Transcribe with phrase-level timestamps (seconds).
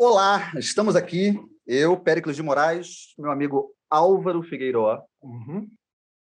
[0.00, 5.02] Olá, estamos aqui, eu, Péricles de Moraes, meu amigo Álvaro Figueiró.
[5.20, 5.68] Uhum.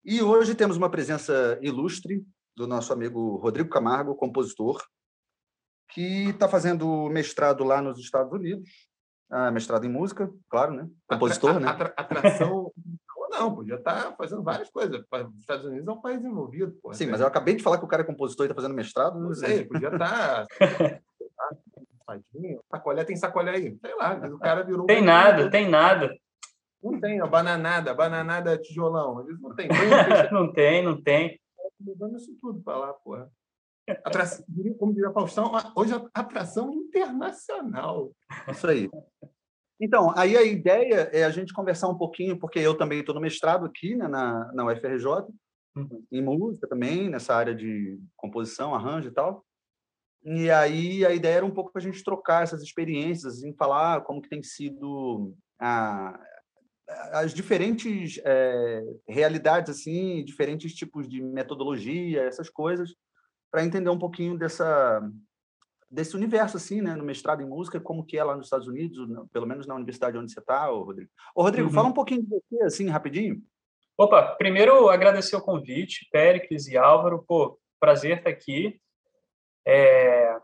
[0.03, 2.25] E hoje temos uma presença ilustre
[2.57, 4.83] do nosso amigo Rodrigo Camargo, compositor,
[5.91, 8.67] que está fazendo mestrado lá nos Estados Unidos,
[9.29, 10.89] ah, mestrado em música, claro, né?
[11.07, 11.67] Compositor, né?
[11.67, 12.71] Atra, atração.
[13.29, 14.99] não, podia estar tá fazendo várias coisas.
[14.99, 16.75] Os Estados Unidos é um país envolvido.
[16.81, 18.73] Pô, Sim, mas eu acabei de falar que o cara é compositor e está fazendo
[18.73, 19.19] mestrado.
[19.19, 20.47] Não sei, podia estar.
[20.47, 20.47] Tá...
[22.69, 23.77] sacolé, tem sacolé aí.
[23.79, 24.85] Sei lá, o cara virou.
[24.85, 26.13] Tem nada, tem nada.
[26.83, 29.21] Não tem, a bananada, bananada tijolão.
[29.27, 29.67] Eles não tem.
[30.31, 31.39] não tem, não tem.
[31.79, 33.29] Mudando isso tudo para lá, porra.
[34.03, 34.45] Atração,
[34.77, 38.11] como diria Faustão, hoje é atração internacional.
[38.47, 38.89] Isso aí.
[39.79, 43.21] Então, aí a ideia é a gente conversar um pouquinho, porque eu também estou no
[43.21, 45.05] mestrado aqui né, na, na UFRJ,
[45.75, 46.05] uhum.
[46.11, 49.43] em música também, nessa área de composição, arranjo e tal.
[50.23, 54.01] E aí a ideia era um pouco para a gente trocar essas experiências, assim, falar
[54.01, 56.19] como que tem sido a,
[57.13, 62.93] as diferentes é, realidades, assim, diferentes tipos de metodologia, essas coisas,
[63.51, 65.01] para entender um pouquinho dessa
[65.89, 68.97] desse universo, assim, né, no mestrado em música, como que é lá nos Estados Unidos,
[69.33, 71.09] pelo menos na universidade onde você está, Rodrigo.
[71.35, 71.73] Ô, Rodrigo, uhum.
[71.73, 73.43] fala um pouquinho de você, assim, rapidinho.
[73.97, 78.79] Opa, primeiro agradecer o convite, Péricles e Álvaro, pô, prazer estar aqui.
[79.65, 80.37] É...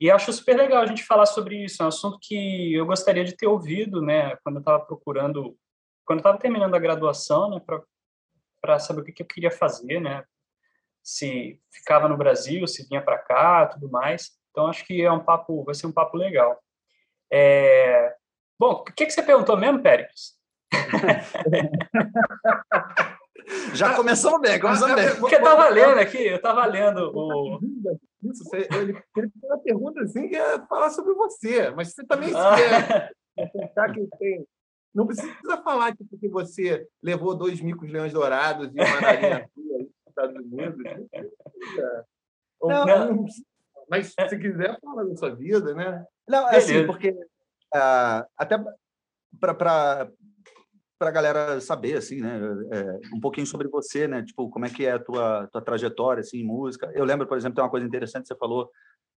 [0.00, 3.24] E acho super legal a gente falar sobre isso, é um assunto que eu gostaria
[3.24, 5.56] de ter ouvido, né, quando eu estava procurando
[6.04, 7.60] quando eu estava terminando a graduação, né,
[8.62, 10.24] para saber o que, que, eu queria fazer, né,
[11.02, 14.30] se ficava no Brasil, se vinha para cá, tudo mais.
[14.50, 16.58] Então acho que é um papo, vai ser um papo legal.
[17.30, 18.14] É...
[18.58, 20.38] Bom, o que, que você perguntou mesmo, Pérez?
[23.74, 25.16] Já começou bem, começou bem.
[25.18, 27.60] Porque eu estava lendo aqui, eu estava lendo o.
[28.22, 32.32] Isso, ele, ele fez uma pergunta assim que ia falar sobre você, mas você também
[32.34, 32.56] ah.
[33.36, 34.44] quer pensar que tem
[34.94, 39.88] não precisa falar que porque você levou dois micos leões dourados e uma narinha nos
[40.08, 40.76] Estados Unidos.
[42.60, 43.24] Não, não,
[43.88, 46.04] mas se quiser, fala da sua vida, né?
[46.28, 48.58] Não, é assim, porque uh, até
[49.38, 50.10] para
[50.98, 52.40] para a galera saber assim né
[52.72, 56.20] é, um pouquinho sobre você né tipo como é que é a tua tua trajetória
[56.20, 58.66] assim em música eu lembro por exemplo tem uma coisa interessante você falou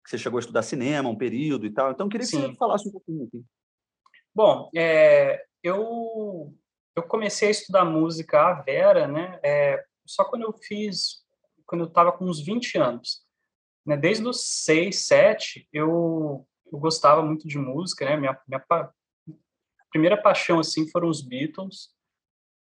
[0.04, 2.48] que você chegou a estudar cinema um período e tal então queria que Sim.
[2.48, 3.44] você falasse um pouquinho aqui.
[4.34, 6.54] bom é, eu,
[6.96, 9.38] eu comecei a estudar música à Vera, né?
[9.42, 11.24] É, só quando eu fiz,
[11.66, 13.22] quando eu estava com uns 20 anos.
[13.84, 13.96] Né?
[13.96, 18.16] Desde os 6, 7, eu, eu gostava muito de música, né?
[18.16, 18.64] Minha, minha.
[19.90, 21.90] Primeira paixão, assim, foram os Beatles,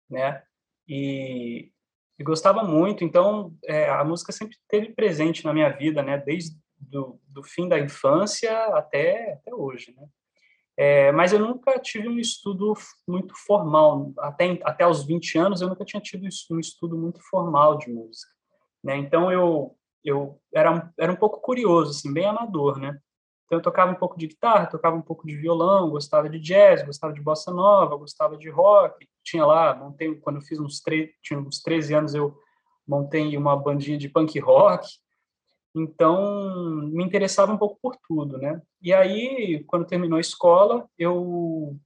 [0.08, 0.42] né?
[0.88, 1.70] E,
[2.18, 6.18] e gostava muito, então é, a música sempre esteve presente na minha vida, né?
[6.18, 10.06] Desde do, do fim da infância até, até hoje, né?
[10.76, 12.74] É, mas eu nunca tive um estudo
[13.06, 14.12] muito formal.
[14.18, 18.32] Até, até os 20 anos, eu nunca tinha tido um estudo muito formal de música.
[18.82, 18.96] Né?
[18.96, 22.98] Então, eu, eu era, era um pouco curioso, assim, bem amador, né?
[23.44, 26.82] Então, eu tocava um pouco de guitarra, tocava um pouco de violão, gostava de jazz,
[26.82, 29.06] gostava de bossa nova, gostava de rock.
[29.22, 30.82] Tinha lá, montei, quando eu fiz uns,
[31.22, 32.36] tinha uns 13 anos, eu
[32.86, 34.88] montei uma bandinha de punk rock.
[35.74, 38.62] Então, me interessava um pouco por tudo, né?
[38.80, 41.76] E aí, quando terminou a escola, eu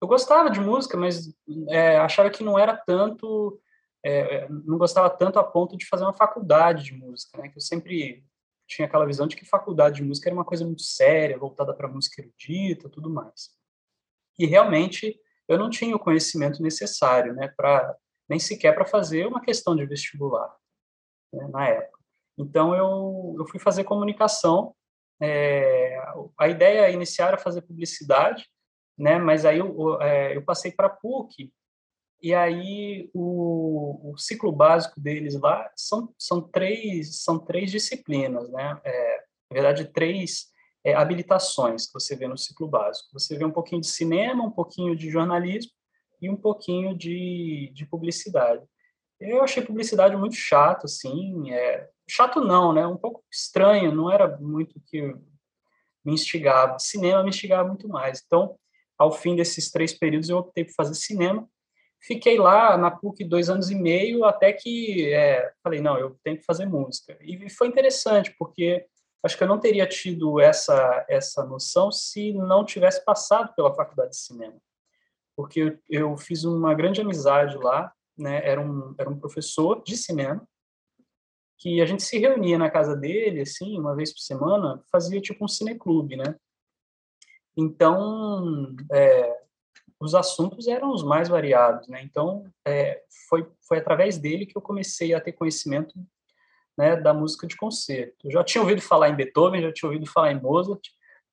[0.00, 1.34] eu gostava de música, mas
[1.70, 3.58] é, achava que não era tanto,
[4.04, 7.48] é, não gostava tanto a ponto de fazer uma faculdade de música, né?
[7.48, 8.22] Que eu sempre
[8.66, 11.88] tinha aquela visão de que faculdade de música era uma coisa muito séria, voltada para
[11.88, 13.50] música erudita, tudo mais.
[14.38, 17.52] E realmente eu não tinha o conhecimento necessário, né?
[17.56, 17.96] Para
[18.28, 20.54] nem sequer para fazer uma questão de vestibular
[21.32, 21.98] né, na época.
[22.38, 24.74] Então, eu, eu fui fazer comunicação.
[25.20, 25.96] É,
[26.38, 28.48] a ideia inicial era fazer publicidade,
[28.98, 29.18] né?
[29.18, 31.52] Mas aí eu, é, eu passei para PUC
[32.24, 38.80] e aí o, o, ciclo básico deles lá são, são três são três disciplinas, né?
[38.82, 40.46] É, na verdade, três
[40.82, 43.10] é, habilitações que você vê no ciclo básico.
[43.12, 45.70] Você vê um pouquinho de cinema, um pouquinho de jornalismo
[46.18, 48.64] e um pouquinho de, de publicidade.
[49.20, 52.86] Eu achei publicidade muito chato, assim, é, chato não, né?
[52.86, 55.02] Um pouco estranho, não era muito que
[56.02, 56.78] me instigava.
[56.78, 58.22] Cinema me instigava muito mais.
[58.24, 58.58] Então,
[58.98, 61.46] ao fim desses três períodos, eu optei por fazer cinema.
[62.06, 66.36] Fiquei lá na PUC dois anos e meio, até que é, falei, não, eu tenho
[66.36, 67.16] que fazer música.
[67.22, 68.84] E foi interessante, porque
[69.22, 74.10] acho que eu não teria tido essa, essa noção se não tivesse passado pela faculdade
[74.10, 74.60] de cinema.
[75.34, 78.46] Porque eu, eu fiz uma grande amizade lá, né?
[78.46, 80.46] era, um, era um professor de cinema,
[81.56, 85.42] que a gente se reunia na casa dele, assim, uma vez por semana, fazia tipo
[85.42, 86.36] um cineclube, né?
[87.56, 89.43] Então, é,
[90.04, 92.02] os assuntos eram os mais variados, né?
[92.02, 95.94] Então, é, foi, foi através dele que eu comecei a ter conhecimento
[96.76, 98.26] né, da música de concerto.
[98.26, 100.82] Eu já tinha ouvido falar em Beethoven, já tinha ouvido falar em Mozart,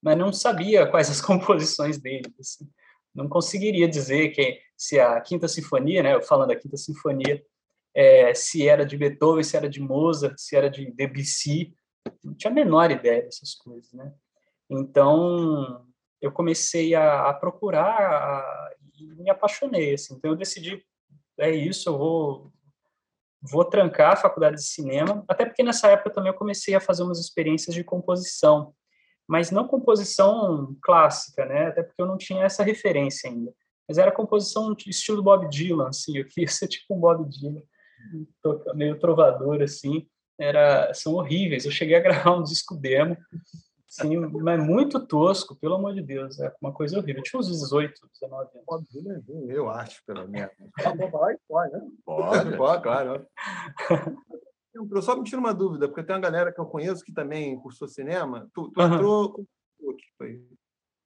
[0.01, 2.33] mas não sabia quais as composições dele.
[2.39, 2.69] Assim.
[3.13, 7.43] Não conseguiria dizer que se a Quinta Sinfonia, né, falando da Quinta Sinfonia,
[7.93, 11.73] é, se era de Beethoven, se era de Mozart, se era de Debussy,
[12.23, 14.13] não tinha a menor ideia dessas coisas, né?
[14.69, 15.85] Então,
[16.21, 20.13] eu comecei a, a procurar a, e me apaixonei, assim.
[20.15, 20.83] Então, eu decidi,
[21.39, 22.51] é isso, eu vou
[23.41, 27.01] vou trancar a faculdade de cinema, até porque nessa época também eu comecei a fazer
[27.01, 28.73] umas experiências de composição,
[29.27, 31.67] mas não composição clássica, né?
[31.67, 33.51] Até porque eu não tinha essa referência ainda.
[33.87, 37.63] Mas era composição estilo Bob Dylan, assim, eu queria ser tipo um Bob Dylan,
[38.75, 40.07] meio trovador, assim.
[40.39, 41.65] Era, são horríveis.
[41.65, 43.17] Eu cheguei a gravar um disco demo,
[43.91, 46.39] Sim, mas muito tosco, pelo amor de Deus.
[46.39, 47.19] É uma coisa horrível.
[47.19, 48.65] Eu tinha uns 18, 19 anos.
[48.65, 48.87] Pode,
[49.49, 50.49] eu acho, pelo menos.
[51.11, 51.87] Vai, pode, né?
[52.05, 53.27] Pode, pode, claro.
[54.73, 57.59] Eu só me tiro uma dúvida, porque tem uma galera que eu conheço que também
[57.59, 58.49] cursou cinema.
[58.53, 58.93] Tu, tu uhum.
[58.93, 59.45] entrou...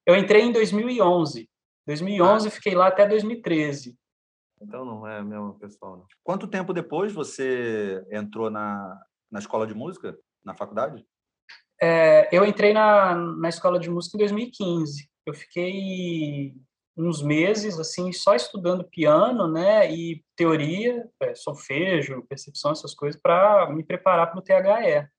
[0.06, 1.50] Eu entrei em 2011.
[1.88, 2.52] 2011 ah.
[2.52, 3.98] fiquei lá até 2013.
[4.62, 5.98] Então não é mesmo pessoal.
[5.98, 6.06] Não.
[6.24, 11.04] Quanto tempo depois você entrou na, na escola de música, na faculdade?
[11.82, 15.10] É, eu entrei na, na escola de música em 2015.
[15.26, 16.56] Eu fiquei
[16.98, 23.70] uns meses assim só estudando piano, né, e teoria, é, solfejo, percepção, essas coisas para
[23.72, 25.10] me preparar para o THE,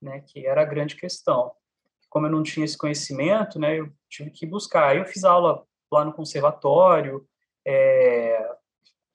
[0.00, 1.52] né, que era a grande questão.
[2.08, 4.90] Como eu não tinha esse conhecimento, né, eu tive que buscar.
[4.90, 7.26] Aí eu fiz aula lá no conservatório,
[7.66, 8.54] é,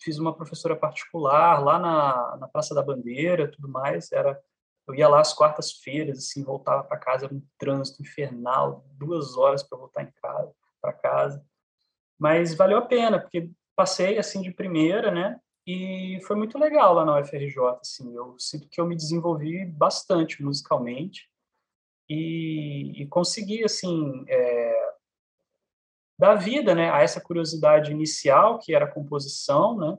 [0.01, 4.11] fiz uma professora particular lá na, na Praça da Bandeira, tudo mais.
[4.11, 4.39] Era
[4.87, 9.61] eu ia lá às quartas-feiras, assim, voltava para casa, era um trânsito infernal, duas horas
[9.61, 11.45] para voltar em casa, para casa.
[12.17, 15.39] Mas valeu a pena, porque passei assim de primeira, né?
[15.65, 18.15] E foi muito legal lá na UFRJ, assim.
[18.15, 21.29] Eu sinto que eu me desenvolvi bastante musicalmente
[22.09, 24.93] e, e consegui, assim, é,
[26.17, 29.97] dar vida, né, a essa curiosidade inicial que era a composição, né?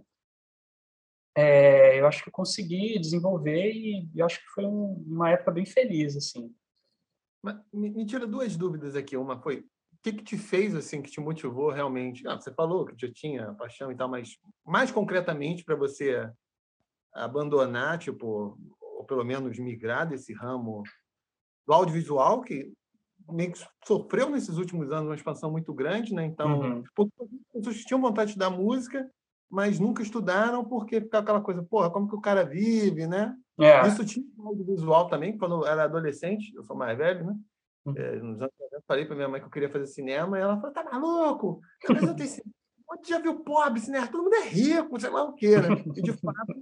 [1.41, 5.53] É, eu acho que eu consegui desenvolver e eu acho que foi um, uma época
[5.53, 6.53] bem feliz, assim.
[7.41, 9.17] Mas, me, me, tira duas dúvidas aqui.
[9.17, 9.67] Uma foi, o
[10.03, 12.27] que, que te fez, assim, que te motivou realmente?
[12.27, 14.37] Ah, você falou que já tinha paixão e tal, mas
[14.67, 16.29] mais concretamente para você
[17.15, 20.83] abandonar, tipo, ou pelo menos migrar desse ramo
[21.65, 22.73] do audiovisual, que
[23.31, 26.25] meio que sofreu nesses últimos anos uma expansão muito grande, né?
[26.25, 26.83] Então, uhum.
[26.83, 29.09] as pessoas tinham vontade de dar música,
[29.51, 33.35] mas nunca estudaram porque ficava aquela coisa, porra, como que o cara vive, né?
[33.59, 33.87] É.
[33.89, 37.37] Isso tinha um audiovisual também, quando eu era adolescente, eu sou mais velho, né?
[37.87, 37.95] Uhum.
[37.97, 40.57] É, nos anos eu falei para minha mãe que eu queria fazer cinema, e ela
[40.57, 41.61] falou, tá maluco?
[41.89, 42.31] Mas eu tenho
[42.91, 44.07] Onde já viu pobre, cinema?
[44.07, 45.69] Todo mundo é rico, sei lá o quê, né?
[45.95, 46.55] E, de fato,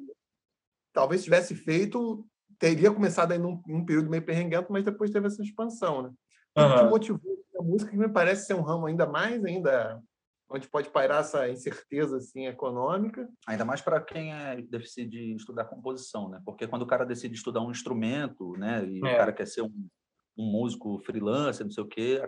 [0.92, 2.26] talvez tivesse feito,
[2.58, 6.10] teria começado aí num, num período meio perrenguento, mas depois teve essa expansão, né?
[6.56, 10.02] O que motivou a música, que me parece ser um ramo ainda mais ainda
[10.48, 13.28] onde pode pairar essa incerteza assim econômica.
[13.46, 16.40] Ainda mais para quem é, decide estudar composição, né?
[16.44, 19.14] Porque quando o cara decide estudar um instrumento, né, e é.
[19.14, 19.88] o cara quer ser um,
[20.36, 22.20] um músico freelancer, não sei o quê,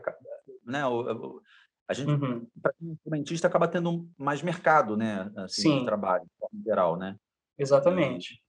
[0.65, 1.41] né, o,
[1.89, 2.47] a gente, uhum.
[2.61, 5.79] para um instrumentista, acaba tendo mais mercado, né, assim, Sim.
[5.81, 7.17] de trabalho, em geral, né?
[7.57, 8.43] Exatamente.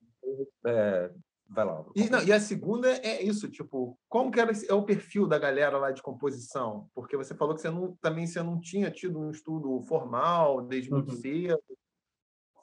[0.65, 1.11] É,
[1.51, 1.83] Vai lá.
[1.95, 5.39] E, não, e, a segunda é isso, tipo, como que era, é o perfil da
[5.39, 6.87] galera lá de composição?
[6.93, 10.91] Porque você falou que você não, também você não tinha tido um estudo formal desde
[10.91, 11.17] muito uhum.
[11.17, 11.59] cedo.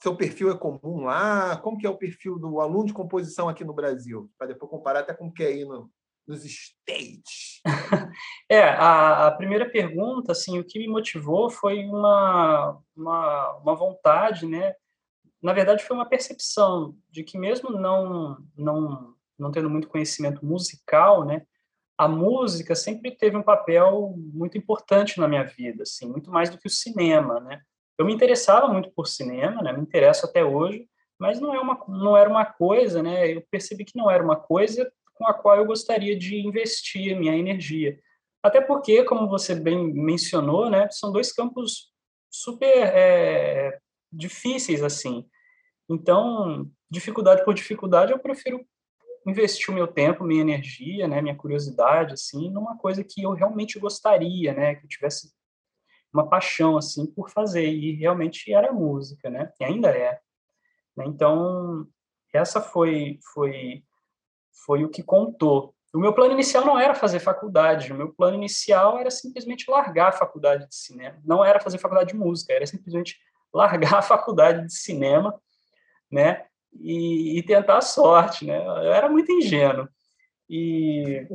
[0.00, 1.56] Seu perfil é comum lá?
[1.56, 4.30] Como que é o perfil do aluno de composição aqui no Brasil?
[4.38, 5.90] Para depois comparar até com o que é aí no,
[6.26, 7.60] nos States.
[8.48, 14.46] é, a, a, primeira pergunta, assim, o que me motivou foi uma, uma, uma vontade,
[14.46, 14.74] né,
[15.42, 21.22] na verdade, foi uma percepção de que mesmo não não não tendo muito conhecimento musical,
[21.22, 21.42] né,
[21.98, 26.56] a música sempre teve um papel muito importante na minha vida, assim, muito mais do
[26.58, 27.60] que o cinema, né?
[27.98, 29.72] Eu me interessava muito por cinema, né?
[29.72, 30.88] Me interesso até hoje,
[31.18, 33.32] mas não é uma não era uma coisa, né?
[33.32, 37.34] Eu percebi que não era uma coisa com a qual eu gostaria de investir minha
[37.36, 37.98] energia.
[38.42, 41.90] Até porque, como você bem mencionou, né, são dois campos
[42.30, 43.78] super é,
[44.12, 45.28] difíceis assim.
[45.88, 48.64] Então, dificuldade por dificuldade, eu prefiro
[49.26, 53.78] investir o meu tempo, minha energia, né, minha curiosidade, assim, numa coisa que eu realmente
[53.78, 55.32] gostaria, né, que eu tivesse
[56.12, 60.20] uma paixão, assim, por fazer, e realmente era música, né, e ainda é.
[60.96, 61.04] Né?
[61.06, 61.86] Então,
[62.32, 63.82] essa foi, foi,
[64.64, 65.74] foi o que contou.
[65.92, 70.08] o meu plano inicial não era fazer faculdade, o meu plano inicial era simplesmente largar
[70.08, 71.20] a faculdade de cinema.
[71.24, 73.18] Não era fazer faculdade de música, era simplesmente
[73.56, 75.38] largar a faculdade de cinema,
[76.10, 76.46] né?
[76.72, 78.58] E, e tentar a sorte, né?
[78.58, 79.88] Eu era muito ingênuo.
[80.48, 81.26] E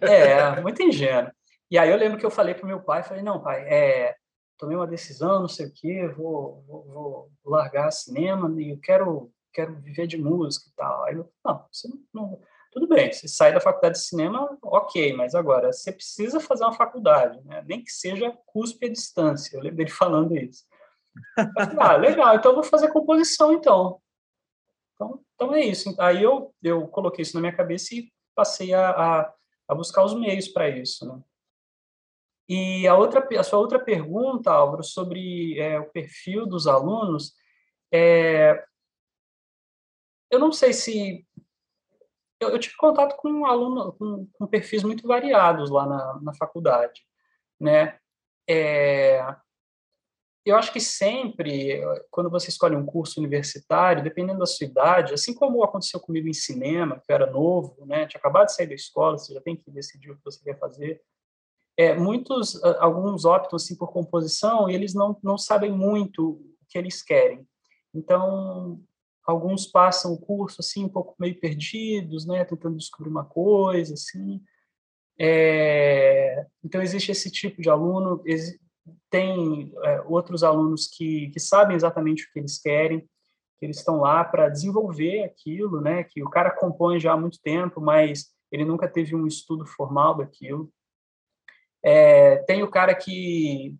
[0.00, 1.30] é, muito ingênuo.
[1.70, 4.14] E aí eu lembro que eu falei para meu pai, falei, não, pai, é,
[4.58, 9.32] tomei uma decisão, não sei o quê, vou, vou, vou largar cinema e eu quero,
[9.52, 11.04] quero viver de música e tal.
[11.04, 12.40] Aí eu, não, você não, não,
[12.72, 16.72] tudo bem, você sai da faculdade de cinema, ok, mas agora você precisa fazer uma
[16.72, 17.64] faculdade, né?
[17.66, 19.56] nem que seja cuspe à distância.
[19.56, 20.64] Eu lembro dele falando isso.
[21.78, 24.00] Ah, legal, então eu vou fazer composição então.
[24.94, 25.94] Então, então é isso.
[25.98, 29.34] Aí eu, eu coloquei isso na minha cabeça e passei a, a,
[29.68, 31.06] a buscar os meios para isso.
[31.06, 31.22] Né?
[32.48, 37.32] E a, outra, a sua outra pergunta, Álvaro, sobre é, o perfil dos alunos,
[37.92, 38.64] é,
[40.30, 41.26] eu não sei se.
[42.40, 46.34] Eu, eu tive contato com um aluno com, com, perfis muito variados lá na, na
[46.34, 47.02] faculdade.
[47.58, 47.98] Né?
[48.48, 49.24] É,
[50.44, 55.32] eu acho que sempre, quando você escolhe um curso universitário, dependendo da sua idade, assim
[55.32, 58.74] como aconteceu comigo em cinema, que eu era novo, né, tinha acabado de sair da
[58.74, 61.00] escola, você já tem que decidir o que você quer fazer.
[61.76, 66.78] É, muitos, alguns optam assim por composição e eles não, não sabem muito o que
[66.78, 67.46] eles querem.
[67.94, 68.80] Então,
[69.26, 74.42] alguns passam o curso assim um pouco meio perdidos, né, tentando descobrir uma coisa assim.
[75.18, 78.22] É, então existe esse tipo de aluno,
[79.10, 83.00] tem é, outros alunos que, que sabem exatamente o que eles querem,
[83.58, 86.04] que eles estão lá para desenvolver aquilo, né?
[86.04, 90.16] Que o cara compõe já há muito tempo, mas ele nunca teve um estudo formal
[90.16, 90.70] daquilo.
[91.82, 93.76] É, tem o cara que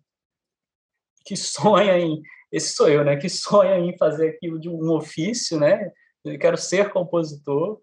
[1.25, 2.21] que sonha em
[2.51, 3.17] esse sou eu, né?
[3.17, 5.91] Que sonha em fazer aquilo de um ofício, né?
[6.23, 7.81] Eu quero ser compositor.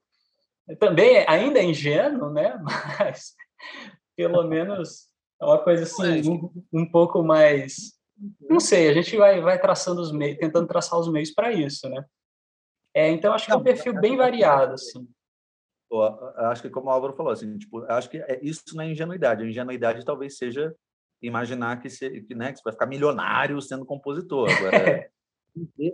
[0.79, 2.59] Também ainda é ingênuo, né?
[2.99, 3.35] Mas
[4.17, 5.12] pelo menos
[5.43, 7.99] é uma coisa assim, um, um pouco mais.
[8.49, 11.89] Não sei, a gente vai, vai traçando os meios, tentando traçar os meios para isso,
[11.89, 12.05] né?
[12.95, 15.09] É, então, acho que é um perfil bem variado, assim.
[16.37, 19.43] Acho que como o Álvaro falou, assim, tipo, acho que é, isso não é ingenuidade.
[19.43, 20.75] A ingenuidade talvez seja
[21.21, 24.49] imaginar que você, que, né, que você vai ficar milionário sendo compositor.
[24.57, 25.11] Agora,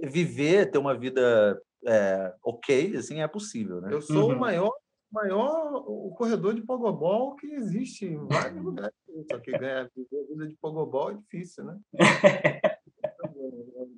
[0.04, 3.92] viver, ter uma vida é, ok, assim, é possível, né?
[3.92, 4.36] Eu sou uhum.
[4.36, 4.72] o maior
[5.10, 8.94] maior o corredor de pogobol que existe em vários lugares.
[9.30, 9.90] Só que ganhar
[10.28, 11.78] vida de pogobol é difícil, né?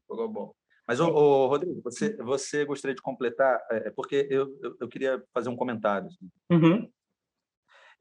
[0.07, 0.57] pogobol.
[0.87, 3.61] Mas, ô, ô, Rodrigo, você, você gostaria de completar?
[3.71, 6.09] É, é, porque eu, eu, eu, queria fazer um comentário.
[6.09, 6.29] Assim.
[6.51, 6.91] Uhum.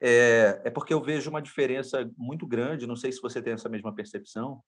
[0.01, 3.69] É, é porque eu vejo uma diferença muito grande, não sei se você tem essa
[3.69, 4.63] mesma percepção,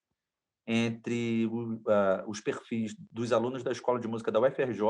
[0.67, 4.81] entre o, uh, os perfis dos alunos da Escola de Música da UFRJ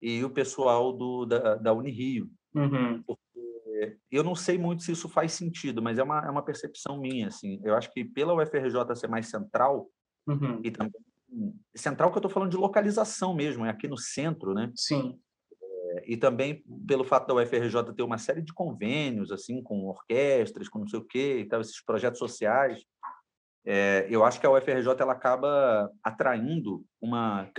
[0.00, 2.30] e o pessoal do, da, da Unirio.
[2.54, 3.04] Uhum.
[4.10, 7.28] eu não sei muito se isso faz sentido, mas é uma, é uma percepção minha.
[7.28, 7.60] Assim.
[7.62, 9.90] Eu acho que pela UFRJ ser mais central,
[10.26, 10.60] uhum.
[10.64, 10.92] e também
[11.74, 14.72] central que eu estou falando de localização mesmo, é aqui no centro, né?
[14.74, 15.18] Sim.
[15.62, 20.68] É, e também pelo fato da UFRJ ter uma série de convênios assim com orquestras,
[20.68, 22.84] com não sei o quê, e tal, esses projetos sociais,
[23.66, 27.50] é, eu acho que a UFRJ ela acaba atraindo uma,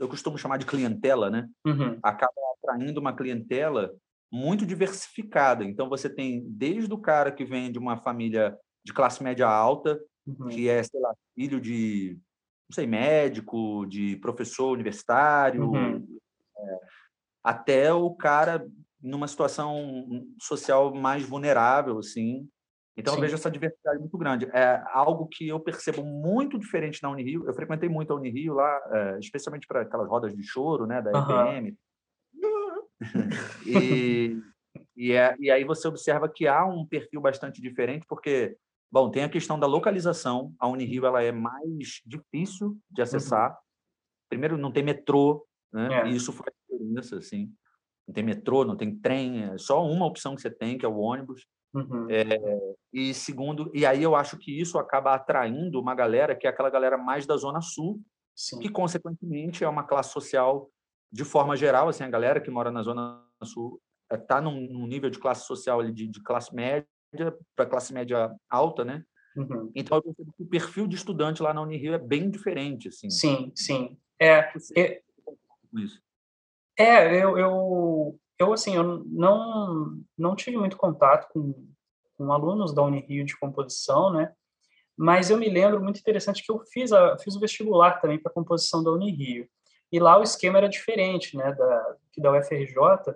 [0.00, 1.48] eu costumo chamar de clientela, né?
[1.64, 1.98] Uhum.
[2.02, 3.94] Acaba atraindo uma clientela
[4.30, 5.62] muito diversificada.
[5.62, 10.00] Então, você tem desde o cara que vem de uma família de classe média alta,
[10.26, 10.48] uhum.
[10.48, 12.18] que é, sei lá, filho de,
[12.68, 16.18] não sei, médico, de professor universitário, uhum.
[16.58, 16.78] é,
[17.44, 18.66] até o cara
[19.00, 22.48] numa situação social mais vulnerável, assim.
[22.96, 23.18] Então, Sim.
[23.18, 24.46] eu vejo essa diversidade muito grande.
[24.52, 27.46] É algo que eu percebo muito diferente na Unirio.
[27.46, 31.10] Eu frequentei muito a Unirio lá, é, especialmente para aquelas rodas de choro, né, da
[31.10, 31.46] uhum.
[31.46, 31.76] EPM
[33.66, 34.40] e,
[34.96, 38.56] e, é, e aí você observa que há um perfil bastante diferente, porque,
[38.90, 40.54] bom, tem a questão da localização.
[40.58, 43.04] A Unirio ela é mais difícil de uhum.
[43.04, 43.50] acessar.
[43.50, 43.56] Uhum.
[44.28, 46.02] Primeiro, não tem metrô, né?
[46.02, 46.08] É.
[46.08, 47.52] E isso faz diferença, assim.
[48.06, 50.88] Não tem metrô, não tem trem, é só uma opção que você tem, que é
[50.88, 51.46] o ônibus.
[51.74, 52.06] Uhum.
[52.10, 56.50] É, e segundo, e aí eu acho que isso acaba atraindo uma galera que é
[56.50, 58.00] aquela galera mais da zona sul,
[58.34, 58.58] Sim.
[58.60, 60.70] que consequentemente é uma classe social
[61.12, 63.78] de forma geral, assim, a galera que mora na Zona Sul
[64.10, 66.86] está eh, num, num, nível de classe social ali de, de classe média
[67.54, 69.04] para classe média alta, né?
[69.36, 69.70] Uhum.
[69.74, 73.10] Então, eu percebo que o perfil de estudante lá na Unirio é bem diferente, assim.
[73.10, 73.98] Sim, sim.
[74.18, 75.02] É, é,
[76.78, 81.68] é eu, eu, eu, assim, eu não, não tive muito contato com,
[82.16, 84.32] com alunos da Unirio de composição, né?
[84.96, 88.32] Mas eu me lembro muito interessante que eu fiz, a, fiz o vestibular também para
[88.32, 89.48] composição da Unirio.
[89.90, 93.14] E lá o esquema era diferente, né, da, que da UFRJ.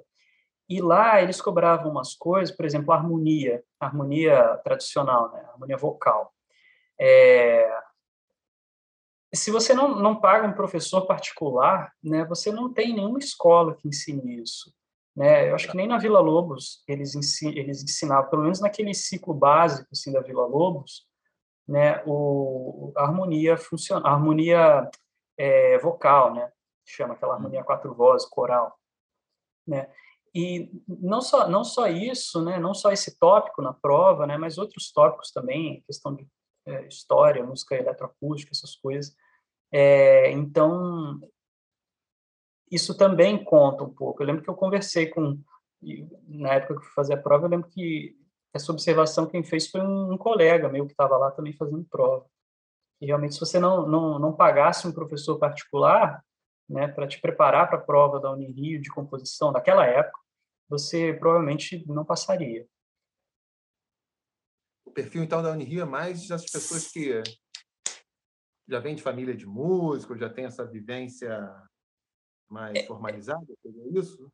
[0.68, 5.40] E lá eles cobravam umas coisas, por exemplo, a harmonia, a harmonia tradicional, né?
[5.46, 6.32] a harmonia vocal.
[7.00, 7.78] É...
[9.34, 13.86] Se você não, não paga um professor particular, né, você não tem nenhuma escola que
[13.86, 14.74] ensine isso.
[15.16, 15.48] Né?
[15.48, 19.32] Eu acho que nem na Vila Lobos eles, ensin, eles ensinavam, pelo menos naquele ciclo
[19.32, 21.06] básico assim, da Vila Lobos,
[21.66, 24.88] né, o, a harmonia funciona, a harmonia
[25.36, 26.52] é, vocal, né,
[26.84, 28.78] chama aquela harmonia quatro vozes, coral,
[29.66, 29.90] né,
[30.34, 34.58] e não só não só isso, né, não só esse tópico na prova, né, mas
[34.58, 36.28] outros tópicos também, questão de
[36.66, 39.16] é, história, música eletroacústica, essas coisas.
[39.72, 41.20] É, então
[42.70, 44.22] isso também conta um pouco.
[44.22, 45.40] Eu lembro que eu conversei com,
[46.26, 48.16] na época que eu fui fazer a prova, eu lembro que
[48.52, 52.26] essa observação quem fez foi um, um colega meu que estava lá também fazendo prova.
[53.00, 56.24] E realmente, se você não, não, não pagasse um professor particular,
[56.68, 60.18] né, para te preparar para a prova da Unirio de composição daquela época,
[60.68, 62.66] você provavelmente não passaria.
[64.84, 67.22] O perfil, então, da Unirio é mais das pessoas que
[68.68, 71.30] já vêm de família de músicos, já tem essa vivência
[72.48, 74.30] mais é, formalizada, é isso?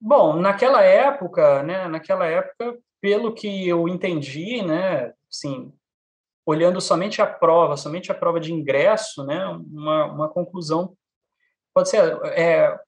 [0.00, 5.72] Bom, naquela época, né, naquela época, pelo que eu entendi, né, assim,
[6.46, 10.96] olhando somente a prova, somente a prova de ingresso, né, uma, uma conclusão
[11.74, 12.78] pode ser é,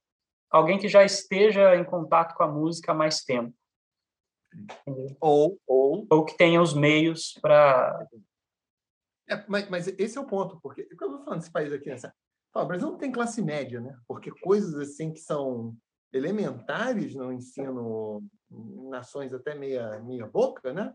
[0.50, 3.54] alguém que já esteja em contato com a música há mais tempo.
[5.18, 8.06] Ou, ou, ou que tenha os meios para.
[9.28, 11.90] É, mas, mas, esse é o ponto, porque eu estou falando desse país aqui,
[12.52, 13.97] nessa, o Brasil não tem classe média, né?
[14.06, 15.75] Porque coisas assim que são
[16.12, 18.23] elementares no ensino
[18.90, 20.92] nações até meia, meia boca, né?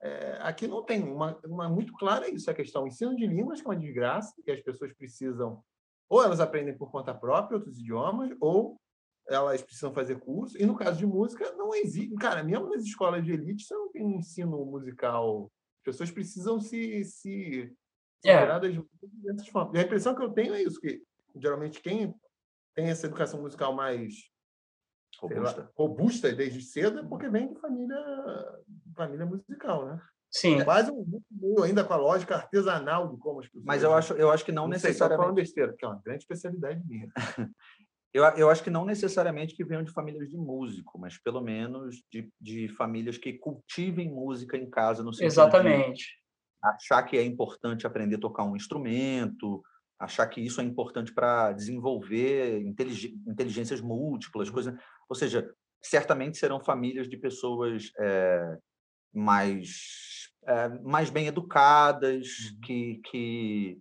[0.00, 1.02] É, aqui não tem.
[1.02, 2.84] Uma, uma muito clara isso, a questão.
[2.84, 5.62] O ensino de línguas, que é uma desgraça, que as pessoas precisam,
[6.08, 8.78] ou elas aprendem por conta própria outros idiomas, ou
[9.28, 10.60] elas precisam fazer curso.
[10.60, 12.14] E no caso de música, não existe.
[12.16, 15.50] Cara, mesmo nas escolas de elite, você não tem um ensino musical.
[15.78, 17.72] As pessoas precisam se, se
[18.30, 18.46] é.
[18.46, 19.74] das formas.
[19.74, 21.02] E a impressão que eu tenho é isso, que
[21.36, 22.14] geralmente quem
[22.74, 24.14] tem essa educação musical mais
[25.20, 27.96] robusta, lá, robusta desde cedo é porque vem de família,
[28.96, 30.00] família musical, né?
[30.30, 30.60] Sim.
[30.60, 33.64] É quase um meio ainda com a lógica artesanal de como as pessoas.
[33.64, 35.28] Mas eu acho, eu acho que não, não necessariamente.
[35.28, 37.08] Sei, besteira, que é uma grande especialidade minha.
[38.12, 42.02] eu, eu acho que não necessariamente que venham de famílias de músico, mas pelo menos
[42.10, 46.23] de, de famílias que cultivem música em casa no sentido Exatamente
[46.64, 49.62] achar que é importante aprender a tocar um instrumento,
[49.98, 54.74] achar que isso é importante para desenvolver inteligências múltiplas, coisas.
[55.08, 58.58] Ou seja, certamente serão famílias de pessoas é,
[59.12, 62.60] mais é, mais bem educadas, uhum.
[62.60, 63.78] que, que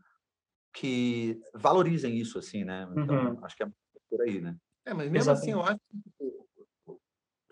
[0.76, 2.88] que valorizem isso assim, né?
[2.98, 3.46] Então uhum.
[3.46, 3.67] acho que é
[4.10, 4.56] por aí, né?
[4.86, 5.41] É, mas mesmo Exatamente.
[5.41, 5.80] assim eu acho
[6.17, 6.34] que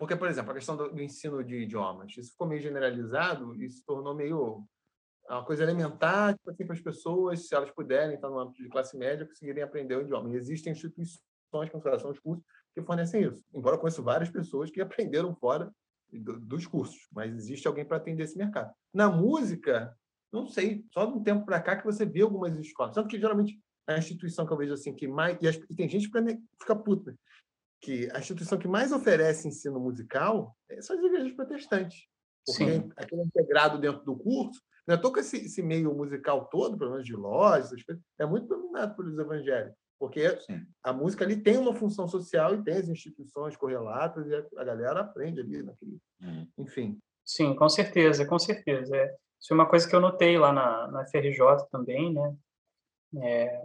[0.02, 3.70] porque, por exemplo, a questão do, do ensino de idiomas, isso ficou meio generalizado e
[3.70, 4.66] se tornou meio
[5.32, 8.62] é uma coisa elementar tipo assim, para as pessoas, se elas puderem estar no âmbito
[8.62, 10.30] de classe média, conseguirem aprender o idioma.
[10.30, 13.42] E existem instituições, como são os cursos, que fornecem isso.
[13.54, 15.72] Embora eu conheço várias pessoas que aprenderam fora
[16.12, 18.70] dos cursos, mas existe alguém para atender esse mercado.
[18.92, 19.96] Na música,
[20.30, 22.94] não sei, só de um tempo para cá que você vê algumas escolas.
[22.94, 25.38] Tanto que geralmente a instituição que eu vejo assim que mais.
[25.40, 27.16] E, as, e tem gente que fica puta.
[27.80, 32.06] Que a instituição que mais oferece ensino musical são as igrejas protestantes.
[32.46, 32.90] Porque Sim.
[32.96, 37.06] aquele integrado dentro do curso não é que esse, esse, meio musical todo, pelo menos
[37.06, 37.70] de lojas,
[38.18, 40.66] é muito dominado pelos evangélicos, porque Sim.
[40.82, 45.00] a música ali tem uma função social e tem as instituições correlatas e a, galera
[45.00, 46.46] aprende ali naquele, hum.
[46.58, 46.98] enfim.
[47.24, 48.96] Sim, com certeza, com certeza.
[48.96, 52.36] É, isso é uma coisa que eu notei lá na, na FRJ também, né?
[53.22, 53.62] É,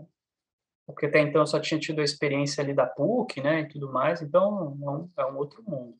[0.85, 3.91] porque até então eu só tinha tido a experiência ali da PUC, né, e tudo
[3.91, 5.97] mais, então é um, é um outro mundo,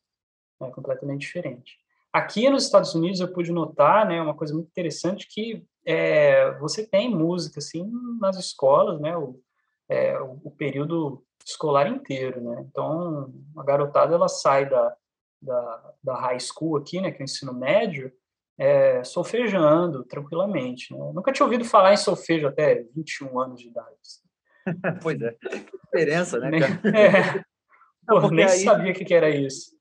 [0.62, 1.78] é completamente diferente.
[2.18, 6.84] Aqui nos Estados Unidos eu pude notar, né, uma coisa muito interessante que é, você
[6.84, 7.88] tem música assim
[8.20, 9.40] nas escolas, né, o,
[9.88, 12.66] é, o, período escolar inteiro, né.
[12.68, 14.96] Então a garotada ela sai da,
[15.40, 18.12] da, da high school aqui, né, que é o ensino médio,
[18.58, 20.92] é, solfejando tranquilamente.
[20.98, 21.12] Né?
[21.14, 23.96] Nunca tinha ouvido falar em solfejo até 21 anos de idade.
[25.04, 26.82] pois é, que diferença, né, cara?
[26.98, 27.44] É.
[28.08, 28.64] Não, Pô, nem aí...
[28.64, 29.77] sabia o que, que era isso.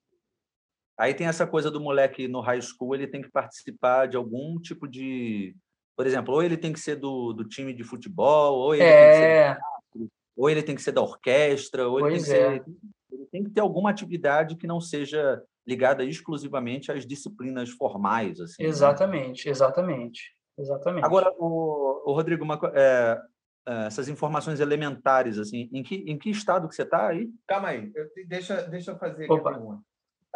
[0.99, 4.59] Aí tem essa coisa do moleque no high school, ele tem que participar de algum
[4.59, 5.55] tipo de.
[5.97, 9.01] Por exemplo, ou ele tem que ser do, do time de futebol, ou ele é...
[9.01, 9.45] tem que ser é.
[9.45, 12.35] teatro, ou ele tem que ser da orquestra, ou ele tem que, é.
[12.35, 12.65] ser,
[13.11, 18.41] ele tem que ter alguma atividade que não seja ligada exclusivamente às disciplinas formais.
[18.41, 18.69] Assim, né?
[18.69, 19.51] exatamente, né?
[19.51, 21.05] exatamente, exatamente.
[21.05, 23.21] Agora, o, o Rodrigo, uma, é,
[23.69, 27.29] é, essas informações elementares, assim, em que, em que estado que você está aí?
[27.47, 29.83] Calma aí, eu, deixa, deixa eu fazer aqui a pergunta.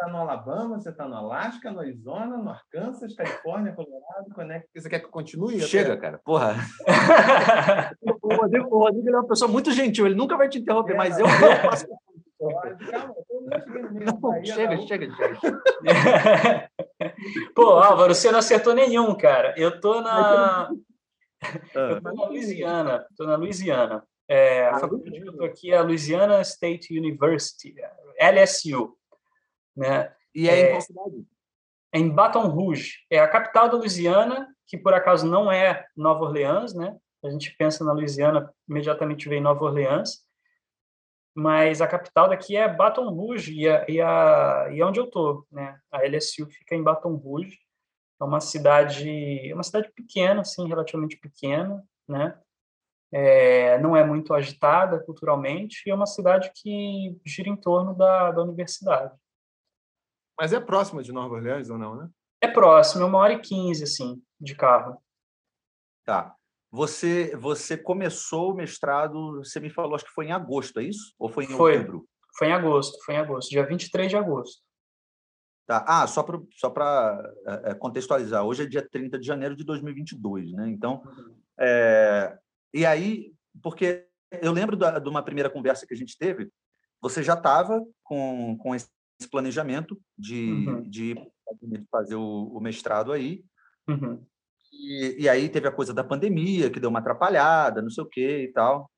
[0.01, 4.81] Está no Alabama, você está no Alasca, no Arizona, no Arkansas, Califórnia, Colorado, Connecticut.
[4.81, 5.61] Você quer que eu continue?
[5.61, 6.01] Chega, até?
[6.01, 6.19] cara.
[6.23, 6.55] Porra.
[8.21, 10.97] o, Rodrigo, o Rodrigo é uma pessoa muito gentil, ele nunca vai te interromper, é,
[10.97, 11.85] mas eu, eu passo.
[12.89, 13.13] Calma,
[13.93, 15.39] não, chega, chega, chega.
[17.53, 19.53] Pô, Álvaro, você não acertou nenhum, cara.
[19.55, 20.71] Eu tô na.
[21.75, 23.05] Eu tô na Louisiana.
[23.15, 24.03] Tô na Louisiana.
[24.27, 27.75] É, a faculdade que eu tô aqui é a Louisiana State University,
[28.19, 28.97] LSU.
[29.75, 30.13] Né?
[30.33, 31.25] E é, é em qual cidade?
[31.93, 32.99] É em Baton Rouge.
[33.09, 36.97] É a capital da Louisiana, que por acaso não é Nova Orleans, né?
[37.23, 40.25] A gente pensa na Louisiana, imediatamente vem Nova Orleans.
[41.33, 45.07] Mas a capital daqui é Baton Rouge e, a, e, a, e é onde eu
[45.07, 45.79] tô, né?
[45.91, 47.57] A LSU fica em Baton Rouge.
[48.19, 52.37] É uma cidade, uma cidade pequena, assim, relativamente pequena, né?
[53.13, 58.31] É, não é muito agitada culturalmente e é uma cidade que gira em torno da,
[58.31, 59.13] da universidade.
[60.41, 62.09] Mas é próxima de Nova Orleans ou não, né?
[62.41, 64.99] É próximo, é uma hora e quinze, assim, de carro.
[66.03, 66.35] Tá.
[66.71, 71.13] Você, você começou o mestrado, você me falou, acho que foi em agosto, é isso?
[71.19, 71.77] Ou foi em foi.
[71.77, 72.09] outubro?
[72.39, 74.63] Foi em agosto, foi em agosto, dia 23 de agosto.
[75.67, 75.85] Tá.
[75.87, 76.73] Ah, só para só
[77.45, 80.69] é, é, contextualizar, hoje é dia 30 de janeiro de 2022, né?
[80.69, 81.35] Então, uhum.
[81.59, 82.35] é,
[82.73, 84.07] e aí, porque
[84.41, 86.51] eu lembro da, de uma primeira conversa que a gente teve,
[86.99, 88.89] você já estava com, com esse
[89.21, 90.81] esse planejamento de, uhum.
[90.83, 91.15] de
[91.89, 93.43] fazer o, o mestrado aí.
[93.87, 94.23] Uhum.
[94.73, 98.07] E, e, aí teve a coisa da pandemia, que deu uma atrapalhada, não sei o
[98.07, 98.89] quê e tal.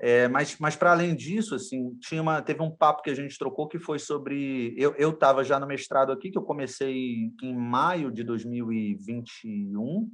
[0.00, 3.36] É, mas, mas para além disso, assim, tinha uma, teve um papo que a gente
[3.36, 4.74] trocou que foi sobre.
[4.78, 10.08] Eu estava já no mestrado aqui, que eu comecei em maio de 2021.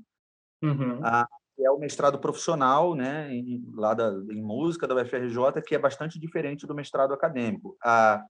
[0.63, 1.05] Uhum.
[1.05, 1.29] A,
[1.59, 6.19] é o mestrado profissional, né, em, lá da, em música da UFRJ, que é bastante
[6.19, 7.77] diferente do mestrado acadêmico.
[7.85, 8.25] A,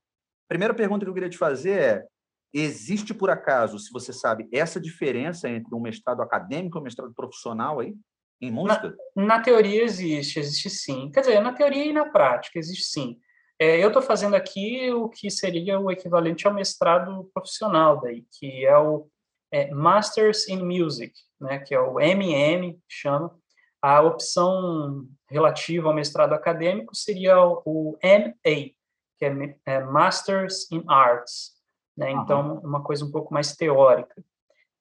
[0.47, 2.05] primeira pergunta que eu queria te fazer é:
[2.53, 7.13] existe por acaso, se você sabe, essa diferença entre um mestrado acadêmico e um mestrado
[7.13, 7.93] profissional aí?
[8.41, 8.95] Em música?
[9.15, 11.09] Na, na teoria existe, existe sim.
[11.11, 13.17] Quer dizer, na teoria e na prática existe sim.
[13.57, 18.65] É, eu estou fazendo aqui o que seria o equivalente ao mestrado profissional daí, que
[18.65, 19.07] é o
[19.51, 23.33] é, Masters in Music, né, que é o MM, chama.
[23.81, 28.71] A opção relativa ao mestrado acadêmico seria o, o MA,
[29.17, 31.53] que é, é Masters in Arts,
[31.95, 32.13] né?
[32.13, 32.21] Uhum.
[32.21, 34.23] Então, uma coisa um pouco mais teórica,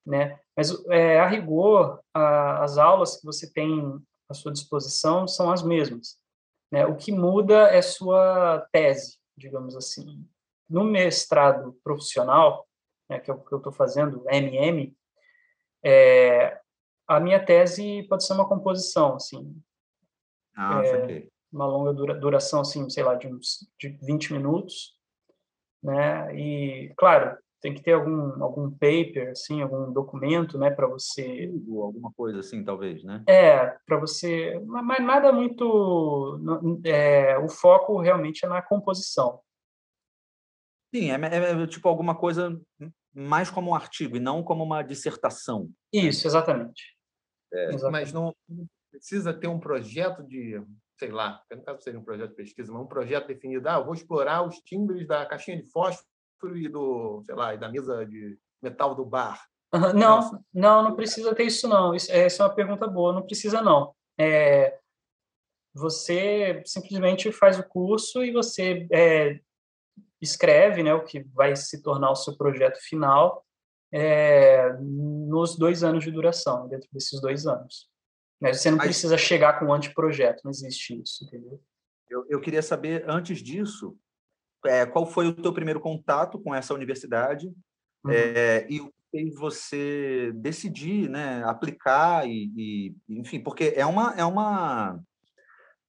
[0.05, 0.39] né?
[0.57, 5.63] Mas, é, a rigor, a, as aulas que você tem à sua disposição são as
[5.63, 6.19] mesmas,
[6.71, 6.87] né?
[6.87, 10.27] O que muda é sua tese, digamos assim.
[10.69, 12.67] No mestrado profissional,
[13.09, 14.97] né, que é o que eu estou fazendo, MM,
[15.85, 16.59] é,
[17.07, 19.55] a minha tese pode ser uma composição, assim.
[20.57, 24.99] Ah, é, uma longa dura, duração, assim, sei lá, de uns de 20 minutos,
[25.83, 26.37] né?
[26.37, 31.51] E, claro, tem que ter algum, algum paper, assim, algum documento, né, para você...
[31.69, 33.23] Alguma coisa assim, talvez, né?
[33.29, 34.61] É, para você...
[34.67, 36.39] Mas nada muito...
[36.85, 39.41] É, o foco realmente é na composição.
[40.95, 42.61] Sim, é, é, é tipo alguma coisa
[43.15, 45.71] mais como um artigo e não como uma dissertação.
[45.93, 46.83] Isso, exatamente.
[47.53, 47.91] É, exatamente.
[47.93, 48.35] Mas não
[48.91, 50.61] precisa ter um projeto de
[50.99, 53.95] sei lá, no caso seria um projeto de pesquisa, mas um projeto definido, ah, vou
[53.95, 58.39] explorar os timbres da caixinha de fósforo e do, sei lá, e da mesa de
[58.63, 59.45] metal do bar.
[59.73, 61.95] Uhum, não, não, não precisa ter isso não.
[61.95, 63.95] Isso, essa é uma pergunta boa, não precisa não.
[64.19, 64.79] É,
[65.75, 69.41] você simplesmente faz o curso e você é,
[70.21, 73.45] escreve, né, o que vai se tornar o seu projeto final
[73.93, 77.89] é, nos dois anos de duração, dentro desses dois anos.
[78.41, 78.89] Mas você não Mas...
[78.89, 81.61] precisa chegar com um anteprojeto, não existe isso, entendeu?
[82.09, 83.97] Eu, eu queria saber, antes disso,
[84.67, 87.49] é, qual foi o teu primeiro contato com essa universidade
[88.05, 88.11] uhum.
[88.11, 94.25] é, e o que você decidir né, aplicar e, e, enfim, porque é uma, é
[94.25, 95.01] uma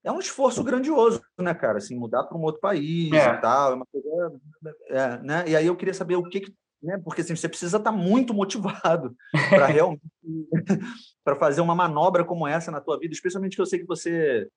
[0.03, 1.79] é um esforço grandioso, né, cara?
[1.79, 3.25] Assim, mudar para um outro país é.
[3.25, 4.39] e tal, é uma coisa,
[4.89, 5.43] é, né?
[5.47, 6.53] E aí eu queria saber o que, que
[6.85, 6.99] né?
[7.03, 9.15] Porque assim, você precisa estar tá muito motivado
[9.49, 10.01] para realmente
[11.23, 14.47] para fazer uma manobra como essa na tua vida, especialmente que eu sei que você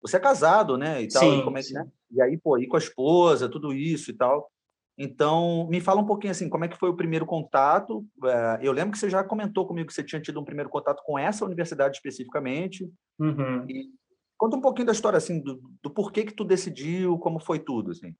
[0.00, 1.02] você é casado, né?
[1.02, 1.84] E tal, sim, e, como é que, né?
[2.12, 4.48] e aí, pô, ir com a esposa, tudo isso e tal.
[4.96, 8.04] Então, me fala um pouquinho assim, como é que foi o primeiro contato?
[8.24, 11.02] Eh, eu lembro que você já comentou comigo que você tinha tido um primeiro contato
[11.04, 12.90] com essa universidade especificamente.
[13.18, 13.64] Uhum.
[13.68, 13.90] E
[14.36, 17.92] conta um pouquinho da história assim, do, do porquê que tu decidiu, como foi tudo,
[17.92, 18.12] assim.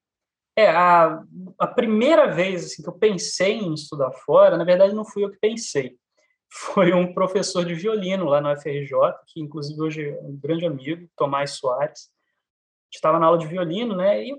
[0.58, 1.22] É, a,
[1.56, 5.30] a primeira vez assim, que eu pensei em estudar fora, na verdade não fui eu
[5.30, 5.96] que pensei.
[6.50, 8.90] Foi um professor de violino lá na UFRJ,
[9.28, 12.10] que inclusive hoje é um grande amigo, Tomás Soares.
[12.10, 14.24] A gente estava na aula de violino, né?
[14.24, 14.34] E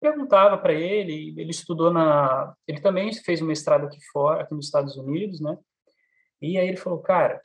[0.00, 4.66] perguntava para ele, ele estudou na, ele também fez um mestrado aqui fora, aqui nos
[4.66, 5.58] Estados Unidos, né?
[6.40, 7.42] E aí ele falou, cara,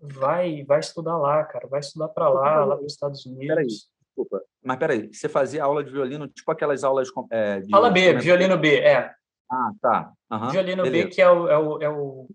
[0.00, 3.46] vai, vai estudar lá, cara, vai estudar para lá, lá nos Estados Unidos.
[3.46, 3.68] Peraí,
[4.12, 7.74] desculpa, mas peraí, você fazia aula de violino, tipo aquelas aulas é, de...
[7.74, 9.12] Aula B, violino B, é.
[9.50, 10.12] Ah, tá.
[10.30, 11.04] Uhum, violino beleza.
[11.04, 12.28] B, que é o, é o, é o,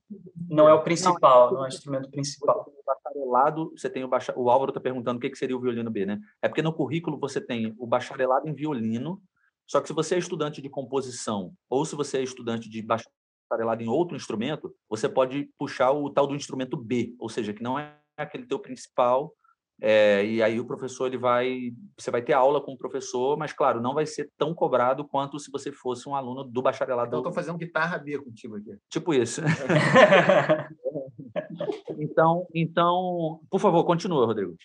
[0.50, 2.66] não é o principal, não, não é o instrumento principal.
[2.68, 5.60] O bacharelado, você tem o bacharelado, o Álvaro está perguntando o que, que seria o
[5.60, 6.20] violino B, né?
[6.42, 9.22] É porque no currículo você tem o bacharelado em violino,
[9.66, 13.82] só que se você é estudante de composição ou se você é estudante de bacharelado
[13.82, 17.80] em outro instrumento, você pode puxar o tal do instrumento B, ou seja, que não
[17.80, 19.34] é aquele teu principal,
[19.80, 23.54] é, e aí o professor ele vai, você vai ter aula com o professor, mas
[23.54, 27.08] claro, não vai ser tão cobrado quanto se você fosse um aluno do bacharelado.
[27.08, 28.76] Então, estou fazendo guitarra B contigo aqui.
[28.90, 29.42] Tipo isso.
[32.00, 34.56] então, então, por favor, continua, Rodrigo.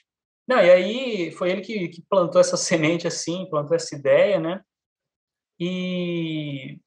[0.48, 4.62] Não, e aí foi ele que, que plantou essa semente assim, plantou essa ideia, né?
[5.60, 6.80] E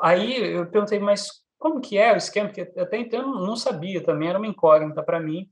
[0.00, 2.48] aí eu perguntei, mas como que é o esquema?
[2.48, 5.50] Porque até então eu não sabia também, era uma incógnita para mim.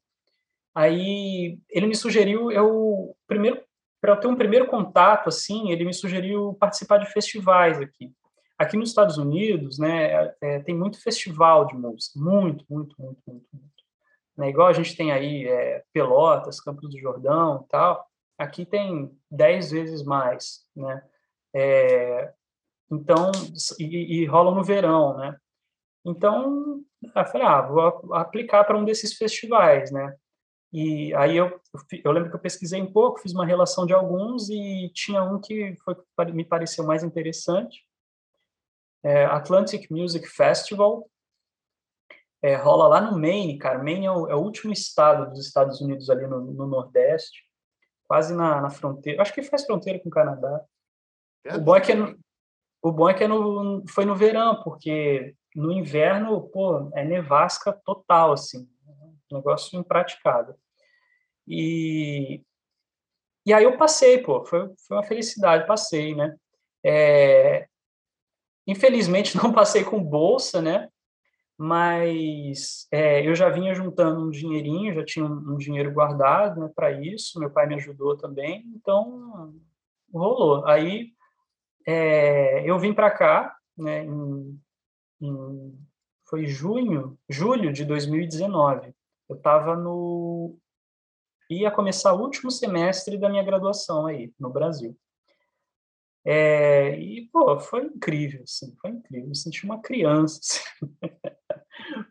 [0.81, 3.63] Aí ele me sugeriu, eu primeiro
[4.01, 8.11] para ter um primeiro contato assim, ele me sugeriu participar de festivais aqui.
[8.59, 13.47] Aqui nos Estados Unidos, né, é, tem muito festival de música, muito, muito, muito, muito,
[13.53, 13.83] muito.
[14.39, 18.07] Né, igual a gente tem aí é, Pelotas, Campos do Jordão, tal.
[18.39, 21.03] Aqui tem dez vezes mais, né?
[21.55, 22.33] É,
[22.91, 23.31] então,
[23.79, 25.37] e, e rola no verão, né?
[26.07, 30.17] Então, eu falei, ah, vou aplicar para um desses festivais, né?
[30.73, 31.61] E aí eu,
[32.05, 35.41] eu lembro que eu pesquisei um pouco, fiz uma relação de alguns e tinha um
[35.41, 35.97] que foi,
[36.33, 37.85] me pareceu mais interessante.
[39.03, 41.11] É Atlantic Music Festival.
[42.43, 43.83] É, rola lá no Maine, cara.
[43.83, 47.45] Maine é o, é o, último estado dos Estados Unidos ali no, no Nordeste,
[48.07, 49.21] quase na, na, fronteira.
[49.21, 50.65] Acho que faz fronteira com o Canadá.
[51.53, 52.19] O bom é que, é no,
[52.81, 57.73] o bom é que é no, foi no verão, porque no inverno, pô, é nevasca
[57.85, 58.69] total, assim
[59.33, 60.55] negócio impraticável.
[61.47, 62.43] E,
[63.45, 66.37] e aí eu passei, pô, foi, foi uma felicidade, passei, né?
[66.85, 67.69] É,
[68.67, 70.89] infelizmente não passei com bolsa, né?
[71.59, 76.71] Mas é, eu já vinha juntando um dinheirinho, já tinha um, um dinheiro guardado né,
[76.75, 79.55] para isso, meu pai me ajudou também, então
[80.11, 80.67] rolou.
[80.67, 81.13] Aí
[81.87, 84.59] é, eu vim para cá, né, em,
[85.21, 85.79] em,
[86.25, 88.95] foi junho, julho de 2019.
[89.31, 90.59] Eu estava no.
[91.49, 94.99] ia começar o último semestre da minha graduação aí, no Brasil.
[96.25, 99.29] É, e, pô, foi incrível, assim, foi incrível.
[99.29, 100.61] Me senti uma criança, assim,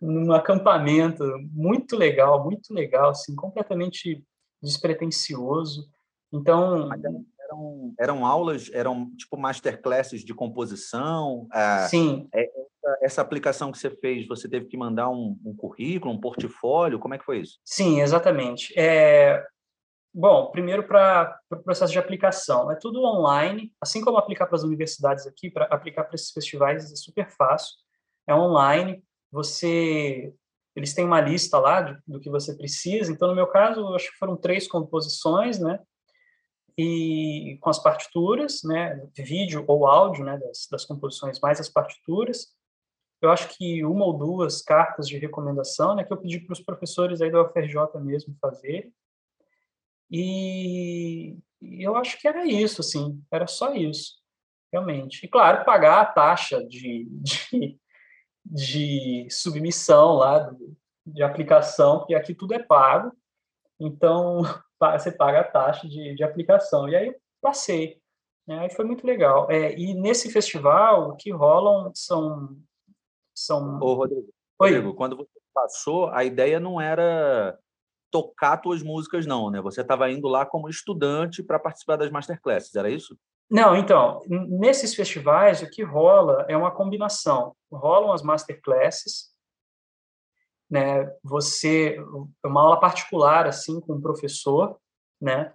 [0.02, 4.26] num acampamento muito legal, muito legal, assim, completamente
[4.64, 5.90] despretensioso.
[6.32, 6.90] Então.
[6.94, 11.48] Eram, eram aulas, eram tipo masterclasses de composição.
[11.52, 12.30] É, Sim.
[12.34, 12.50] É,
[13.02, 17.00] essa aplicação que você fez, você teve que mandar um, um currículo, um portfólio?
[17.00, 17.60] Como é que foi isso?
[17.64, 18.74] Sim, exatamente.
[18.78, 19.46] É...
[20.14, 22.72] Bom, primeiro para o pro processo de aplicação.
[22.72, 26.92] É tudo online, assim como aplicar para as universidades aqui, para aplicar para esses festivais
[26.92, 27.76] é super fácil.
[28.28, 30.34] É online, você
[30.76, 33.12] eles têm uma lista lá de, do que você precisa.
[33.12, 35.80] Então, no meu caso, acho que foram três composições, né?
[36.78, 39.06] E com as partituras, né?
[39.18, 40.38] Vídeo ou áudio, né?
[40.38, 42.48] Das, das composições mais as partituras
[43.22, 46.62] eu acho que uma ou duas cartas de recomendação, né, que eu pedi para os
[46.62, 48.92] professores aí da UFRJ mesmo fazer.
[50.10, 54.16] E, eu acho que era isso, assim, era só isso,
[54.72, 55.26] realmente.
[55.26, 57.80] E, claro, pagar a taxa de, de,
[58.46, 60.52] de submissão lá,
[61.06, 63.12] de aplicação, porque aqui tudo é pago,
[63.80, 64.42] então
[64.80, 66.88] você paga a taxa de, de aplicação.
[66.88, 68.02] E aí eu passei,
[68.48, 69.52] né, foi muito legal.
[69.52, 72.58] É, e nesse festival, o que rolam são
[73.46, 73.80] são.
[73.80, 74.28] Ô, Rodrigo,
[74.60, 74.72] Oi.
[74.72, 77.58] Rodrigo, quando você passou, a ideia não era
[78.12, 79.62] tocar suas músicas, não, né?
[79.62, 83.18] Você estava indo lá como estudante para participar das masterclasses, era isso?
[83.50, 87.56] Não, então, nesses festivais o que rola é uma combinação.
[87.72, 89.34] Rolam as masterclasses,
[90.70, 91.12] né?
[91.24, 91.98] Você
[92.46, 94.78] uma aula particular assim com o um professor,
[95.20, 95.54] né?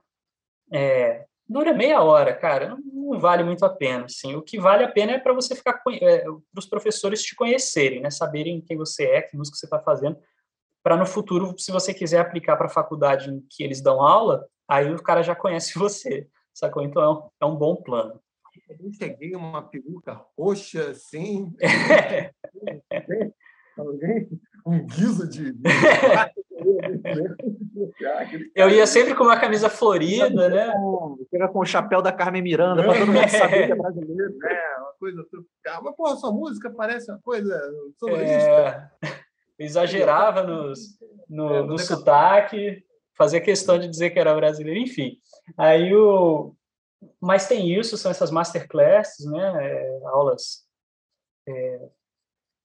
[0.73, 4.35] É, dura meia hora, cara, não, não, vale muito a pena, assim.
[4.35, 6.25] O que vale a pena é para você ficar, é,
[6.57, 10.19] os professores te conhecerem, né, saberem quem você é, que música você está fazendo,
[10.83, 14.47] para no futuro, se você quiser aplicar para a faculdade em que eles dão aula,
[14.69, 16.83] aí o cara já conhece você, sacou?
[16.83, 18.21] Então é um, é um bom plano.
[18.69, 21.53] Eu cheguei uma peruca roxa, assim,
[24.65, 25.55] um guiso de...
[28.55, 30.73] Eu ia sempre com uma camisa florida, né?
[31.31, 34.35] Chega com o chapéu da Carmen Miranda, para todo mundo saber que é brasileiro.
[34.45, 35.83] É, uma coisa tropical.
[35.83, 37.61] Mas, porra, sua música parece uma coisa
[38.11, 38.89] É...
[39.59, 40.99] Exagerava nos,
[41.29, 42.83] no, é, no sotaque,
[43.17, 45.19] fazia questão de dizer que era brasileiro, enfim.
[45.59, 46.55] Aí o...
[47.21, 49.55] Mas tem isso, são essas masterclasses, né?
[49.61, 50.65] É, aulas
[51.47, 51.89] é,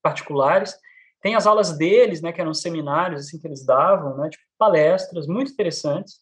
[0.01, 0.77] particulares.
[1.21, 5.27] Tem as aulas deles, né, que eram seminários assim que eles davam, né, tipo palestras
[5.27, 6.19] muito interessantes.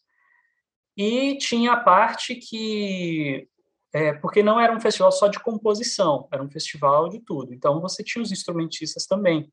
[0.96, 3.48] E tinha a parte que
[3.92, 7.54] é, porque não era um festival só de composição, era um festival de tudo.
[7.54, 9.50] Então você tinha os instrumentistas também.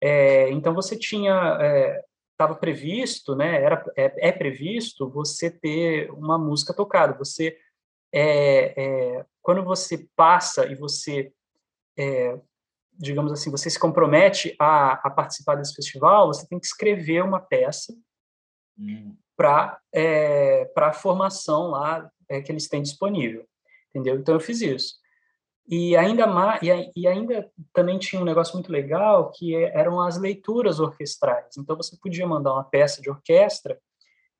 [0.00, 1.58] É, então você tinha
[2.32, 3.62] estava é, previsto, né?
[3.62, 7.16] Era é, é, previsto você ter uma música tocada.
[7.18, 7.56] Você
[8.12, 11.32] é, é, quando você passa e você
[12.98, 17.38] digamos assim, você se compromete a, a, participar desse festival, você tem que escrever uma
[17.38, 17.94] peça
[18.76, 19.14] hum.
[19.36, 23.46] para é, para a formação lá é, que eles têm disponível,
[23.90, 24.16] entendeu?
[24.16, 24.96] Então eu fiz isso.
[25.70, 30.00] E ainda mais, e, e ainda também tinha um negócio muito legal que é, eram
[30.00, 31.56] as leituras orquestrais.
[31.56, 33.78] Então você podia mandar uma peça de orquestra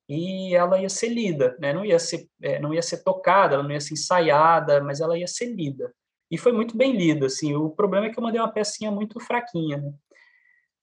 [0.09, 1.71] e ela ia ser lida, né?
[1.71, 5.17] Não ia ser é, não ia ser tocada, ela não ia ser ensaiada, mas ela
[5.17, 5.93] ia ser lida
[6.29, 7.55] e foi muito bem lido, assim.
[7.55, 9.93] O problema é que eu mandei uma pecinha muito fraquinha, né?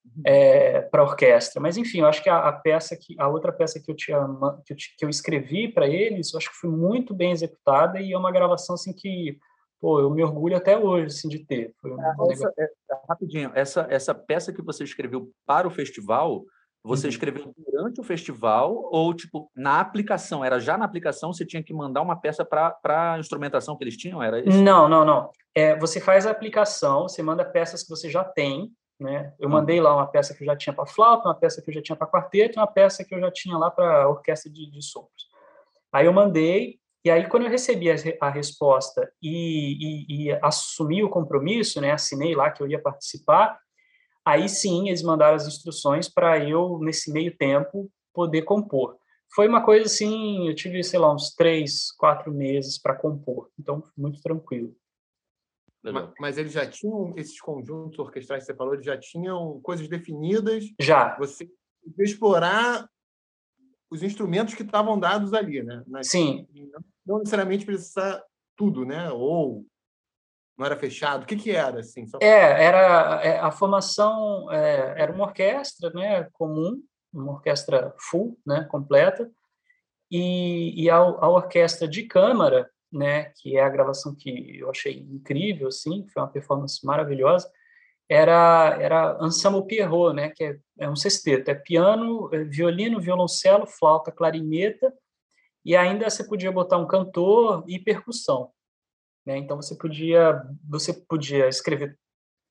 [0.05, 0.23] Uhum.
[0.25, 3.81] É, para orquestra, mas enfim, eu acho que a, a, peça que a outra peça
[3.81, 4.21] que eu tinha
[4.65, 8.13] que eu, que eu escrevi para eles, eu acho que foi muito bem executada e
[8.13, 9.37] é uma gravação assim que
[9.81, 11.75] pô, eu me orgulho até hoje assim de ter.
[11.85, 12.69] Um essa, é,
[13.09, 16.45] rapidinho, essa essa peça que você escreveu para o festival,
[16.87, 17.11] você uhum.
[17.11, 20.45] escreveu durante o festival ou, tipo, na aplicação?
[20.45, 23.97] Era já na aplicação você tinha que mandar uma peça para a instrumentação que eles
[23.97, 24.23] tinham?
[24.23, 24.63] Era isso?
[24.63, 25.31] Não, não, não.
[25.55, 28.71] É, você faz a aplicação, você manda peças que você já tem,
[29.01, 29.35] né?
[29.39, 29.53] Eu hum.
[29.53, 31.83] mandei lá uma peça que eu já tinha para flauta, uma peça que eu já
[31.83, 34.83] tinha para quarteto e uma peça que eu já tinha lá para orquestra de, de
[34.83, 35.27] sopros.
[35.93, 41.03] Aí eu mandei, e aí quando eu recebi a, a resposta e, e, e assumi
[41.03, 41.93] o compromisso, né?
[41.93, 43.59] Assinei lá que eu ia participar,
[44.27, 48.99] Aí sim, eles mandaram as instruções para eu, nesse meio tempo, poder compor.
[49.33, 53.49] Foi uma coisa assim, eu tive, sei lá, uns três, quatro meses para compor.
[53.57, 54.75] Então, muito tranquilo.
[55.81, 59.87] Mas, mas, eles já tinham esses conjuntos orquestrais que você falou, eles já tinham coisas
[59.89, 60.65] definidas?
[60.81, 61.17] Já.
[61.19, 61.49] Você
[62.01, 62.89] explorar
[63.89, 65.85] os instrumentos que estavam dados ali, né?
[65.87, 66.49] Mas, Sim.
[67.07, 68.21] Não necessariamente precisar
[68.57, 69.09] tudo, né?
[69.13, 69.65] Ou
[70.57, 71.25] não era fechado?
[71.25, 71.81] O que, que era?
[71.81, 72.19] Assim, só...
[72.21, 78.67] É, era é, a formação é, era uma orquestra né, comum, uma orquestra full, né,
[78.71, 79.31] completa,
[80.11, 84.99] e, e a, a, orquestra de câmara, né, que é a gravação que eu achei
[84.99, 87.51] incrível, assim, foi uma performance maravilhosa,
[88.09, 93.67] era era Ensemble Pierrot, né, que é, é um sexteto, é piano, é violino, violoncelo,
[93.67, 94.93] flauta, clarineta,
[95.65, 98.53] e ainda você podia botar um cantor e percussão.
[99.27, 99.39] Né?
[99.39, 101.99] Então você podia você podia escrever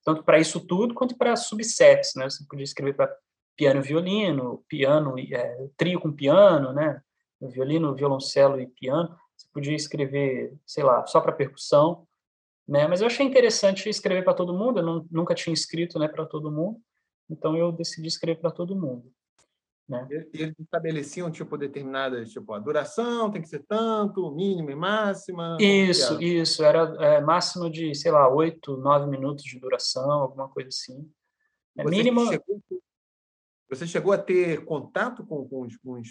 [0.03, 2.29] tanto para isso tudo quanto para subsets, né?
[2.29, 3.11] Você podia escrever para
[3.57, 7.01] piano violino, piano é, trio com piano, né?
[7.41, 9.17] Violino, violoncelo e piano.
[9.35, 12.07] Você podia escrever, sei lá, só para percussão,
[12.67, 12.87] né?
[12.87, 14.79] Mas eu achei interessante escrever para todo mundo.
[14.79, 16.79] Eu não, nunca tinha escrito, né, para todo mundo.
[17.29, 19.11] Então eu decidi escrever para todo mundo.
[19.87, 20.07] Né?
[20.33, 25.57] Eles estabeleciam tipo determinadas, tipo a duração tem que ser tanto, mínimo e máxima.
[25.59, 30.69] Isso, isso era é, máximo de sei lá oito, nove minutos de duração, alguma coisa
[30.69, 31.07] assim.
[31.77, 32.25] É, você mínimo.
[32.27, 32.61] Chegou,
[33.69, 36.07] você chegou a ter contato com, com, os, com, os,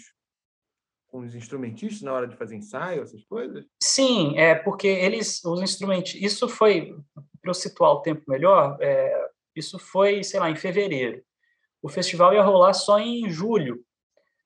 [1.07, 3.65] com os instrumentistas na hora de fazer ensaio, essas coisas?
[3.83, 6.97] Sim, é porque eles, os instrumentos, isso foi
[7.41, 8.77] para eu situar o tempo melhor.
[8.79, 11.21] É, isso foi, sei lá, em fevereiro
[11.85, 13.79] o festival ia rolar só em julho,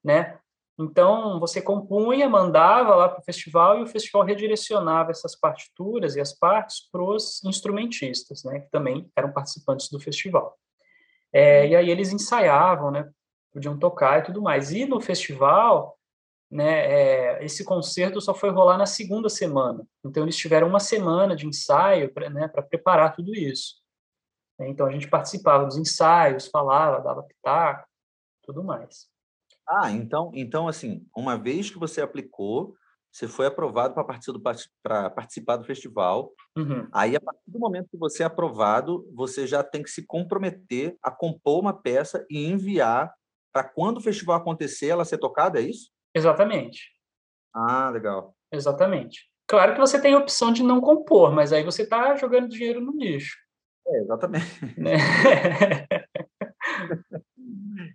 [0.04, 0.38] né?
[0.78, 6.19] Então, você compunha, mandava lá para o festival e o festival redirecionava essas partituras e
[6.19, 10.58] as partes para os instrumentistas, né, que também eram participantes do festival.
[11.32, 13.10] É, e aí eles ensaiavam, né,
[13.54, 14.71] podiam tocar e tudo mais.
[14.73, 15.97] E no festival,
[16.52, 19.88] né, é, esse concerto só foi rolar na segunda semana.
[20.03, 23.76] Então, eles tiveram uma semana de ensaio para né, preparar tudo isso.
[24.60, 24.70] Né?
[24.70, 27.88] Então a gente participava dos ensaios, falava, dava pitaco,
[28.43, 29.07] tudo mais.
[29.68, 32.76] Ah, então, então assim, uma vez que você aplicou,
[33.12, 36.32] você foi aprovado para participar, do, participar do festival.
[36.55, 36.88] Uhum.
[36.91, 40.95] Aí, a partir do momento que você é aprovado, você já tem que se comprometer
[41.01, 43.12] a compor uma peça e enviar
[43.51, 45.91] para quando o festival acontecer, ela ser tocada, é isso?
[46.14, 46.91] Exatamente.
[47.53, 48.36] Ah, legal.
[48.51, 49.28] Exatamente.
[49.47, 52.80] Claro que você tem a opção de não compor, mas aí você está jogando dinheiro
[52.80, 53.36] no lixo.
[53.89, 54.45] É, exatamente.
[54.77, 54.97] Né?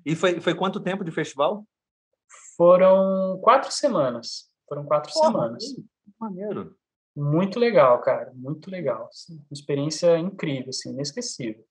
[0.04, 1.66] E foi, foi quanto tempo de festival?
[2.56, 4.50] Foram quatro semanas.
[4.68, 5.64] Foram quatro semanas.
[6.18, 6.76] Maneiro.
[7.16, 8.32] Muito legal, cara.
[8.34, 9.08] Muito legal.
[9.08, 11.64] Assim, uma experiência incrível, assim, inesquecível.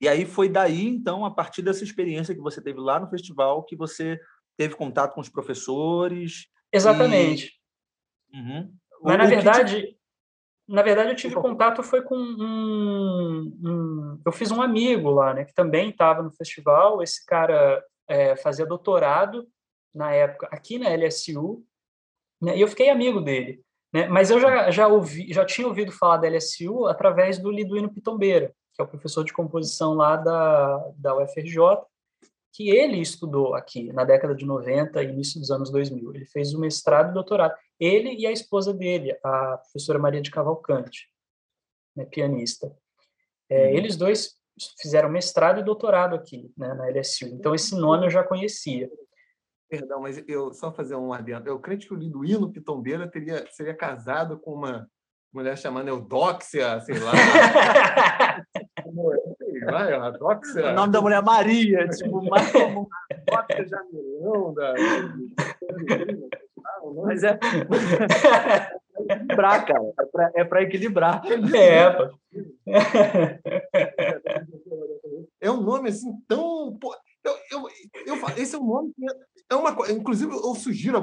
[0.00, 3.64] E aí foi daí, então, a partir dessa experiência que você teve lá no festival,
[3.64, 4.20] que você
[4.56, 6.46] teve contato com os professores.
[6.72, 7.52] Exatamente.
[8.32, 8.38] E...
[8.38, 8.74] Uhum.
[9.02, 9.97] Mas, o, na verdade, te...
[10.68, 15.44] na verdade, eu tive contato foi com um, um, Eu fiz um amigo lá, né,
[15.44, 17.02] que também estava no festival.
[17.02, 19.48] Esse cara é, fazia doutorado
[19.94, 21.64] na época aqui na LSU,
[22.40, 23.62] né, e eu fiquei amigo dele.
[23.92, 24.06] Né?
[24.08, 28.52] Mas eu já, já, ouvi, já tinha ouvido falar da LSU através do Liduino Pitombeira,
[28.74, 31.56] que é o professor de composição lá da, da UFRJ,
[32.52, 36.14] que ele estudou aqui na década de 90 e início dos anos 2000.
[36.14, 37.54] Ele fez o mestrado e doutorado.
[37.78, 41.08] Ele e a esposa dele, a professora Maria de Cavalcante,
[41.94, 42.74] né, pianista.
[43.48, 43.74] É, uhum.
[43.74, 44.38] Eles dois
[44.80, 47.26] fizeram mestrado e doutorado aqui né, na LSU.
[47.26, 48.90] Então, esse nome eu já conhecia.
[49.68, 51.48] Perdão, mas eu só fazer um adendo.
[51.48, 54.88] Eu creio que o Liduíno Pitombeira teria, seria casado com uma
[55.32, 57.12] mulher chamada Eudóxia, sei lá.
[59.70, 60.70] Vai, a Dóxia.
[60.70, 62.86] O nome da mulher é Maria, tipo, mais comum.
[63.26, 64.74] Dóxia Jamilão, da.
[67.04, 67.38] Mas é.
[68.98, 69.92] equilibrar, cara.
[70.34, 71.22] É para é equilibrar.
[75.40, 76.78] É, é um nome assim tão.
[77.24, 77.68] Eu, eu,
[78.06, 79.06] eu, esse é um nome que
[79.50, 79.92] é uma coisa.
[79.92, 81.00] Inclusive, eu sugiro a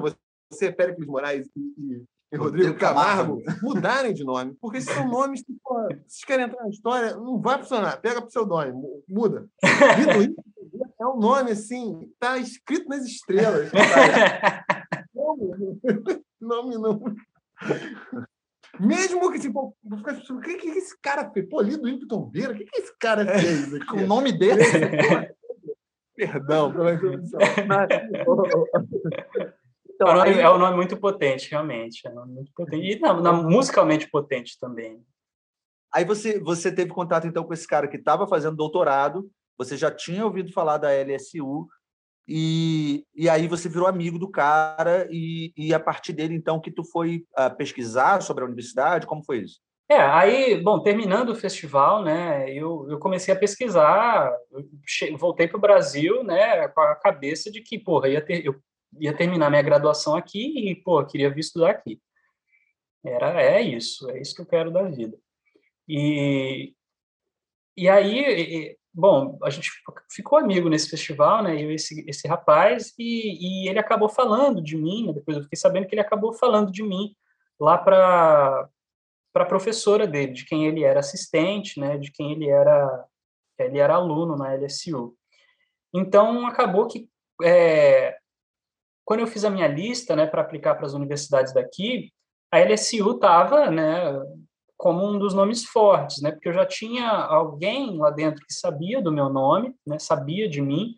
[0.51, 2.03] você, Péricles Moraes e,
[2.35, 6.45] e Rodrigo Camargo, mudarem de nome, porque esses são nomes que, pô, se vocês querem
[6.45, 7.99] entrar na história, não vai funcionar.
[8.01, 9.47] Pega o pseudônimo, muda.
[9.97, 10.35] Vitor
[10.99, 13.71] é um nome assim, tá escrito nas estrelas.
[16.41, 17.01] nome não.
[18.79, 21.47] Mesmo que, tipo, o que, que esse cara fez?
[21.47, 23.83] Pô, Lido Impton Beira, o que, que esse cara fez?
[23.85, 24.73] Com o nome desse?
[26.15, 27.39] Perdão pela introdução.
[29.95, 32.05] Então, é, um nome, é um nome muito potente, realmente.
[32.05, 32.85] É um nome muito potente.
[32.85, 35.01] E na, na, musicalmente potente também.
[35.93, 39.89] Aí você, você teve contato, então, com esse cara que estava fazendo doutorado, você já
[39.89, 41.67] tinha ouvido falar da LSU,
[42.27, 46.71] e, e aí você virou amigo do cara, e, e a partir dele, então, que
[46.71, 49.07] tu foi uh, pesquisar sobre a universidade?
[49.07, 49.61] Como foi isso?
[49.87, 54.35] É, aí, bom, terminando o festival, né, eu, eu comecei a pesquisar,
[55.19, 58.55] voltei para o Brasil, né, com a cabeça de que, porra, ia ter, eu
[58.99, 62.01] ia terminar minha graduação aqui e, pô, queria vir estudar aqui.
[63.03, 65.17] Era, é isso, é isso que eu quero da vida.
[65.87, 66.73] E,
[67.77, 69.69] e aí, bom, a gente
[70.09, 74.61] ficou amigo nesse festival, né, eu e esse, esse rapaz, e, e ele acabou falando
[74.61, 77.15] de mim, né, depois eu fiquei sabendo que ele acabou falando de mim
[77.59, 78.69] lá para
[79.33, 83.05] para a professora dele, de quem ele era assistente, né, de quem ele era
[83.59, 85.13] ele era aluno na LSU.
[85.93, 87.09] Então acabou que
[87.43, 88.17] é,
[89.05, 92.11] quando eu fiz a minha lista, né, para aplicar para as universidades daqui,
[92.51, 94.03] a LSU estava, né,
[94.75, 99.01] como um dos nomes fortes, né, porque eu já tinha alguém lá dentro que sabia
[99.01, 100.95] do meu nome, né, sabia de mim,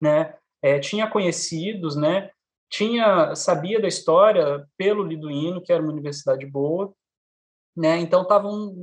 [0.00, 2.30] né, é, tinha conhecidos, né,
[2.68, 6.92] tinha sabia da história pelo Liduíno, que era uma universidade boa,
[7.76, 7.98] né?
[7.98, 8.74] Então estavam,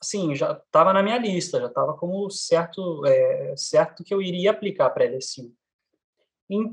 [0.00, 4.50] assim, já estava na minha lista, já estava como certo, é, certo que eu iria
[4.50, 5.52] aplicar para a LSU.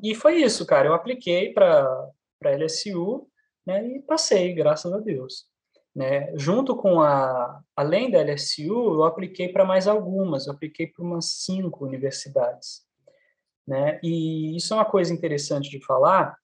[0.03, 0.87] E, foi isso, cara.
[0.87, 2.11] Eu apliquei para
[2.41, 3.27] LSU,
[3.65, 3.87] né?
[3.87, 5.45] E passei, graças a Deus.
[5.95, 6.31] Né?
[6.35, 10.47] Junto com a, além da LSU, eu apliquei para mais algumas.
[10.47, 12.81] Eu apliquei para umas cinco universidades,
[13.67, 13.99] né?
[14.03, 16.37] E isso é uma coisa interessante de falar,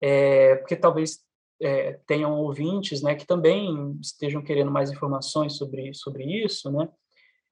[0.00, 1.24] é, porque talvez
[1.60, 6.86] é, tenham ouvintes, né, que também estejam querendo mais informações sobre, sobre isso, né,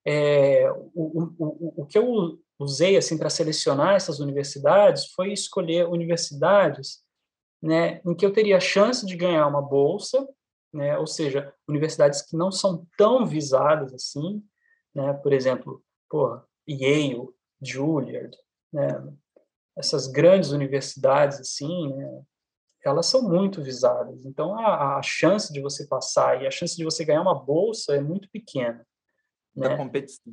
[0.05, 7.03] é, o, o, o que eu usei assim para selecionar essas universidades foi escolher universidades,
[7.61, 10.27] né, em que eu teria a chance de ganhar uma bolsa,
[10.73, 14.43] né, ou seja, universidades que não são tão visadas assim,
[14.93, 17.29] né, por exemplo, porra, Yale,
[17.61, 18.35] Juilliard,
[18.71, 18.87] né,
[19.77, 22.21] essas grandes universidades assim, né,
[22.85, 24.25] elas são muito visadas.
[24.25, 27.95] Então, a, a, chance de você passar e a chance de você ganhar uma bolsa
[27.95, 28.85] é muito pequena.
[29.55, 29.77] Da né?
[29.77, 30.31] competição.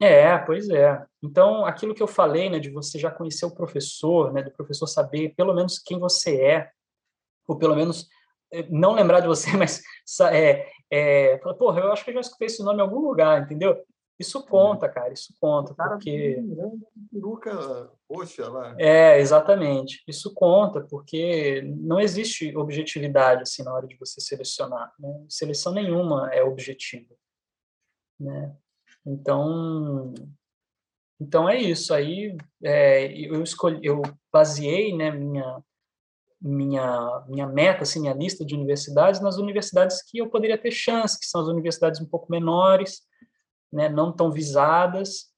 [0.00, 1.04] É, pois é.
[1.22, 4.86] Então, aquilo que eu falei, né, de você já conhecer o professor, né, do professor
[4.86, 6.70] saber pelo menos quem você é,
[7.48, 8.08] ou pelo menos
[8.52, 9.82] eh, não lembrar de você, mas
[10.32, 13.82] é, é, porra, eu acho que eu já escutei esse nome em algum lugar, entendeu?
[14.18, 16.42] Isso conta, cara, isso conta, porque...
[17.12, 18.74] Peruca roxa lá.
[18.78, 20.02] É, exatamente.
[20.08, 24.90] Isso conta, porque não existe objetividade, assim, na hora de você selecionar.
[24.98, 25.26] Né?
[25.28, 27.14] Seleção nenhuma é objetiva,
[28.18, 28.56] né?
[29.06, 30.12] Então,
[31.20, 31.94] Então é isso.
[31.94, 34.02] Aí é, eu escolhi, eu
[34.32, 35.62] baseei, né, minha
[36.40, 41.18] minha minha meta, assim, minha lista de universidades nas universidades que eu poderia ter chance,
[41.18, 43.02] que são as universidades um pouco menores,
[43.72, 45.32] né, não tão visadas.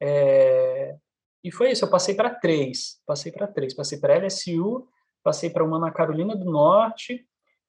[0.00, 0.96] É,
[1.42, 1.84] e foi isso.
[1.84, 4.88] Eu passei para três, passei para três, passei para LSU,
[5.22, 7.26] passei para uma na Carolina do Norte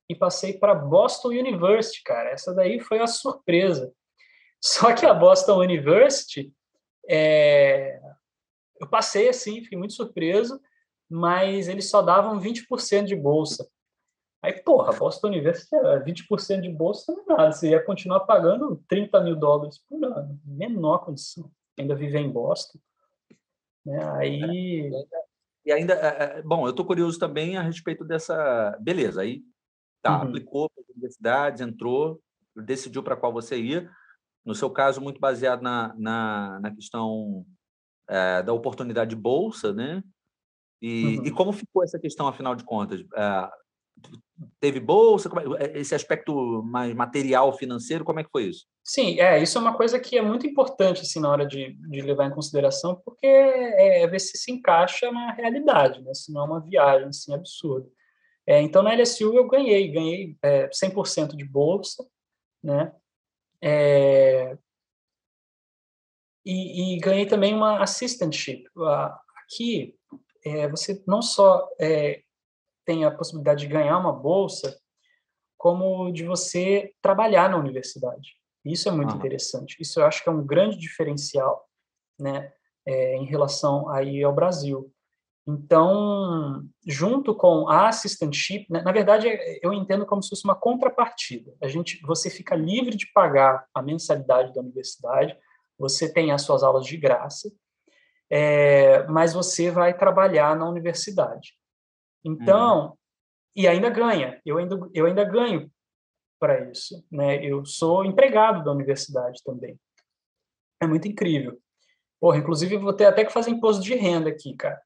[0.09, 2.29] e passei para Boston University, cara.
[2.31, 3.91] Essa daí foi a surpresa.
[4.61, 6.53] Só que a Boston University
[7.09, 8.01] é,
[8.79, 10.59] eu passei assim, fiquei muito surpreso,
[11.09, 13.67] mas eles só davam 20% de bolsa.
[14.41, 19.21] Aí, porra, Boston University, 20% de bolsa não é nada, você ia continuar pagando 30
[19.21, 22.77] mil dólares por ano, menor condição, ainda viver em Boston.
[23.85, 23.99] Né?
[24.13, 24.91] Aí.
[25.65, 28.77] E ainda, é, é, bom, eu estou curioso também a respeito dessa.
[28.79, 29.41] Beleza, aí
[30.01, 30.27] tá, uhum.
[30.27, 32.21] aplicou para as universidades, entrou,
[32.55, 33.89] decidiu para qual você ia
[34.47, 37.45] no seu caso, muito baseado na, na, na questão
[38.09, 40.01] é, da oportunidade de bolsa, né?
[40.81, 41.25] E, uhum.
[41.25, 43.01] e, como ficou essa questão, afinal de contas?
[43.13, 43.49] É,
[44.57, 45.29] teve bolsa?
[45.59, 48.65] É, esse aspecto mais material, financeiro, como é que foi isso?
[48.85, 52.01] Sim, é, isso é uma coisa que é muito importante assim, na hora de, de
[52.01, 56.13] levar em consideração, porque é, é ver se se encaixa na realidade, né?
[56.13, 57.89] se não é uma viagem assim, absurda.
[58.47, 62.01] É, então, na LSU eu ganhei, ganhei é, 100% de bolsa,
[62.63, 62.93] né?
[63.61, 64.57] É,
[66.45, 68.63] e, e, ganhei também uma assistantship.
[69.43, 69.95] Aqui,
[70.45, 72.21] é, você não só é,
[72.85, 74.79] tem a possibilidade de ganhar uma bolsa,
[75.57, 78.37] como de você trabalhar na universidade.
[78.63, 79.17] Isso é muito uhum.
[79.17, 79.75] interessante.
[79.81, 81.67] Isso eu acho que é um grande diferencial,
[82.17, 82.53] né,
[82.85, 84.89] é, em relação aí ao Brasil.
[85.47, 89.29] Então, junto com a assistantship, né, na verdade,
[89.63, 91.55] eu entendo como se fosse uma contrapartida.
[91.63, 95.37] A gente, você fica livre de pagar a mensalidade da universidade,
[95.79, 97.49] você tem as suas aulas de graça,
[98.29, 101.53] é, mas você vai trabalhar na universidade.
[102.25, 102.93] Então, uhum.
[103.55, 104.41] e ainda ganha.
[104.45, 105.71] Eu ainda, eu ainda ganho
[106.37, 107.05] para isso.
[107.09, 107.41] Né?
[107.45, 109.79] Eu sou empregado da universidade também.
[110.81, 111.57] É muito incrível.
[112.19, 114.85] Porra, inclusive, vou ter até que fazer imposto de renda aqui, cara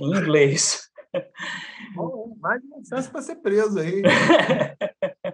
[0.00, 0.88] em inglês.
[2.40, 4.02] mais um acesso para ser preso aí.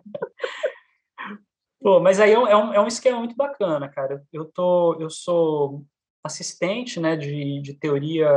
[1.81, 4.25] Pô, mas aí é um, é um esquema muito bacana, cara.
[4.33, 5.85] Eu, tô, eu sou
[6.25, 8.29] assistente né, de, de, teoria,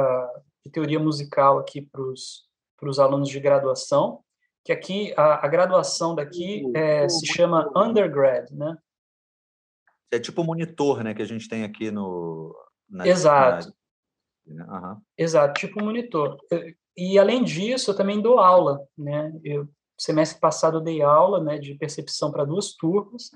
[0.63, 4.23] de teoria musical aqui para os alunos de graduação,
[4.63, 8.77] que aqui, a, a graduação daqui é, se chama undergrad, né?
[10.11, 12.55] É tipo o monitor, né, que a gente tem aqui no...
[12.87, 13.73] Na, Exato.
[14.49, 15.01] Uhum.
[15.17, 16.37] Exato, tipo um monitor.
[16.97, 19.31] E além disso, eu também dou aula, né?
[19.43, 19.69] Eu
[19.99, 23.31] semestre passado eu dei aula, né, de percepção para duas turmas.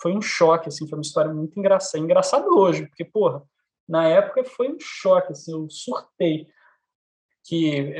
[0.00, 2.02] Foi um choque, assim, foi uma história muito engraçada.
[2.02, 3.42] Engraçado hoje, porque porra,
[3.88, 6.46] na época foi um choque, assim, eu surtei
[7.44, 7.94] que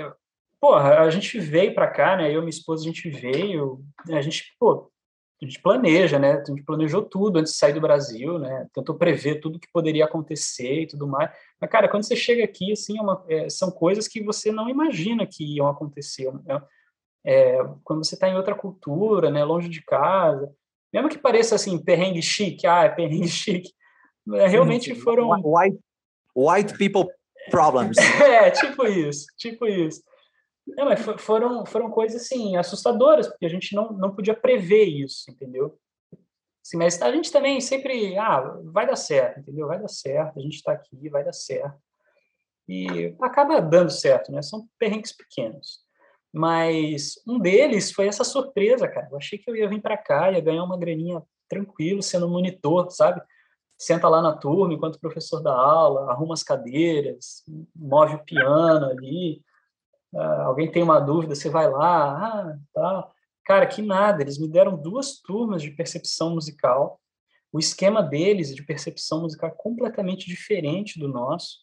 [0.61, 2.31] porra, a gente veio para cá, né?
[2.31, 4.91] Eu e minha esposa a gente veio, a gente, pô,
[5.45, 6.33] a gente planeja, né?
[6.41, 8.67] A gente planejou tudo antes de sair do Brasil, né?
[8.73, 11.31] Tentou prever tudo que poderia acontecer e tudo mais.
[11.61, 14.69] Mas, cara, quando você chega aqui, assim, é uma, é, são coisas que você não
[14.69, 16.33] imagina que iam acontecer.
[16.45, 16.63] Né?
[17.25, 19.45] É, quando você está em outra cultura, né?
[19.45, 20.51] Longe de casa,
[20.93, 23.73] mesmo que pareça assim, perrengue chique, ah, é perrengue chique,
[24.27, 25.31] realmente foram.
[25.45, 25.79] White,
[26.35, 27.13] white people
[27.51, 27.99] problems.
[28.23, 30.03] é, tipo isso, tipo isso.
[30.67, 35.31] Não, mas foram, foram coisas assim assustadoras, porque a gente não, não podia prever isso,
[35.31, 35.79] entendeu?
[36.65, 39.67] Assim, mas a gente também sempre, ah, vai dar certo, entendeu?
[39.67, 41.79] Vai dar certo, a gente está aqui, vai dar certo.
[42.67, 44.41] E acaba dando certo, né?
[44.41, 45.85] São perrengues pequenos.
[46.33, 49.09] Mas um deles foi essa surpresa, cara.
[49.11, 52.91] Eu achei que eu ia vir para cá, ia ganhar uma graninha tranquilo, sendo monitor,
[52.91, 53.23] sabe?
[53.77, 57.45] Senta lá na turma enquanto o professor dá aula, arruma as cadeiras,
[57.77, 59.43] move o piano ali,
[60.17, 63.11] ah, alguém tem uma dúvida, você vai lá, ah, tá.
[63.45, 67.01] Cara, que nada, eles me deram duas turmas de percepção musical.
[67.53, 71.59] O esquema deles de percepção musical é completamente diferente do nosso.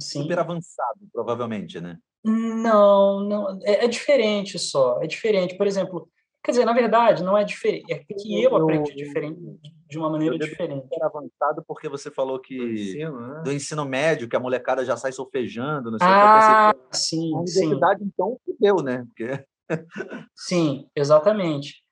[0.00, 0.22] Assim.
[0.22, 1.98] Super avançado, provavelmente, né?
[2.24, 5.56] Não, não, é, é diferente só, é diferente.
[5.56, 6.08] Por exemplo,
[6.42, 7.92] Quer dizer, na verdade, não é diferente.
[7.92, 9.38] É que eu aprendi diferente,
[9.88, 10.86] de uma maneira diferente.
[10.92, 13.42] Era avançado porque você falou que do ensino, né?
[13.44, 16.96] do ensino, médio, que a molecada já sai sofejando, não sei ah, o que.
[16.96, 18.10] sim, a universidade, sim.
[18.12, 19.04] então, deu, né?
[19.06, 19.44] Porque...
[20.34, 21.82] sim, exatamente.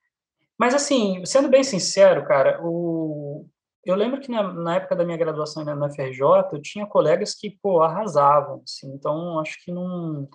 [0.59, 3.47] Mas, assim, sendo bem sincero, cara, o...
[3.85, 6.21] eu lembro que na, na época da minha graduação na FRJ,
[6.53, 10.29] eu tinha colegas que, pô, arrasavam, assim, então acho que não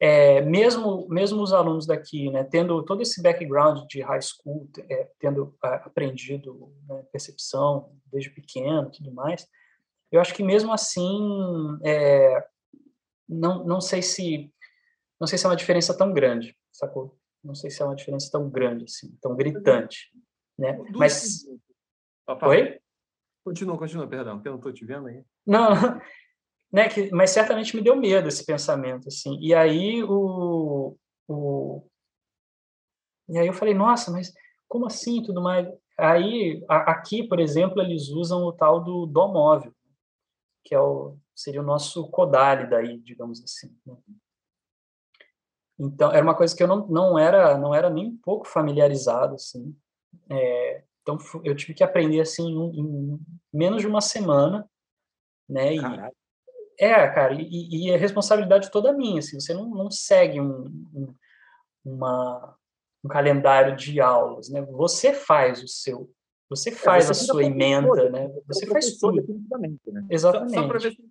[0.00, 5.08] é, mesmo mesmo os alunos daqui, né, tendo todo esse background de high school, é,
[5.18, 9.46] tendo é, aprendido né, percepção desde pequeno, tudo mais,
[10.10, 12.44] eu acho que mesmo assim, é,
[13.28, 14.52] não, não sei se
[15.20, 17.18] não sei se é uma diferença tão grande, sacou?
[17.42, 20.10] Não sei se é uma diferença tão grande assim, tão gritante,
[20.58, 20.78] né?
[20.96, 21.44] Mas
[22.42, 22.80] Oi?
[23.44, 25.22] Continua, continua, perdão, que eu não estou te vendo aí.
[25.46, 25.70] Não,
[26.74, 26.88] né?
[26.88, 29.38] Que, mas certamente me deu medo esse pensamento, assim.
[29.40, 30.96] E aí o,
[31.28, 31.86] o
[33.28, 34.32] e aí eu falei, nossa, mas
[34.66, 35.68] como assim, tudo mais?
[35.96, 39.72] Aí a, aqui, por exemplo, eles usam o tal do dó móvel,
[40.64, 43.72] que é o seria o nosso Kodali daí, digamos assim.
[43.86, 43.96] Né?
[45.78, 49.36] Então era uma coisa que eu não, não era não era nem um pouco familiarizado,
[49.36, 49.76] assim.
[50.28, 53.20] É, então eu tive que aprender assim em, em
[53.52, 54.68] menos de uma semana,
[55.48, 55.76] né?
[55.76, 55.80] E,
[56.78, 60.64] é, cara, e, e a responsabilidade toda minha, assim, você não, não segue um,
[60.94, 61.14] um,
[61.84, 62.56] uma,
[63.04, 64.62] um calendário de aulas, né?
[64.62, 66.10] Você faz o seu,
[66.48, 68.28] você é, faz é, você a sua emenda, né?
[68.46, 69.22] Você faz tudo.
[69.86, 70.06] Né?
[70.10, 70.54] Exatamente.
[70.54, 71.02] Só, só para ver se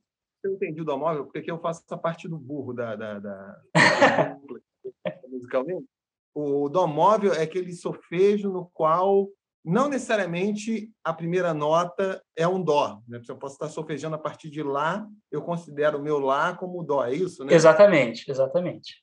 [0.43, 3.61] eu entendi o móvel, porque aqui eu faço essa parte do burro da, da, da,
[3.73, 4.39] da
[5.29, 5.87] musicalmente.
[6.35, 9.29] O dó móvel é aquele solfejo no qual
[9.63, 13.01] não necessariamente a primeira nota é um dó.
[13.07, 13.21] Né?
[13.27, 17.05] Eu posso estar solfejando a partir de lá, eu considero o meu lá como dó,
[17.05, 17.45] é isso?
[17.45, 17.53] Né?
[17.53, 19.01] Exatamente, exatamente.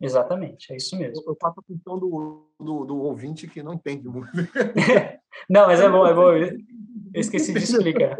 [0.00, 1.24] Exatamente, é isso mesmo.
[1.26, 4.30] Eu faço a função do, do, do ouvinte que não entende muito.
[5.50, 6.32] não, mas é bom, é bom.
[6.32, 6.56] Eu
[7.14, 8.16] esqueci de explicar.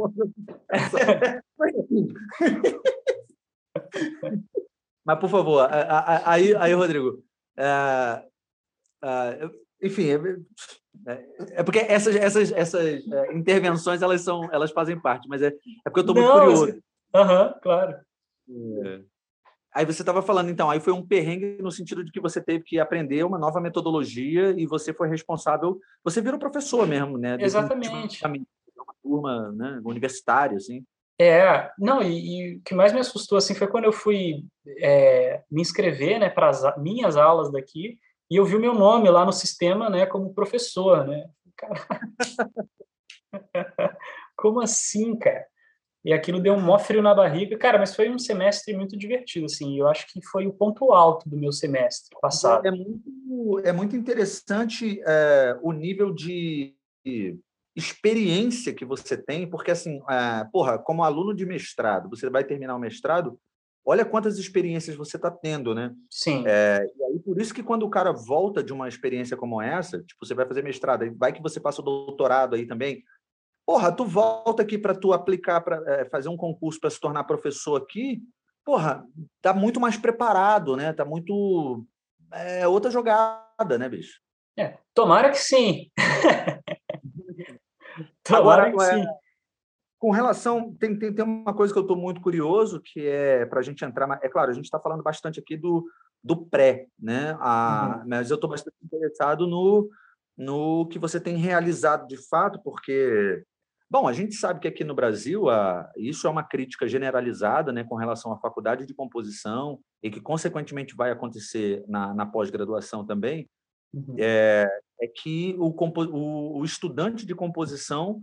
[5.04, 5.68] mas, por favor,
[6.24, 7.22] aí, aí Rodrigo,
[7.58, 8.26] uh,
[9.04, 15.00] uh, enfim, é, é, é, porque essas, essas, essas é, intervenções elas são, elas fazem
[15.00, 15.52] parte, mas é, é
[15.84, 16.82] porque eu estou muito curioso.
[17.14, 17.96] Aham, uhum, claro.
[18.84, 19.00] É.
[19.74, 22.64] Aí você estava falando, então, aí foi um perrengue no sentido de que você teve
[22.64, 27.36] que aprender uma nova metodologia e você foi responsável, você virou professor mesmo, né?
[27.38, 28.20] Exatamente.
[28.24, 30.84] Uma turma né, universitária, assim.
[31.20, 34.44] É, não, e, e, o que mais me assustou, assim, foi quando eu fui
[34.78, 37.98] é, me inscrever, né, para as minhas aulas daqui,
[38.30, 41.28] e eu vi o meu nome lá no sistema, né, como professor, né?
[44.36, 45.46] como assim, cara?
[46.04, 47.58] E aquilo deu um mó frio na barriga.
[47.58, 49.78] Cara, mas foi um semestre muito divertido, assim.
[49.78, 52.66] Eu acho que foi o ponto alto do meu semestre passado.
[52.66, 56.74] É, muito, é muito interessante é, o nível de
[57.74, 62.76] experiência que você tem, porque, assim, é, porra, como aluno de mestrado, você vai terminar
[62.76, 63.38] o mestrado,
[63.88, 65.94] olha quantas experiências você está tendo, né?
[66.10, 66.44] Sim.
[66.46, 70.02] É, e aí, por isso que quando o cara volta de uma experiência como essa,
[70.02, 73.02] tipo, você vai fazer mestrado, vai que você passa o doutorado aí também,
[73.64, 77.24] porra, tu volta aqui para tu aplicar, para é, fazer um concurso para se tornar
[77.24, 78.20] professor aqui,
[78.62, 79.02] porra,
[79.40, 80.92] tá muito mais preparado, né?
[80.92, 81.82] Tá muito...
[82.30, 84.20] É outra jogada, né, bicho?
[84.54, 85.90] É, tomara que sim.
[88.22, 89.06] tomara Agora, que é, sim.
[89.98, 93.58] Com relação, tem, tem, tem uma coisa que eu estou muito curioso, que é para
[93.58, 94.18] a gente entrar.
[94.22, 95.84] É claro, a gente está falando bastante aqui do,
[96.22, 97.36] do pré, né?
[97.40, 98.08] A, uhum.
[98.08, 99.88] Mas eu estou bastante interessado no,
[100.36, 103.42] no que você tem realizado de fato, porque,
[103.90, 107.82] bom, a gente sabe que aqui no Brasil a, isso é uma crítica generalizada né,
[107.82, 113.50] com relação à faculdade de composição e que, consequentemente, vai acontecer na, na pós-graduação também.
[113.92, 114.14] Uhum.
[114.16, 114.68] É,
[115.00, 118.20] é que o, o, o estudante de composição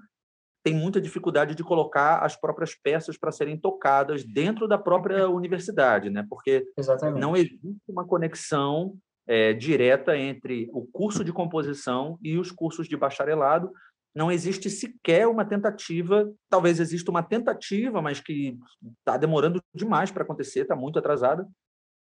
[0.66, 6.10] tem muita dificuldade de colocar as próprias peças para serem tocadas dentro da própria universidade,
[6.10, 6.26] né?
[6.28, 7.22] Porque Exatamente.
[7.22, 8.98] não existe uma conexão
[9.28, 13.72] é, direta entre o curso de composição e os cursos de bacharelado.
[14.16, 18.58] Não existe sequer uma tentativa, talvez exista uma tentativa, mas que
[18.98, 21.48] está demorando demais para acontecer, está muito atrasada,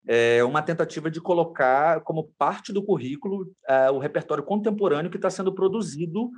[0.07, 5.31] é uma tentativa de colocar como parte do currículo é, o repertório contemporâneo que está
[5.31, 6.29] sendo produzido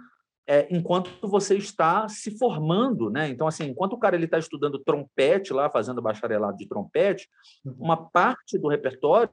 [0.48, 3.30] é, enquanto você está se formando, né?
[3.30, 7.30] Então, assim, enquanto o cara ele está estudando trompete lá, fazendo bacharelado de trompete,
[7.66, 7.76] uhum.
[7.80, 9.32] uma parte do repertório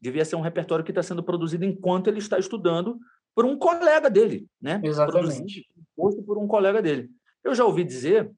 [0.00, 2.98] devia ser um repertório que está sendo produzido enquanto ele está estudando
[3.34, 4.80] por um colega dele, né?
[4.84, 5.66] Exatamente.
[5.96, 7.08] Produzido por um colega dele.
[7.42, 8.30] Eu já ouvi dizer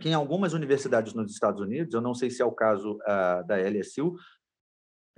[0.00, 3.46] que em algumas universidades nos Estados Unidos, eu não sei se é o caso uh,
[3.46, 4.14] da LSU,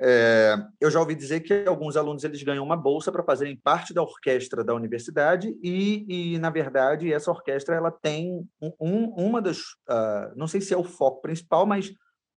[0.03, 3.93] é, eu já ouvi dizer que alguns alunos eles ganham uma bolsa para fazerem parte
[3.93, 8.49] da orquestra da universidade e, e, na verdade, essa orquestra ela tem
[8.81, 11.93] um, uma das, uh, não sei se é o foco principal, mas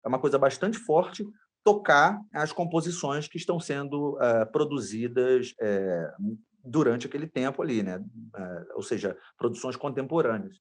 [0.05, 1.25] é uma coisa bastante forte
[1.63, 8.01] tocar as composições que estão sendo uh, produzidas uh, durante aquele tempo ali, né?
[8.75, 10.57] ou seja, produções contemporâneas.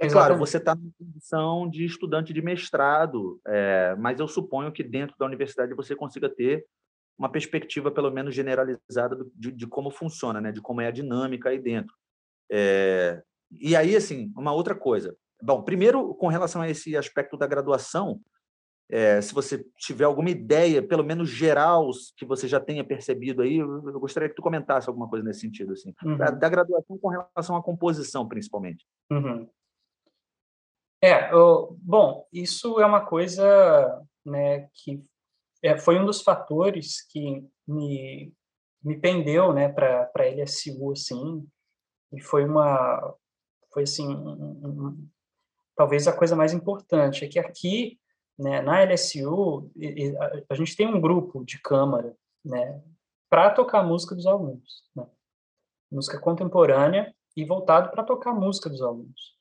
[0.00, 0.12] É Exatamente.
[0.12, 5.16] claro, você está na condição de estudante de mestrado, é, mas eu suponho que dentro
[5.18, 6.64] da universidade você consiga ter
[7.18, 10.52] uma perspectiva, pelo menos generalizada, de, de como funciona, né?
[10.52, 11.92] de como é a dinâmica aí dentro.
[12.50, 13.20] É,
[13.50, 15.16] e aí, assim, uma outra coisa.
[15.42, 18.20] Bom, primeiro, com relação a esse aspecto da graduação,
[18.90, 23.56] é, se você tiver alguma ideia, pelo menos geral, que você já tenha percebido aí,
[23.56, 26.16] eu, eu gostaria que tu comentasse alguma coisa nesse sentido, assim, uhum.
[26.16, 28.86] da, da, graduação com relação à composição, principalmente.
[29.10, 29.48] Uhum.
[31.00, 35.02] É, eu, bom, isso é uma coisa né, que
[35.62, 38.32] é, foi um dos fatores que me,
[38.82, 41.46] me pendeu né, para a LSU, assim,
[42.12, 43.14] e foi uma,
[43.72, 45.08] foi assim, um, um,
[45.76, 47.98] talvez a coisa mais importante, é que aqui,
[48.36, 49.70] né, na LSU,
[50.48, 52.82] a, gente tem um grupo de câmara, né,
[53.30, 55.06] para tocar a música dos alunos, né,
[55.90, 59.37] música contemporânea e voltado para tocar a música dos alunos.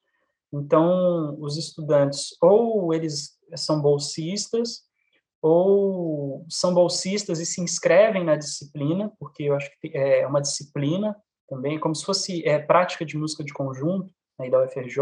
[0.54, 4.88] Então, os estudantes, ou eles são bolsistas,
[5.41, 11.16] ou são bolsistas e se inscrevem na disciplina, porque eu acho que é uma disciplina
[11.48, 15.00] também, como se fosse é, prática de música de conjunto, aí da UFRJ.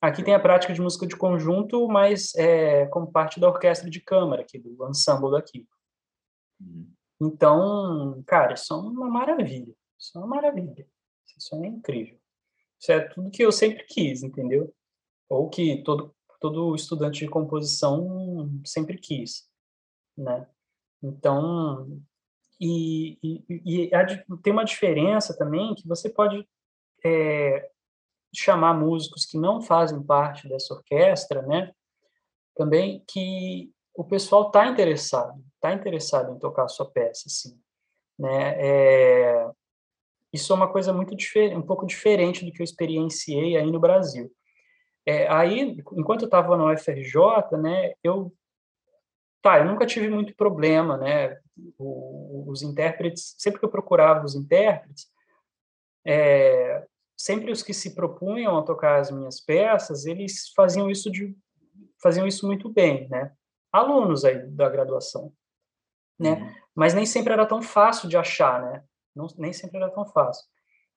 [0.00, 4.00] Aqui tem a prática de música de conjunto, mas é, como parte da orquestra de
[4.00, 5.66] câmara, aqui, do ensemble daqui.
[6.60, 6.92] Uhum.
[7.20, 9.74] Então, cara, isso é uma maravilha.
[9.98, 10.86] Isso é uma maravilha.
[11.36, 12.18] Isso é incrível.
[12.84, 14.70] Isso é tudo que eu sempre quis, entendeu?
[15.26, 19.48] Ou que todo, todo estudante de composição sempre quis,
[20.14, 20.46] né?
[21.02, 21.98] Então,
[22.60, 24.04] e, e, e a,
[24.42, 26.46] tem uma diferença também que você pode
[27.02, 27.70] é,
[28.34, 31.72] chamar músicos que não fazem parte dessa orquestra, né?
[32.54, 37.58] Também que o pessoal está interessado, está interessado em tocar a sua peça, sim,
[38.18, 38.56] né?
[38.58, 39.50] É,
[40.34, 43.78] isso é uma coisa muito diferente, um pouco diferente do que eu experienciei aí no
[43.78, 44.32] Brasil.
[45.06, 48.34] É, aí, enquanto eu estava na UFRJ, né, eu
[49.40, 51.38] tá, eu nunca tive muito problema, né?
[51.78, 55.06] O, os intérpretes, sempre que eu procurava os intérpretes,
[56.04, 56.84] é,
[57.16, 61.36] sempre os que se propunham a tocar as minhas peças, eles faziam isso de
[62.02, 63.32] faziam isso muito bem, né?
[63.70, 65.32] Alunos aí da graduação,
[66.18, 66.32] né?
[66.32, 66.54] Uhum.
[66.74, 68.82] Mas nem sempre era tão fácil de achar, né?
[69.14, 70.44] Não, nem sempre era tão fácil.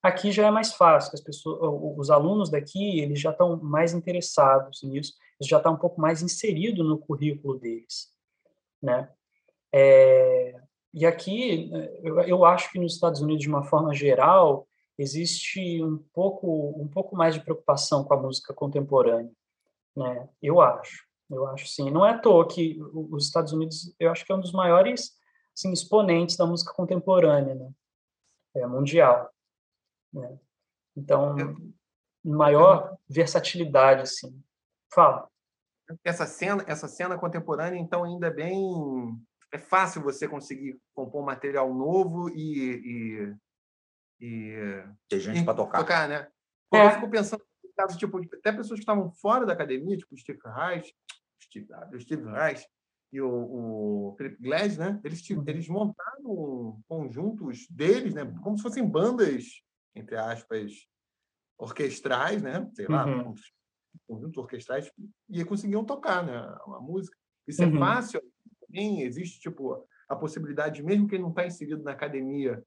[0.02, 1.60] Aqui já é mais fácil, as pessoas,
[1.98, 6.84] os alunos daqui, eles já estão mais interessados nisso, já está um pouco mais inserido
[6.84, 8.14] no currículo deles,
[8.82, 9.10] né?
[9.74, 10.56] É,
[10.94, 11.70] e aqui,
[12.02, 16.88] eu, eu acho que nos Estados Unidos, de uma forma geral, existe um pouco, um
[16.88, 19.32] pouco mais de preocupação com a música contemporânea,
[19.96, 20.30] né?
[20.42, 21.92] Eu acho, eu acho sim.
[21.92, 25.12] Não é à toa que os Estados Unidos, eu acho que é um dos maiores
[25.56, 27.70] assim, exponentes da música contemporânea, né?
[28.58, 29.32] É, mundial.
[30.14, 30.40] Né?
[30.96, 31.36] Então,
[32.24, 34.44] maior versatilidade, assim.
[34.94, 35.30] Fala.
[36.04, 38.60] Essa cena, essa cena contemporânea, então, ainda é bem...
[39.52, 43.36] É fácil você conseguir compor material novo e...
[44.20, 45.80] e, e Ter gente para tocar.
[45.80, 46.10] tocar.
[46.10, 46.28] né?
[46.74, 46.86] É.
[46.88, 47.42] eu fico pensando,
[47.78, 50.94] caso, tipo, até pessoas que estavam fora da academia, tipo Steve Reich,
[51.42, 51.68] Steve,
[52.02, 52.66] Steve Reich,
[53.12, 55.00] e o, o Felipe Glass, né?
[55.04, 55.44] Eles, uhum.
[55.48, 58.26] eles montaram conjuntos deles, né?
[58.44, 59.64] Como se fossem bandas,
[59.96, 60.74] entre aspas,
[61.58, 62.70] orquestrais, né?
[62.74, 63.34] Sei lá, uhum.
[64.08, 64.92] conjuntos orquestrais,
[65.30, 66.38] e conseguiam tocar, né?
[66.38, 67.18] A música.
[67.48, 67.76] Isso é uhum.
[67.76, 68.22] é fácil.
[68.60, 72.62] Também existe, tipo, a possibilidade, mesmo quem não está inserido na academia,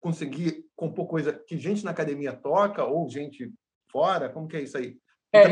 [0.00, 3.52] conseguir compor coisa que gente na academia toca ou gente
[3.90, 4.28] fora?
[4.28, 4.98] Como que é isso aí?
[5.32, 5.50] É, é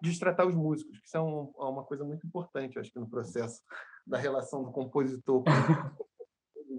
[0.00, 3.62] destratar os músicos, que são uma coisa muito importante, acho que, no processo
[4.06, 5.50] da relação do compositor com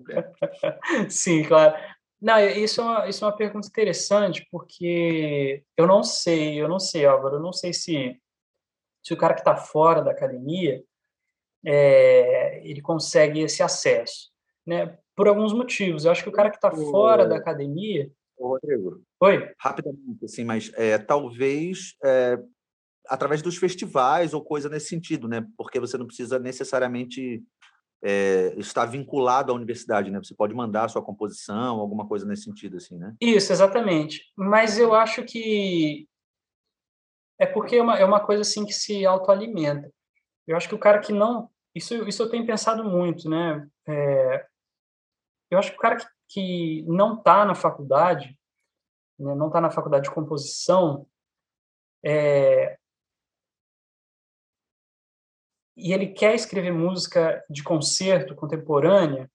[1.10, 1.76] Sim, claro.
[2.22, 6.80] Não, isso é, uma, isso é uma pergunta interessante, porque eu não sei, eu não
[6.80, 8.20] sei, Álvaro, eu não sei se,
[9.04, 10.84] se o cara que está fora da academia,
[11.66, 14.32] é, ele consegue esse acesso,
[14.66, 14.98] né?
[15.16, 16.06] Por alguns motivos.
[16.06, 18.12] Eu acho que o cara que está fora da academia...
[18.38, 19.02] Ô, Rodrigo.
[19.22, 19.54] Oi?
[19.58, 22.38] Rapidamente, assim, mas é, talvez é,
[23.08, 25.46] através dos festivais ou coisa nesse sentido, né?
[25.58, 27.44] Porque você não precisa necessariamente
[28.04, 30.20] é, estar vinculado à universidade, né?
[30.20, 33.16] Você pode mandar sua composição, alguma coisa nesse sentido, assim, né?
[33.22, 34.22] Isso, exatamente.
[34.36, 36.08] Mas eu acho que
[37.40, 39.92] é porque é uma, é uma coisa assim que se autoalimenta.
[40.48, 43.68] Eu acho que o cara que não isso, isso eu tenho pensado muito, né?
[43.86, 44.48] É,
[45.52, 48.40] eu acho que o cara que, que não está na faculdade,
[49.20, 51.06] né, não está na faculdade de composição,
[52.04, 52.80] é,
[55.76, 59.30] e ele quer escrever música de concerto contemporânea,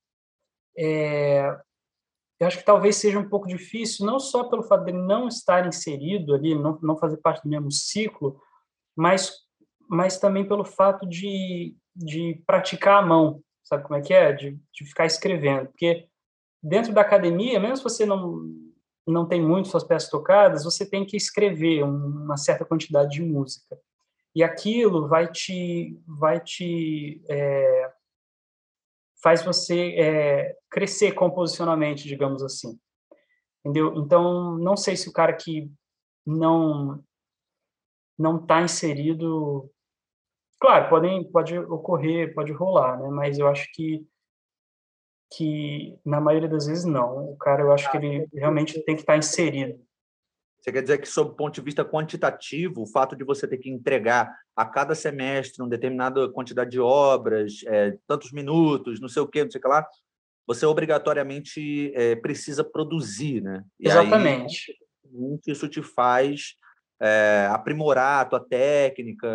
[0.77, 1.57] é,
[2.39, 5.29] eu acho que talvez seja um pouco difícil, não só pelo fato de ele não
[5.29, 8.41] estar inserido ali, não, não fazer parte do mesmo ciclo,
[8.97, 9.31] mas,
[9.89, 14.33] mas também pelo fato de, de praticar a mão, sabe como é que é?
[14.33, 15.67] De, de ficar escrevendo.
[15.67, 16.09] Porque
[16.63, 18.43] dentro da academia, mesmo se você não,
[19.07, 23.79] não tem muito suas peças tocadas, você tem que escrever uma certa quantidade de música.
[24.35, 27.93] E aquilo vai te, vai te é,
[29.23, 32.79] faz você é, crescer composicionalmente, digamos assim.
[33.65, 33.95] Entendeu?
[33.97, 35.71] Então, não sei se o cara que
[36.27, 37.03] não
[38.19, 39.71] não está inserido,
[40.61, 43.09] claro, podem pode ocorrer, pode rolar, né?
[43.09, 44.07] Mas eu acho que
[45.33, 47.33] que na maioria das vezes não.
[47.33, 49.81] O cara, eu acho que ele realmente tem que estar tá inserido.
[50.61, 53.57] Você quer dizer que, sob o ponto de vista quantitativo, o fato de você ter
[53.57, 59.23] que entregar a cada semestre uma determinada quantidade de obras, é, tantos minutos, não sei
[59.23, 59.87] o quê, não sei o que lá,
[60.47, 63.65] você obrigatoriamente é, precisa produzir, né?
[63.79, 64.73] E Exatamente.
[65.05, 66.57] Aí, isso te faz
[67.01, 69.27] é, aprimorar a tua técnica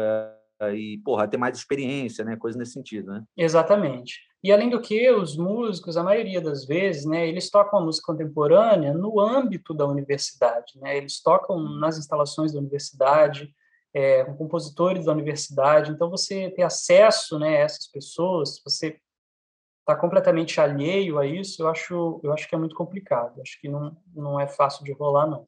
[0.74, 2.36] e, porra, ter mais experiência, né?
[2.36, 3.24] Coisa nesse sentido, né?
[3.36, 4.20] Exatamente.
[4.44, 8.12] E além do que, os músicos, a maioria das vezes, né, eles tocam a música
[8.12, 10.96] contemporânea no âmbito da universidade, né?
[10.96, 13.52] Eles tocam nas instalações da universidade,
[13.94, 15.92] é, com compositores da universidade.
[15.92, 19.00] Então, você ter acesso, né, a essas pessoas, você
[19.80, 23.42] está completamente alheio a isso, eu acho, eu acho que é muito complicado.
[23.42, 25.48] Acho que não, não é fácil de rolar, não.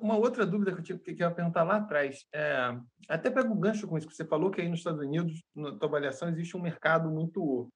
[0.00, 2.78] Uma outra dúvida que eu tinha que eu ia perguntar lá atrás, é,
[3.08, 5.76] até pego o gancho com isso que você falou, que aí nos Estados Unidos, na
[5.76, 7.68] tua avaliação, existe um mercado muito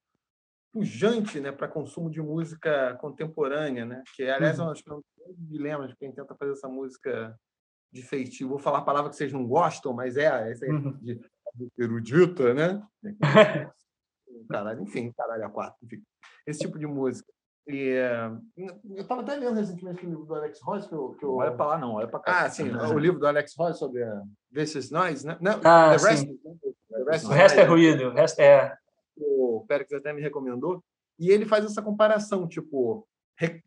[0.72, 4.02] pujante né, para consumo de música contemporânea, né?
[4.14, 4.66] que, aliás, uhum.
[4.66, 5.02] é um
[5.32, 7.34] dos dilemas de quem tenta fazer essa música
[7.90, 8.50] de feitio.
[8.50, 10.92] Vou falar a palavra que vocês não gostam, mas é essa aí uhum.
[11.00, 11.18] de
[11.78, 12.86] erudita, né?
[14.50, 16.02] caralho, enfim, caralho, a quatro, enfim.
[16.46, 17.32] Esse tipo de música.
[17.69, 17.97] E,
[18.57, 21.17] eu estava até lendo recentemente o livro do Alex Ross, que eu...
[21.19, 21.31] Que eu...
[21.31, 22.45] Não olha para lá, não, olha para cá.
[22.45, 25.37] Ah, sim, o livro do Alex Ross sobre a This is Noise, né?
[25.41, 28.77] Não, ah, the rest, the rest o resto é ruído, o resto é...
[29.17, 30.85] O Pérez até me recomendou.
[31.19, 33.07] E ele faz essa comparação, tipo,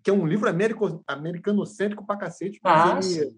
[0.03, 3.37] que é um livro americano, americanocêntrico pra cacete, mas, ah, ele,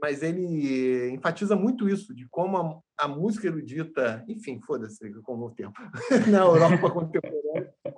[0.00, 5.50] mas ele enfatiza muito isso, de como a, a música erudita, enfim, foda-se como o
[5.50, 5.78] tempo,
[6.30, 7.39] na Europa contemporânea,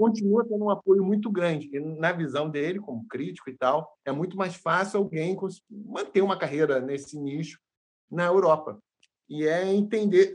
[0.02, 1.70] continua tendo um apoio muito grande.
[1.72, 5.36] E na visão dele, como crítico e tal, é muito mais fácil alguém
[5.70, 7.60] manter uma carreira nesse nicho
[8.10, 8.82] na Europa.
[9.28, 10.34] E é entender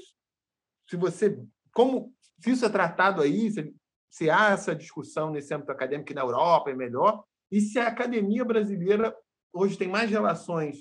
[0.89, 1.38] se você
[1.74, 3.76] como se isso é tratado aí, se,
[4.09, 7.88] se há essa discussão nesse âmbito acadêmico que na Europa é melhor, e se a
[7.88, 9.13] academia brasileira
[9.51, 10.78] hoje tem mais relações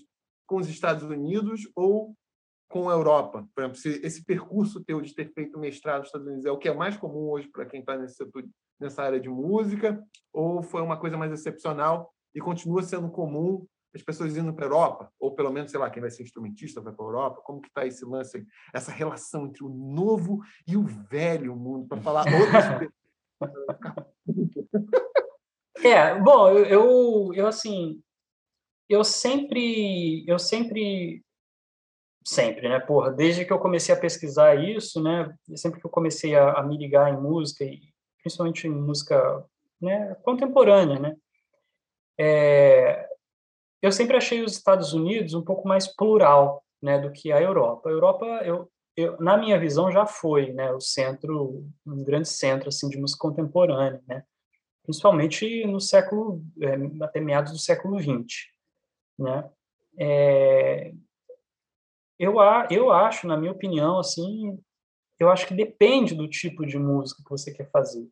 [0.47, 2.15] com os Estados Unidos ou
[2.69, 3.49] com a Europa.
[3.53, 6.59] Por exemplo, se esse percurso teu de ter feito mestrado nos Estados Unidos é o
[6.59, 8.45] que é mais comum hoje para quem está nesse setor,
[8.79, 10.03] nessa área de música,
[10.33, 13.67] ou foi uma coisa mais excepcional e continua sendo comum
[13.97, 16.81] as pessoas indo para a Europa, ou pelo menos, sei lá, quem vai ser instrumentista
[16.81, 20.77] vai para a Europa, como que está esse lance, essa relação entre o novo e
[20.77, 22.91] o velho mundo, para falar outras
[25.83, 28.03] É, bom, eu, eu, eu, assim,
[28.89, 31.25] eu sempre, eu sempre,
[32.25, 36.35] sempre, né, porra, desde que eu comecei a pesquisar isso, né, sempre que eu comecei
[36.35, 37.95] a, a me ligar em música, e
[38.27, 39.45] principalmente em música,
[39.81, 41.17] né, contemporânea, né,
[42.19, 43.09] é,
[43.81, 47.89] eu sempre achei os Estados Unidos um pouco mais plural, né, do que a Europa.
[47.89, 52.69] A Europa, eu, eu, na minha visão, já foi, né, o centro, um grande centro,
[52.69, 54.25] assim, de música contemporânea, né,
[54.83, 58.49] principalmente no século, é, até meados do século XX,
[59.17, 59.49] né.
[59.99, 60.93] É,
[62.19, 62.35] eu,
[62.71, 64.59] eu acho, na minha opinião, assim,
[65.19, 68.07] eu acho que depende do tipo de música que você quer fazer.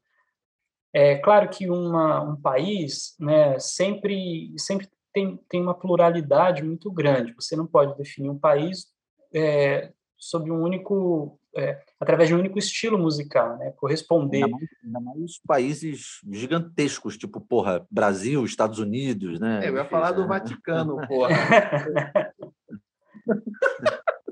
[0.95, 7.34] É claro que uma, um país, né, sempre, sempre tem, tem uma pluralidade muito grande.
[7.34, 8.86] Você não pode definir um país
[9.34, 13.72] é, sob um único, é, através de um único estilo musical, né?
[13.72, 14.45] Corresponder.
[14.45, 19.66] Ainda mais, ainda mais países gigantescos, tipo, porra, Brasil, Estados Unidos, né?
[19.66, 21.34] É, eu ia falar do Vaticano, porra.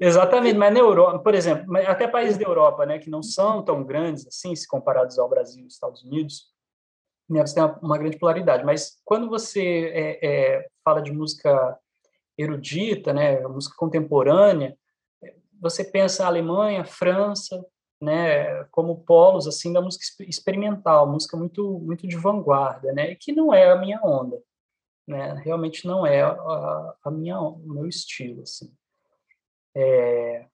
[0.00, 3.84] Exatamente, mas na Europa, por exemplo, até países da Europa, né, que não são tão
[3.84, 6.51] grandes assim, se comparados ao Brasil e Estados Unidos,
[7.40, 8.64] você tem uma, uma, grande polaridade.
[8.64, 11.78] Mas quando você é, é, fala de música
[12.36, 14.76] erudita, né, música contemporânea,
[15.60, 17.64] você pensa Alemanha, França,
[18.00, 23.54] né, como polos assim da música experimental, música muito muito de vanguarda, né, que não
[23.54, 24.42] é a minha onda,
[25.06, 28.72] né, realmente não é a, a minha o meu estilo assim.
[29.74, 30.46] É,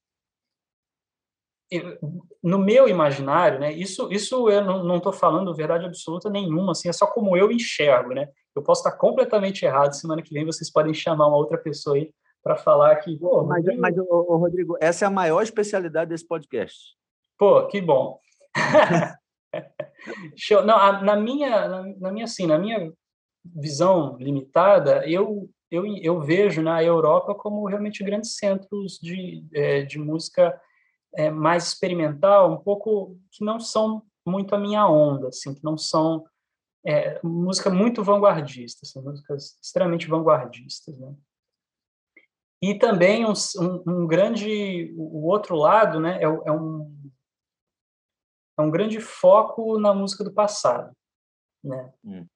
[2.43, 6.93] no meu imaginário, né, isso, isso eu não estou falando verdade absoluta nenhuma, assim, é
[6.93, 8.29] só como eu enxergo, né?
[8.57, 12.11] Eu posso estar completamente errado, semana que vem vocês podem chamar uma outra pessoa aí
[12.43, 13.19] para falar que...
[13.19, 13.81] Pô, mas, Rodrigo...
[13.81, 16.97] mas ô, Rodrigo, essa é a maior especialidade desse podcast.
[17.39, 18.19] Pô, que bom.
[20.37, 20.65] Show.
[20.65, 22.93] Não, na minha, na, na minha, assim, na minha
[23.45, 29.99] visão limitada, eu, eu, eu vejo na Europa como realmente grandes centros de, é, de
[29.99, 30.59] música
[31.15, 35.77] é, mais experimental, um pouco que não são muito a minha onda, assim, que não
[35.77, 36.27] são
[36.85, 41.15] é, música muito vanguardista, assim, músicas extremamente vanguardistas, né?
[42.61, 47.11] E também um, um, um, grande, o outro lado, né, é, é, um
[48.59, 50.93] é um grande foco na música do passado,
[51.63, 51.93] né?
[52.05, 52.27] Hum.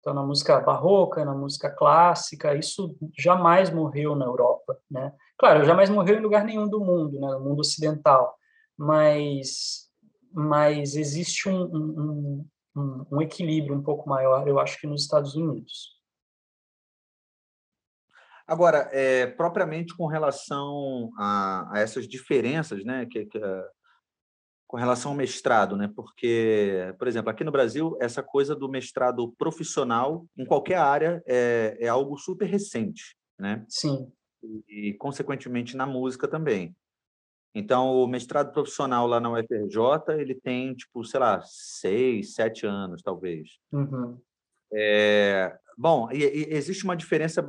[0.00, 5.12] Então, na música barroca, na música clássica, isso jamais morreu na Europa, né?
[5.38, 7.28] Claro, jamais morreu em lugar nenhum do mundo, né?
[7.28, 8.36] No mundo ocidental,
[8.76, 9.86] mas
[10.32, 15.34] mas existe um, um, um, um equilíbrio um pouco maior, eu acho que nos Estados
[15.34, 15.96] Unidos.
[18.46, 23.40] Agora, é, propriamente com relação a, a, essas diferenças, né, que, que,
[24.68, 25.90] com relação ao mestrado, né?
[25.94, 31.76] Porque, por exemplo, aqui no Brasil, essa coisa do mestrado profissional em qualquer área é,
[31.80, 33.64] é algo super recente, né?
[33.68, 34.12] Sim.
[34.68, 36.74] E, consequentemente, na música também.
[37.54, 39.80] Então, o mestrado profissional lá na UFRJ,
[40.18, 43.48] ele tem, tipo, sei lá, seis, sete anos, talvez.
[43.72, 44.20] Uhum.
[44.72, 47.46] É, bom, e, e existe uma diferença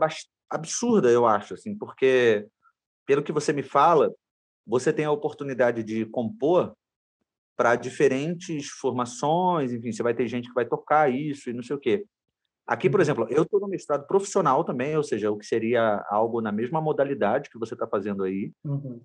[0.49, 2.47] absurda, eu acho, assim, porque,
[3.05, 4.13] pelo que você me fala,
[4.65, 6.73] você tem a oportunidade de compor
[7.57, 11.75] para diferentes formações, enfim, você vai ter gente que vai tocar isso e não sei
[11.75, 12.05] o quê.
[12.67, 13.01] Aqui, por uhum.
[13.01, 16.81] exemplo, eu estou no mestrado profissional também, ou seja, o que seria algo na mesma
[16.81, 18.51] modalidade que você está fazendo aí.
[18.65, 19.01] Uhum.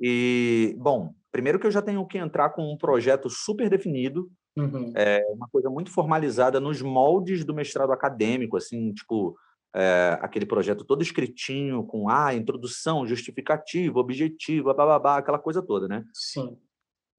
[0.00, 4.92] E, bom, primeiro que eu já tenho que entrar com um projeto super definido, uhum.
[4.94, 9.36] é, uma coisa muito formalizada nos moldes do mestrado acadêmico, assim, tipo,
[9.74, 15.88] é, aquele projeto todo escritinho, com a ah, introdução, justificativo, objetivo, bababá, aquela coisa toda,
[15.88, 16.04] né?
[16.12, 16.56] Sim.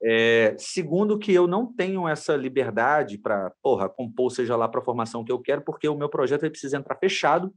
[0.04, 4.84] É, segundo, que eu não tenho essa liberdade para, porra, compor seja lá para a
[4.84, 7.54] formação que eu quero, porque o meu projeto precisa entrar fechado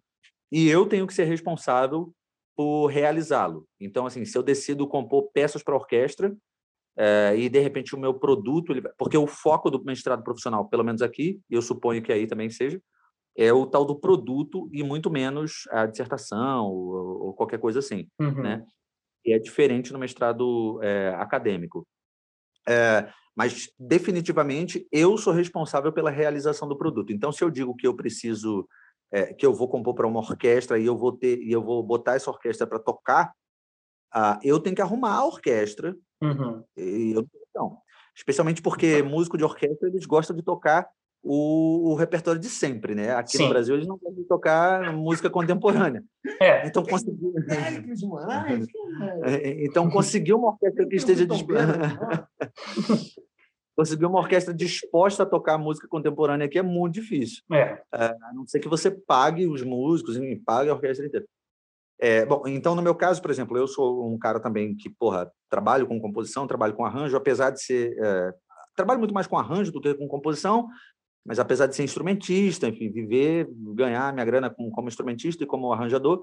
[0.50, 2.12] e eu tenho que ser responsável
[2.56, 3.66] por realizá-lo.
[3.80, 6.34] Então, assim, se eu decido compor peças para orquestra
[6.96, 11.02] é, e de repente o meu produto, porque o foco do mestrado profissional, pelo menos
[11.02, 12.80] aqui, e eu suponho que aí também seja,
[13.36, 18.08] é o tal do produto e muito menos a dissertação ou, ou qualquer coisa assim,
[18.18, 18.42] uhum.
[18.42, 18.64] né?
[19.24, 21.86] E é diferente no mestrado é, acadêmico.
[22.68, 27.12] É, mas definitivamente eu sou responsável pela realização do produto.
[27.12, 28.68] Então, se eu digo que eu preciso,
[29.12, 31.82] é, que eu vou compor para uma orquestra e eu vou ter e eu vou
[31.82, 33.32] botar essa orquestra para tocar,
[34.12, 35.96] ah, eu tenho que arrumar a orquestra.
[36.20, 36.64] Uhum.
[36.76, 37.78] E eu, não,
[38.16, 40.88] especialmente porque músico de orquestra eles gostam de tocar
[41.22, 43.14] o, o, repertório de sempre, né?
[43.14, 43.44] Aqui Sim.
[43.44, 46.02] no Brasil eles não podem tocar música contemporânea.
[46.40, 46.66] É.
[46.66, 47.34] Então conseguiu.
[49.22, 52.28] É, então conseguiu uma orquestra que esteja disposta.
[53.76, 57.44] conseguir uma orquestra disposta a tocar música contemporânea aqui é muito difícil.
[57.52, 57.80] É.
[57.94, 58.06] é.
[58.06, 61.26] a não ser que você pague os músicos, e pague a orquestra inteira.
[62.00, 65.30] É, bom, então no meu caso, por exemplo, eu sou um cara também que, porra,
[65.48, 68.34] trabalho com composição, trabalho com arranjo, apesar de ser é,
[68.76, 70.68] trabalho muito mais com arranjo do que com composição,
[71.24, 76.22] mas apesar de ser instrumentista, enfim, viver, ganhar minha grana como, instrumentista e como arranjador,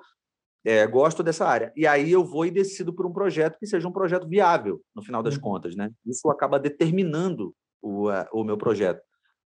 [0.66, 1.72] é, gosto dessa área.
[1.76, 5.04] E aí eu vou e decido por um projeto que seja um projeto viável, no
[5.04, 5.42] final das uhum.
[5.42, 5.92] contas, né?
[6.06, 9.02] Isso acaba determinando o, o meu projeto.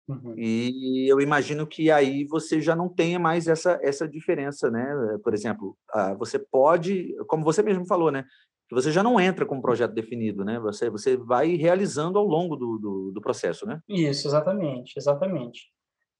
[0.07, 0.33] Uhum.
[0.37, 5.17] E eu imagino que aí você já não tenha mais essa, essa diferença, né?
[5.23, 8.25] Por exemplo, ah, você pode, como você mesmo falou, né?
[8.71, 10.57] Que você já não entra com um projeto definido, né?
[10.61, 13.81] Você, você vai realizando ao longo do, do, do processo, né?
[13.89, 15.69] Isso, exatamente, exatamente.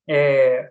[0.06, 0.70] É,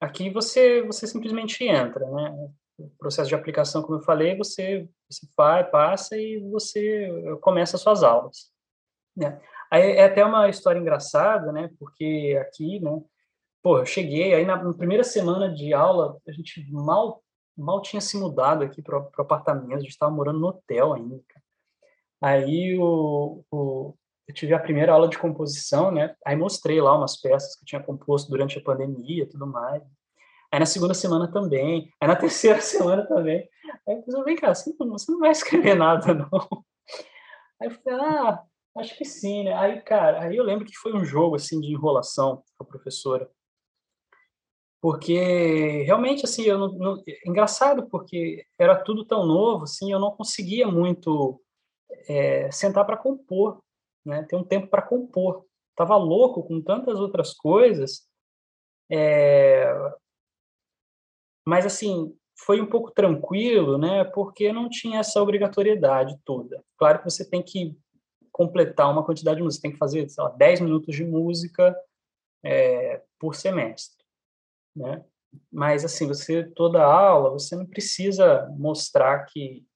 [0.00, 2.48] aqui você, você simplesmente entra, né?
[2.78, 7.10] O processo de aplicação, como eu falei, você, você vai, passa e você
[7.42, 8.50] começa as suas aulas.
[9.14, 9.38] Né?
[9.70, 11.68] Aí é até uma história engraçada, né?
[11.78, 13.02] Porque aqui, né?
[13.62, 17.22] Pô, eu cheguei, aí na, na primeira semana de aula, a gente mal
[17.56, 21.20] mal tinha se mudado aqui para o apartamento, a gente estava morando no hotel ainda.
[22.20, 23.94] Aí o, o,
[24.28, 26.14] eu tive a primeira aula de composição, né?
[26.24, 29.82] Aí mostrei lá umas peças que eu tinha composto durante a pandemia e tudo mais.
[30.50, 31.90] Aí na segunda semana também.
[32.00, 33.48] Aí na terceira semana também.
[33.88, 36.64] Aí eu falei, vem cá, você não, você não vai escrever nada, não.
[37.60, 38.42] Aí eu falei, ah,
[38.78, 39.54] acho que sim, né?
[39.54, 43.28] Aí, cara, aí eu lembro que foi um jogo, assim, de enrolação com a professora
[44.82, 50.10] porque realmente assim eu não, não, engraçado porque era tudo tão novo assim eu não
[50.10, 51.40] conseguia muito
[52.08, 53.62] é, sentar para compor
[54.04, 55.46] né ter um tempo para compor.
[55.76, 58.08] Tava louco com tantas outras coisas
[58.90, 59.72] é,
[61.46, 66.60] mas assim foi um pouco tranquilo né porque não tinha essa obrigatoriedade toda.
[66.76, 67.78] Claro que você tem que
[68.32, 71.72] completar uma quantidade de música você tem que fazer sei lá 10 minutos de música
[72.44, 74.01] é, por semestre
[74.74, 75.04] né?
[75.50, 79.66] Mas assim, você toda aula, você não precisa mostrar que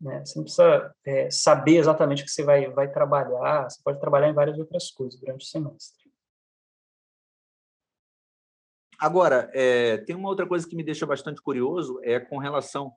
[0.00, 0.24] né?
[0.24, 4.28] Você não precisa é, saber exatamente o que você vai, vai trabalhar, você pode trabalhar
[4.28, 6.08] em várias outras coisas durante o semestre.
[8.98, 12.92] Agora, é, tem uma outra coisa que me deixa bastante curioso, é com relação...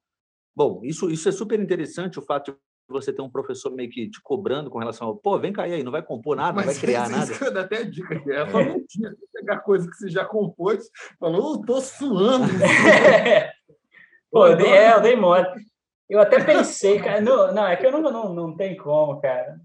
[0.56, 2.58] Bom, isso, isso é super interessante, o fato de
[2.92, 5.84] você ter um professor meio que te cobrando com relação ao, pô, vem cá aí,
[5.84, 7.32] não vai compor nada, Mas não vai criar nada.
[7.32, 10.90] Isso dá até dica, que é só mentira, pegar coisa que você já compôs,
[11.20, 12.46] falou, oh, tô suando.
[14.32, 15.46] Pô, eu dei, é, eu dei mole.
[16.12, 17.22] Eu até pensei, cara.
[17.22, 19.58] Não, não, é que eu não, não, não tem como, cara.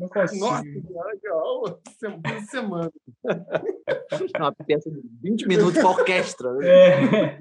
[0.00, 0.44] Não consigo.
[0.44, 1.80] Nossa, legal.
[2.50, 2.90] Semana.
[4.36, 6.52] Uma peça de 20 minutos com orquestra.
[6.54, 6.66] Né?
[6.68, 7.38] É.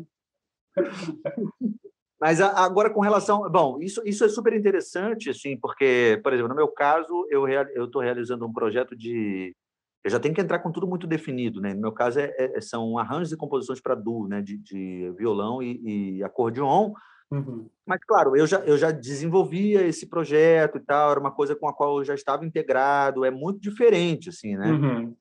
[2.21, 6.55] Mas agora com relação, bom, isso, isso é super interessante, assim, porque, por exemplo, no
[6.55, 9.55] meu caso, eu eu estou realizando um projeto de,
[10.03, 11.73] eu já tenho que entrar com tudo muito definido, né?
[11.73, 14.39] No meu caso é, é são arranjos e composições para duo, né?
[14.39, 16.93] De, de violão e, e acordeon,
[17.31, 17.69] Uhum.
[17.85, 21.67] Mas, claro, eu já, eu já desenvolvia esse projeto e tal, era uma coisa com
[21.67, 24.69] a qual eu já estava integrado, é muito diferente, assim, né?
[24.69, 25.15] Uhum.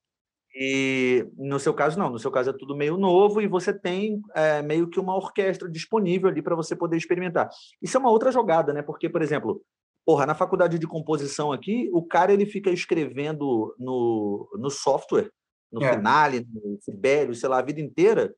[0.54, 4.20] E no seu caso, não, no seu caso é tudo meio novo e você tem
[4.34, 7.48] é, meio que uma orquestra disponível ali para você poder experimentar.
[7.80, 8.82] Isso é uma outra jogada, né?
[8.82, 9.62] Porque, por exemplo,
[10.04, 15.30] porra, na faculdade de composição aqui, o cara ele fica escrevendo no, no software,
[15.70, 15.94] no é.
[15.94, 18.34] Finale, no Sibelius, sei lá, a vida inteira,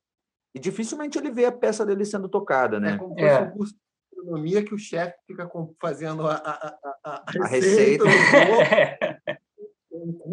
[0.53, 2.93] e dificilmente ele vê a peça dele sendo tocada, né?
[2.93, 3.41] É como é.
[3.41, 3.79] um curso de
[4.19, 5.49] astronomia que o chefe fica
[5.81, 8.05] fazendo a, a, a, a receita.
[8.05, 9.12] receita.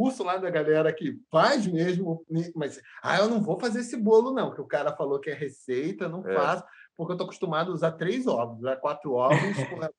[0.01, 2.25] curso lá da galera que faz mesmo,
[2.55, 5.35] mas ah, eu não vou fazer esse bolo, não, que o cara falou que é
[5.35, 6.35] receita, não é.
[6.35, 6.65] faço,
[6.97, 9.37] porque eu estou acostumado a usar três ovos, usar quatro ovos.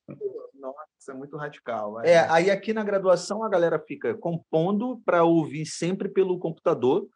[0.60, 2.02] Nossa, é muito radical.
[2.02, 7.08] É, aí aqui na graduação a galera fica compondo para ouvir sempre pelo computador.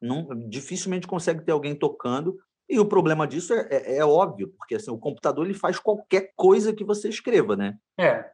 [0.00, 2.36] Não, dificilmente consegue ter alguém tocando.
[2.68, 6.32] E o problema disso é, é, é, óbvio, porque assim, o computador ele faz qualquer
[6.34, 7.76] coisa que você escreva, né?
[7.96, 8.28] É.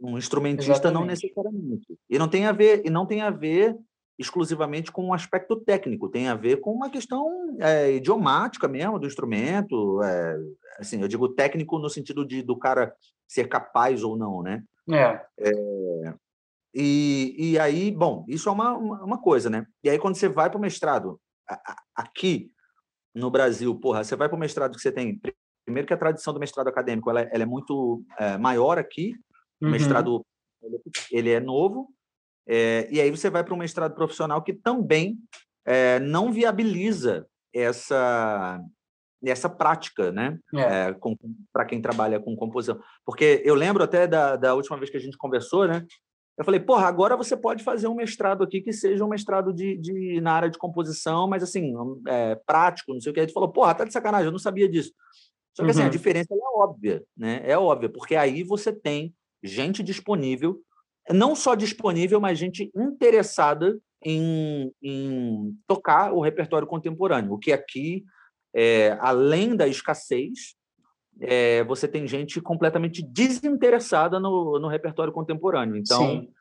[0.00, 1.00] Um instrumentista Exatamente.
[1.00, 1.98] não necessariamente.
[2.08, 3.76] E não tem a ver, e não tem a ver
[4.18, 9.06] exclusivamente com um aspecto técnico, tem a ver com uma questão é, idiomática mesmo do
[9.06, 10.36] instrumento, é,
[10.78, 12.92] assim, eu digo técnico no sentido de do cara
[13.28, 14.64] ser capaz ou não, né?
[14.90, 15.20] É.
[15.38, 16.14] é
[16.74, 19.66] e, e aí, bom, isso é uma, uma coisa, né?
[19.84, 21.20] E aí quando você vai para o mestrado,
[21.94, 22.50] aqui
[23.14, 25.20] no Brasil, porra, você vai para o mestrado que você tem.
[25.64, 29.14] Primeiro que a tradição do mestrado acadêmico ela, é, ela é muito é, maior aqui.
[29.60, 29.70] O uhum.
[29.70, 30.24] mestrado
[31.10, 31.88] ele é novo.
[32.46, 35.18] É, e aí você vai para um mestrado profissional que também
[35.66, 38.60] é, não viabiliza essa
[39.26, 40.38] essa prática, né?
[40.54, 40.60] É.
[40.60, 40.96] é
[41.52, 42.80] para quem trabalha com composição.
[43.04, 45.84] Porque eu lembro até da, da última vez que a gente conversou, né?
[46.38, 49.76] Eu falei, porra, agora você pode fazer um mestrado aqui que seja um mestrado de,
[49.76, 51.74] de na área de composição, mas assim,
[52.06, 53.18] é, prático, não sei o que.
[53.18, 54.92] Aí tu falou, porra, tá de sacanagem, eu não sabia disso.
[55.52, 55.90] Só que assim, a uhum.
[55.90, 57.42] diferença é óbvia, né?
[57.44, 60.60] É óbvia, porque aí você tem gente disponível,
[61.10, 68.04] não só disponível, mas gente interessada em, em tocar o repertório contemporâneo, o que aqui,
[68.54, 70.56] é, além da escassez,
[71.20, 75.76] é, você tem gente completamente desinteressada no, no repertório contemporâneo.
[75.76, 76.32] Então, Sim.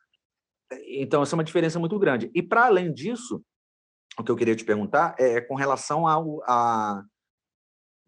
[0.87, 2.29] então, essa é uma diferença muito grande.
[2.33, 3.41] E, para além disso,
[4.19, 7.03] o que eu queria te perguntar é com relação ao, a,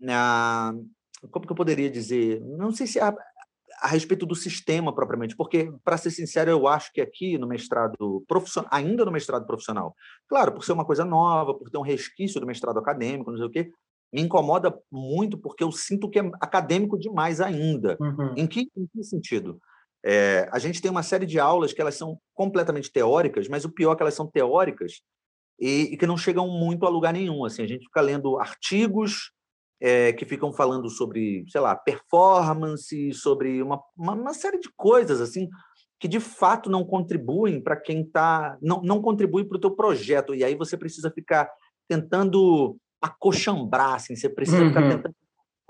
[0.08, 0.74] a.
[1.32, 2.40] Como que eu poderia dizer?
[2.42, 3.14] Não sei se a,
[3.82, 8.24] a respeito do sistema propriamente, porque, para ser sincero, eu acho que aqui no mestrado
[8.28, 9.96] profissional, ainda no mestrado profissional,
[10.28, 13.48] claro, por ser uma coisa nova, por ter um resquício do mestrado acadêmico, não sei
[13.48, 13.72] o quê,
[14.12, 17.96] me incomoda muito porque eu sinto que é acadêmico demais ainda.
[18.00, 18.34] Uhum.
[18.36, 19.60] Em, que, em que sentido?
[20.04, 23.72] É, a gente tem uma série de aulas que elas são completamente teóricas, mas o
[23.72, 25.02] pior é que elas são teóricas
[25.60, 27.46] e, e que não chegam muito a lugar nenhum.
[27.46, 29.32] Assim, a gente fica lendo artigos
[29.82, 35.22] é, que ficam falando sobre, sei lá, performance, sobre uma, uma, uma série de coisas
[35.22, 35.48] assim
[36.00, 40.34] que de fato não contribuem para quem está, não, não contribui para o teu projeto.
[40.34, 41.52] E aí você precisa ficar
[41.90, 44.70] tentando acochambrar, assim, você precisa uhum.
[44.70, 45.16] ficar tentando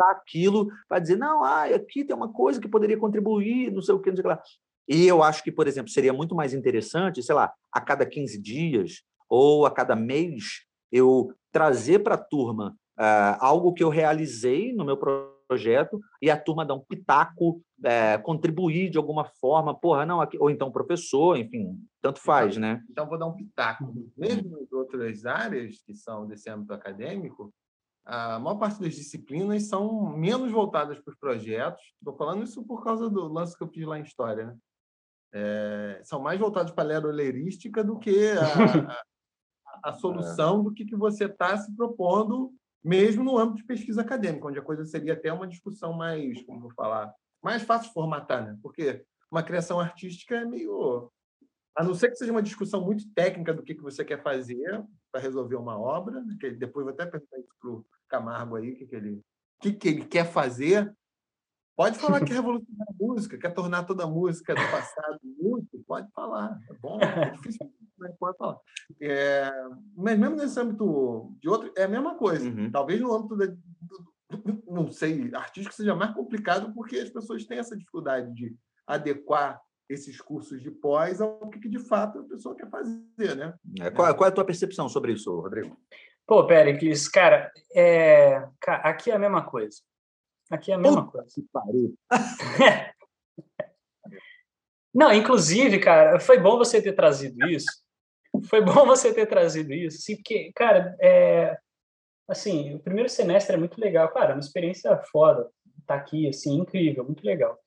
[0.02, 4.00] aquilo para dizer, não, ah, aqui tem uma coisa que poderia contribuir, não sei o
[4.00, 4.42] que, não sei o que lá.
[4.88, 8.42] E eu acho que, por exemplo, seria muito mais interessante, sei lá, a cada 15
[8.42, 14.74] dias ou a cada mês, eu trazer para a turma uh, algo que eu realizei
[14.74, 20.06] no meu projeto e a turma dar um pitaco, é, contribuir de alguma forma, porra,
[20.06, 22.84] não, aqui, ou então professor, enfim, tanto faz, então, né?
[22.90, 23.86] Então, vou dar um pitaco.
[23.86, 24.12] Uhum.
[24.16, 27.52] Mesmo em outras áreas que são desse âmbito acadêmico,
[28.06, 31.82] a maior parte das disciplinas são menos voltadas para os projetos.
[31.98, 34.58] Estou falando isso por causa do lance que eu fiz lá em História, né?
[35.32, 38.40] É, são mais voltados para a leroleirística do que a,
[39.84, 40.64] a, a solução é.
[40.64, 42.52] do que, que você está se propondo
[42.84, 46.62] mesmo no âmbito de pesquisa acadêmica, onde a coisa seria até uma discussão mais, como
[46.62, 48.58] vou falar, mais fácil de formatar, né?
[48.62, 51.12] Porque uma criação artística é meio
[51.76, 54.84] a não ser que seja uma discussão muito técnica do que, que você quer fazer
[55.12, 56.36] para resolver uma obra, né?
[56.40, 59.22] que depois vou até perguntar isso para o Camargo aí, o que, que, ele,
[59.62, 60.94] que, que ele quer fazer.
[61.78, 65.82] Pode falar que é revolucionar a música, quer tornar toda a música do passado útil,
[65.88, 66.60] pode falar.
[66.70, 68.58] É bom, é difícil, mas pode falar.
[69.02, 69.52] É,
[69.96, 72.48] mas mesmo nesse âmbito de outro, é a mesma coisa.
[72.48, 72.72] Uhum.
[72.72, 77.60] Talvez no âmbito da, do, não sei, artístico seja mais complicado porque as pessoas têm
[77.60, 78.56] essa dificuldade de
[78.86, 83.56] adequar esses cursos de pós ao que, de fato a pessoa quer fazer, né?
[83.80, 85.76] É, qual, qual, é a tua percepção sobre isso, Rodrigo?
[86.28, 88.48] Pô, Péricles, cara, é...
[88.68, 89.80] aqui é a mesma coisa.
[90.52, 91.34] Aqui é a mesma Puta coisa.
[91.34, 91.98] Que pariu.
[94.94, 97.68] Não, inclusive, cara, foi bom você ter trazido isso.
[98.46, 101.58] Foi bom você ter trazido isso, assim, porque, cara, é,
[102.28, 105.50] assim, o primeiro semestre é muito legal, cara, uma experiência foda,
[105.86, 107.58] tá aqui, assim, incrível, muito legal.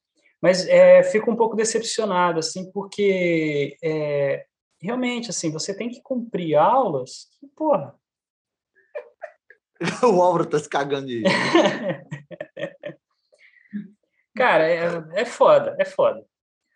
[0.41, 4.45] Mas é, fico um pouco decepcionado, assim, porque é,
[4.81, 7.95] realmente, assim, você tem que cumprir aulas que, porra...
[10.03, 11.23] o Álvaro tá se cagando de
[14.35, 16.25] Cara, é, é foda, é foda.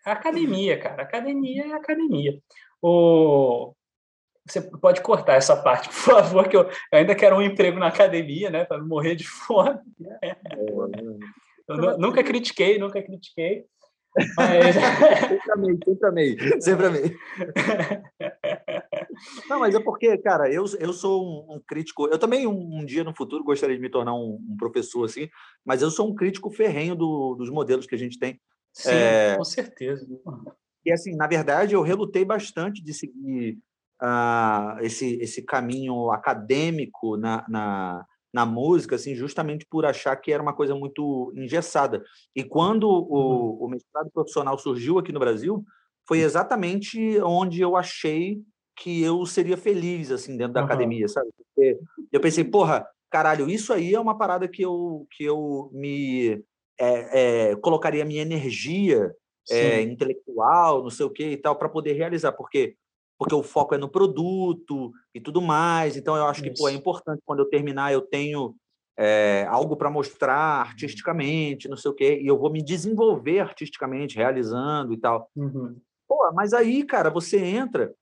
[0.05, 2.39] Academia, cara, academia é academia.
[2.81, 3.73] O...
[4.47, 7.87] Você pode cortar essa parte, por favor, que eu, eu ainda quero um emprego na
[7.87, 9.79] academia, né, para não morrer de fome.
[10.23, 10.35] É,
[11.67, 13.65] eu nunca critiquei, nunca critiquei.
[14.35, 14.75] Mas...
[15.29, 17.17] sempre amei, sempre amei, sempre amei.
[19.49, 22.07] Não, mas é porque, cara, eu, eu sou um, um crítico.
[22.07, 25.29] Eu também, um, um, dia no futuro, gostaria de me tornar um, um, professor assim,
[25.65, 28.39] mas eu sou um crítico ferrenho do, dos modelos que a gente tem.
[28.73, 29.35] Sim, é...
[29.35, 30.07] com certeza.
[30.85, 33.59] E, assim, na verdade, eu relutei bastante de seguir
[34.01, 40.43] uh, esse, esse caminho acadêmico na, na na música, assim, justamente por achar que era
[40.43, 42.03] uma coisa muito engessada.
[42.35, 43.65] E quando o, uhum.
[43.65, 45.63] o mestrado profissional surgiu aqui no Brasil,
[46.07, 48.39] foi exatamente onde eu achei
[48.75, 50.65] que eu seria feliz, assim, dentro da uhum.
[50.67, 51.29] academia, sabe?
[51.35, 51.79] Porque
[52.11, 56.43] eu pensei, porra, caralho, isso aí é uma parada que eu, que eu me
[56.79, 59.11] é, é, colocaria minha energia
[59.49, 62.75] é, intelectual, não sei o que e tal, para poder realizar, porque
[63.17, 65.97] porque o foco é no produto e tudo mais.
[65.97, 68.55] Então, eu acho que pô, é importante quando eu terminar, eu tenho
[68.97, 74.17] é, algo para mostrar artisticamente, não sei o quê, e eu vou me desenvolver artisticamente,
[74.17, 75.29] realizando e tal.
[75.35, 75.79] Uhum.
[76.07, 77.93] Pô, mas aí, cara, você entra.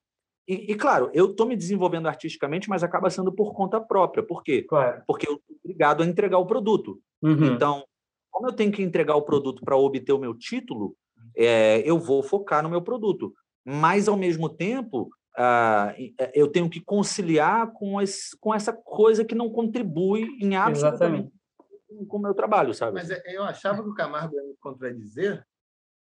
[0.48, 4.24] E, e claro, eu estou me desenvolvendo artisticamente, mas acaba sendo por conta própria.
[4.24, 4.62] Por quê?
[4.62, 5.02] Claro.
[5.08, 7.00] Porque eu estou obrigado a entregar o produto.
[7.22, 7.54] Uhum.
[7.54, 7.84] Então,
[8.30, 10.96] como eu tenho que entregar o produto para obter o meu título,
[11.36, 13.34] é, eu vou focar no meu produto
[13.66, 19.34] mas, ao mesmo tempo, uh, eu tenho que conciliar com, esse, com essa coisa que
[19.34, 21.32] não contribui em absolutamente
[22.08, 22.94] com o meu trabalho, sabe?
[22.94, 25.46] Mas é, eu achava que o Camargo ia me contradizer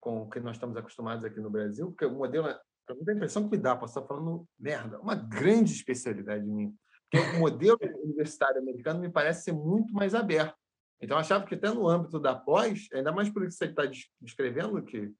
[0.01, 3.17] com o que nós estamos acostumados aqui no Brasil, porque o modelo, eu não tenho
[3.17, 6.73] a impressão que me dá, posso estar falando merda, uma grande especialidade minha.
[7.11, 10.57] Porque o modelo universitário americano me parece ser muito mais aberto.
[11.01, 13.71] Então, eu achava que até no âmbito da pós, ainda mais por isso que você
[13.71, 13.83] está
[14.21, 15.13] descrevendo, que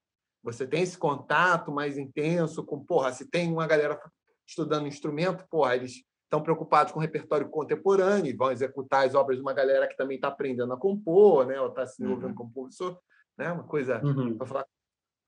[0.43, 3.99] você tem esse contato mais intenso com, porra, se tem uma galera
[4.45, 9.37] estudando instrumento, porra, eles estão preocupados com o repertório contemporâneo e vão executar as obras
[9.37, 12.35] de uma galera que também está aprendendo a compor, né, ou está se envolvendo uhum.
[12.35, 12.99] como professor,
[13.37, 14.37] né, uma coisa, uhum.
[14.37, 14.63] para falar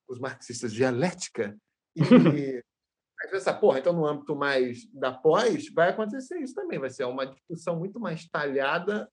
[0.06, 1.56] com os marxistas, dialética.
[1.96, 2.02] E
[3.22, 7.06] aí pensa, porra, então no âmbito mais da pós, vai acontecer isso também, vai ser
[7.06, 9.10] uma discussão muito mais talhada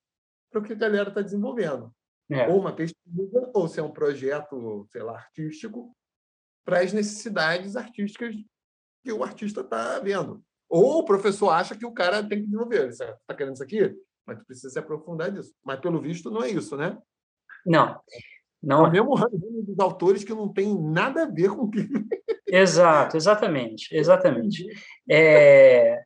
[0.50, 1.94] para o que a galera está desenvolvendo.
[2.30, 2.48] É.
[2.48, 5.94] Ou uma pesquisa, ou se é um projeto, sei lá, artístico,
[6.64, 8.34] para as necessidades artísticas
[9.02, 10.42] que o artista está vendo.
[10.68, 12.92] Ou o professor acha que o cara tem que desenvolver.
[12.92, 13.94] Você está querendo isso aqui?
[14.26, 15.52] Mas tu precisa se aprofundar nisso.
[15.64, 16.96] Mas, pelo visto, não é isso, né?
[17.66, 18.00] Não.
[18.62, 18.86] Não.
[18.86, 21.86] É o mesmo ramo dos autores que não tem nada a ver com o que.
[22.46, 23.94] Exato, exatamente.
[23.94, 24.64] Exatamente.
[25.10, 26.02] É,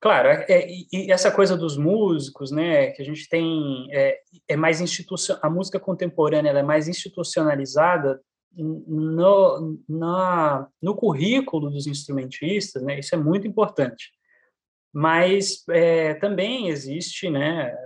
[0.00, 4.56] Claro, é, é, e essa coisa dos músicos, né, que a gente tem é, é
[4.56, 8.20] mais institucional, a música contemporânea é mais institucionalizada
[8.52, 14.12] no, na, no currículo dos instrumentistas, né, isso é muito importante.
[14.92, 17.76] Mas é, também existe, né,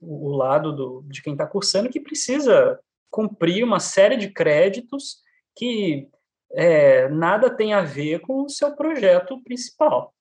[0.00, 5.18] o, o lado do, de quem está cursando que precisa cumprir uma série de créditos
[5.56, 6.08] que
[6.52, 10.12] é, nada tem a ver com o seu projeto principal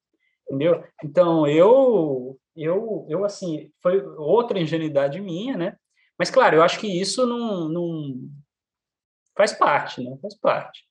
[0.47, 0.83] entendeu?
[1.03, 5.77] Então, eu, eu, eu, assim, foi outra ingenuidade minha, né?
[6.17, 8.15] Mas, claro, eu acho que isso não, não
[9.35, 10.17] faz parte, né?
[10.21, 10.81] Faz parte.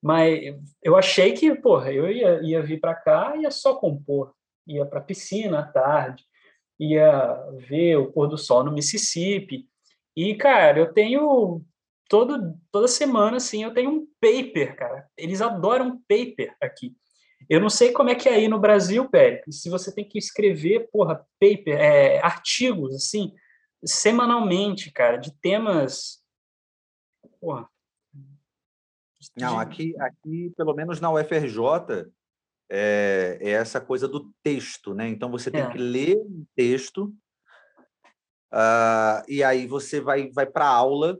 [0.00, 4.34] Mas eu achei que, porra, eu ia, ia vir para cá, ia só compor,
[4.66, 6.24] ia para piscina à tarde,
[6.78, 7.34] ia
[7.68, 9.68] ver o pôr do sol no Mississippi.
[10.16, 11.62] E, cara, eu tenho
[12.08, 15.06] todo, toda semana, assim, eu tenho um paper, cara.
[15.16, 16.94] Eles adoram paper aqui.
[17.48, 20.18] Eu não sei como é que é aí no Brasil, Pérez, se você tem que
[20.18, 23.34] escrever, porra, paper, é, artigos, assim,
[23.84, 26.22] semanalmente, cara, de temas.
[27.40, 27.68] Porra.
[29.36, 32.10] Não, aqui, aqui, pelo menos na UFRJ,
[32.70, 35.08] é, é essa coisa do texto, né?
[35.08, 35.70] Então você tem é.
[35.70, 37.14] que ler um texto,
[38.52, 41.18] uh, e aí você vai, vai para a aula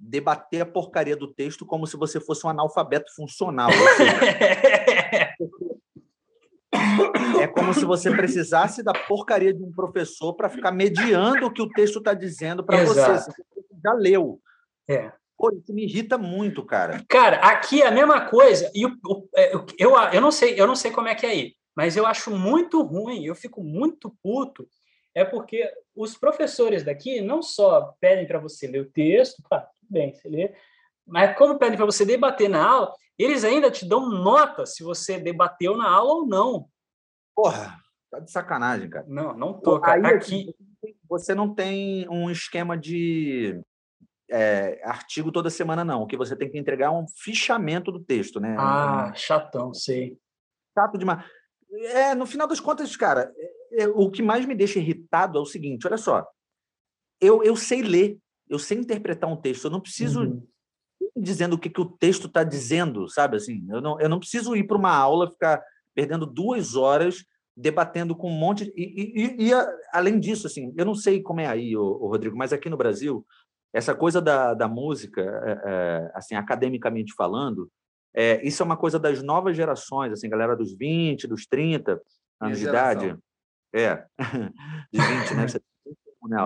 [0.00, 3.70] debater a porcaria do texto como se você fosse um analfabeto funcional.
[7.40, 11.62] é como se você precisasse da porcaria de um professor para ficar mediando o que
[11.62, 13.00] o texto está dizendo para você.
[13.00, 13.32] Você
[13.82, 14.40] já leu.
[14.88, 15.12] É.
[15.36, 17.02] Pô, isso me irrita muito, cara.
[17.08, 18.70] Cara, aqui é a mesma coisa.
[18.74, 18.84] E
[19.34, 21.96] é, eu, eu, eu, não sei, eu não sei como é que é aí, mas
[21.96, 24.68] eu acho muito ruim, eu fico muito puto,
[25.14, 25.66] é porque
[25.96, 30.54] os professores daqui não só pedem para você ler o texto, claro, bem, você lê.
[31.06, 35.18] Mas como pedem para você debater na aula, eles ainda te dão nota se você
[35.18, 36.68] debateu na aula ou não.
[37.34, 37.78] Porra,
[38.10, 39.06] tá de sacanagem, cara.
[39.08, 40.08] Não, não tô, cara.
[40.08, 40.54] Aí, Aqui...
[41.08, 43.60] Você não tem um esquema de
[44.30, 46.02] é, artigo toda semana, não.
[46.02, 48.56] O que você tem que entregar é um fichamento do texto, né?
[48.58, 50.16] Ah, chatão, sei.
[50.72, 51.24] Chato demais.
[51.92, 53.32] É, no final das contas, cara,
[53.72, 56.26] é, é, o que mais me deixa irritado é o seguinte: olha só,
[57.20, 60.46] eu, eu sei ler, eu sei interpretar um texto, eu não preciso uhum.
[61.16, 63.36] dizendo o que, que o texto está dizendo, sabe?
[63.36, 65.62] Assim, eu não, eu não preciso ir para uma aula, ficar
[66.00, 67.24] perdendo duas horas
[67.54, 68.64] debatendo com um monte.
[68.64, 68.72] De...
[68.74, 69.50] E, e, e,
[69.92, 72.76] além disso, assim, eu não sei como é aí, o, o Rodrigo, mas aqui no
[72.76, 73.26] Brasil,
[73.70, 77.70] essa coisa da, da música, é, é, assim, academicamente falando,
[78.14, 82.00] é, isso é uma coisa das novas gerações, assim, galera dos 20, dos 30
[82.40, 83.14] anos de idade.
[83.74, 83.96] É,
[84.90, 85.48] de 20, né?
[85.48, 85.60] Você...
[86.28, 86.38] né,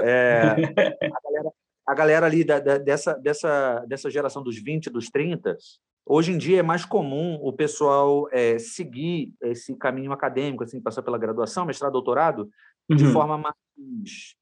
[0.00, 1.50] é, a, galera,
[1.86, 5.56] a galera ali da, da, dessa, dessa, dessa geração dos 20, dos 30,
[6.06, 11.02] hoje em dia é mais comum o pessoal é, seguir esse caminho acadêmico, assim, passar
[11.02, 12.48] pela graduação, mestrado, doutorado,
[12.88, 12.96] uhum.
[12.96, 14.34] de forma mais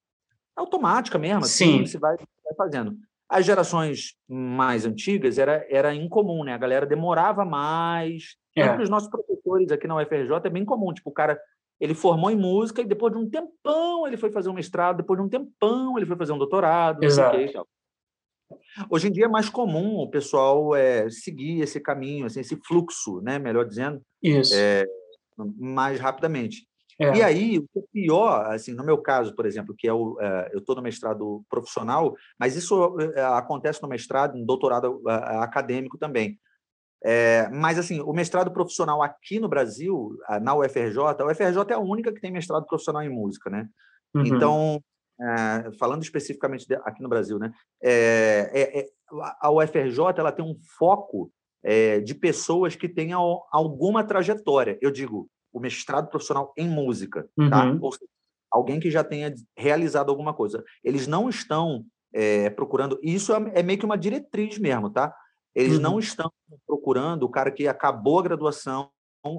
[0.56, 1.86] automática mesmo, assim, Sim.
[1.86, 2.96] você vai, vai fazendo.
[3.28, 6.54] As gerações mais antigas era, era incomum, né?
[6.54, 8.36] A galera demorava mais.
[8.56, 8.76] É.
[8.82, 11.38] os nossos professores aqui na UFRJ é bem comum, tipo, o cara
[11.80, 15.18] ele formou em música e depois de um tempão ele foi fazer um mestrado, depois
[15.18, 17.04] de um tempão ele foi fazer um doutorado.
[17.04, 17.36] Exato.
[18.90, 23.20] Hoje em dia é mais comum o pessoal é, seguir esse caminho, assim, esse fluxo,
[23.20, 24.00] né, melhor dizendo.
[24.54, 24.84] É,
[25.56, 26.66] mais rapidamente.
[27.00, 27.16] É.
[27.16, 30.50] E aí, o é pior, assim, no meu caso, por exemplo, que é o, é,
[30.52, 32.96] eu estou no mestrado profissional, mas isso
[33.36, 36.38] acontece no mestrado, no doutorado acadêmico também.
[37.04, 41.78] É, mas, assim, o mestrado profissional aqui no Brasil, na UFRJ, a UFRJ é a
[41.78, 43.68] única que tem mestrado profissional em música, né?
[44.12, 44.26] Uhum.
[44.26, 44.82] Então,
[45.20, 47.52] é, falando especificamente de, aqui no Brasil, né?
[47.82, 48.88] É, é, é
[49.40, 51.32] a UFRJ ela tem um foco
[51.62, 54.78] é, de pessoas que tenham alguma trajetória.
[54.80, 57.42] Eu digo, o mestrado profissional em música, tá?
[57.42, 57.50] uhum.
[57.50, 57.78] tá?
[57.80, 58.10] Ou seja,
[58.50, 60.62] alguém que já tenha realizado alguma coisa.
[60.84, 61.84] Eles não estão
[62.56, 62.98] procurando.
[63.02, 65.14] Isso é meio que uma diretriz mesmo, tá?
[65.54, 65.82] Eles uhum.
[65.82, 66.30] não estão
[66.66, 68.90] procurando o cara que acabou a graduação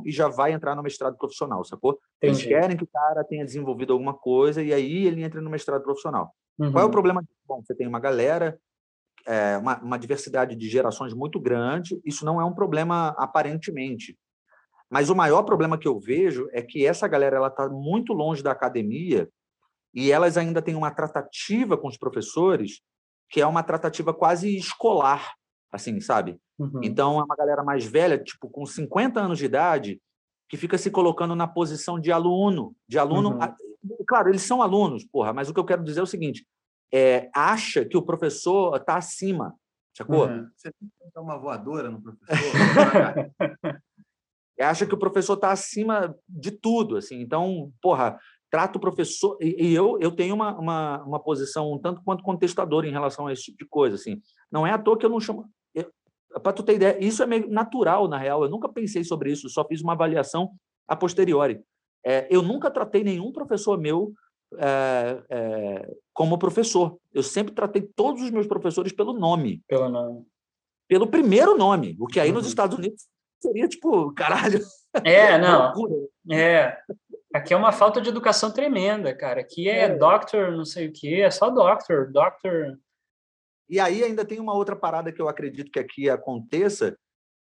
[0.06, 2.00] e já vai entrar no mestrado profissional, sacou?
[2.18, 2.44] Entendi.
[2.44, 5.84] Eles querem que o cara tenha desenvolvido alguma coisa e aí ele entra no mestrado
[5.84, 6.34] profissional.
[6.58, 6.72] Uhum.
[6.72, 7.24] Qual é o problema?
[7.48, 8.60] Bom, você tem uma galera,
[9.26, 14.18] é, uma, uma diversidade de gerações muito grande, isso não é um problema aparentemente.
[14.90, 18.42] Mas o maior problema que eu vejo é que essa galera ela está muito longe
[18.42, 19.30] da academia
[19.94, 22.82] e elas ainda têm uma tratativa com os professores
[23.30, 25.34] que é uma tratativa quase escolar
[25.72, 26.40] assim, sabe?
[26.58, 26.82] Uhum.
[26.84, 30.02] Então é uma galera mais velha, tipo com 50 anos de idade,
[30.48, 33.38] que fica se colocando na posição de aluno, de aluno.
[33.38, 33.96] Uhum.
[34.08, 36.46] Claro, eles são alunos, porra, mas o que eu quero dizer é o seguinte:
[36.92, 39.56] é, acha que o professor está acima,
[39.96, 40.28] sacou?
[40.28, 40.50] Uhum.
[40.56, 42.30] Você tem que dar uma voadora no professor.
[44.60, 47.22] acha que o professor está acima de tudo, assim.
[47.22, 48.20] Então, porra,
[48.52, 52.86] trata o professor e, eu eu tenho uma, uma, uma posição um tanto quanto contestador
[52.86, 54.22] em relação a esse tipo de coisa, assim.
[54.52, 55.50] Não é à toa que eu não chamo
[56.44, 58.44] para tu ter ideia, isso é meio natural, na real.
[58.44, 60.52] Eu nunca pensei sobre isso, só fiz uma avaliação
[60.88, 61.62] a posteriori.
[62.06, 64.14] É, eu nunca tratei nenhum professor meu
[64.58, 66.98] é, é, como professor.
[67.14, 69.62] Eu sempre tratei todos os meus professores pelo nome.
[69.68, 70.26] Pelo nome.
[70.88, 72.36] Pelo primeiro nome, o que aí uhum.
[72.36, 73.08] nos Estados Unidos
[73.42, 74.60] seria tipo, caralho.
[75.04, 75.74] É, não.
[76.32, 76.78] é.
[77.34, 79.42] Aqui é uma falta de educação tremenda, cara.
[79.42, 79.96] Aqui é, é.
[79.96, 82.80] doctor, não sei o quê, é só doctor, doctor.
[83.70, 86.98] E aí ainda tem uma outra parada que eu acredito que aqui aconteça,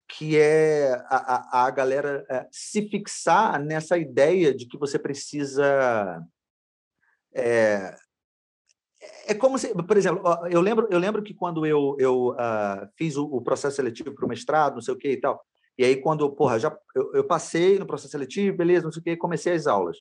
[0.09, 6.23] que é a, a, a galera é, se fixar nessa ideia de que você precisa
[7.35, 7.95] é,
[9.27, 13.17] é como se, por exemplo, eu lembro, eu lembro que quando eu, eu uh, fiz
[13.17, 15.45] o, o, processo seletivo para o mestrado, não sei o que e tal,
[15.77, 19.05] e aí quando, porra, já eu, eu, passei no processo seletivo, beleza, não sei o
[19.05, 19.99] que, comecei as aulas.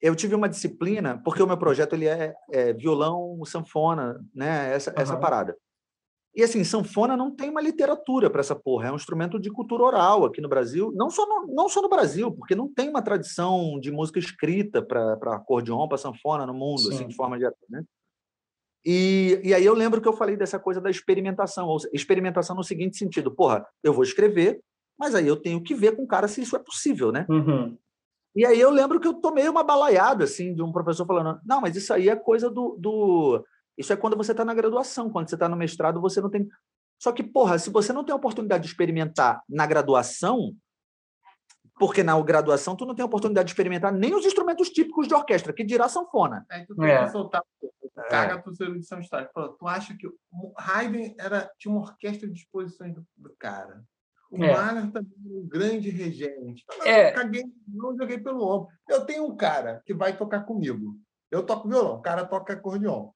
[0.00, 4.90] Eu tive uma disciplina, porque o meu projeto ele é, é violão, sanfona, né, essa,
[4.90, 4.96] uhum.
[4.98, 5.56] essa parada.
[6.34, 9.82] E assim, sanfona não tem uma literatura para essa porra, é um instrumento de cultura
[9.82, 13.02] oral aqui no Brasil, não só no, não só no Brasil, porque não tem uma
[13.02, 16.94] tradição de música escrita para acordeon, para sanfona no mundo, Sim.
[16.94, 17.82] assim, de forma geral, né?
[18.84, 22.64] E, e aí eu lembro que eu falei dessa coisa da experimentação, ou experimentação no
[22.64, 24.60] seguinte sentido, porra, eu vou escrever,
[24.98, 27.26] mas aí eu tenho que ver com o cara se isso é possível, né?
[27.28, 27.76] Uhum.
[28.34, 31.60] E aí eu lembro que eu tomei uma balaiada, assim, de um professor falando, não,
[31.60, 32.76] mas isso aí é coisa do...
[32.78, 33.44] do...
[33.76, 36.48] Isso é quando você está na graduação, quando você está no mestrado, você não tem...
[36.98, 40.54] Só que, porra, se você não tem a oportunidade de experimentar na graduação,
[41.78, 45.14] porque na graduação tu não tem a oportunidade de experimentar nem os instrumentos típicos de
[45.14, 46.44] orquestra, que dirá sanfona.
[46.50, 47.04] É, tu tem é.
[47.04, 47.42] que soltar
[48.08, 49.32] caga a tua erudição histórica.
[49.58, 53.82] tu acha que o Haydn era, tinha uma orquestra de exposições do, do cara.
[54.30, 54.52] O é.
[54.52, 56.64] Mahler também era um grande regente.
[56.84, 57.10] É.
[57.10, 58.68] Eu caguei, não joguei pelo ombro.
[58.88, 60.96] Eu tenho um cara que vai tocar comigo.
[61.30, 63.10] Eu toco violão, o cara toca acordeon.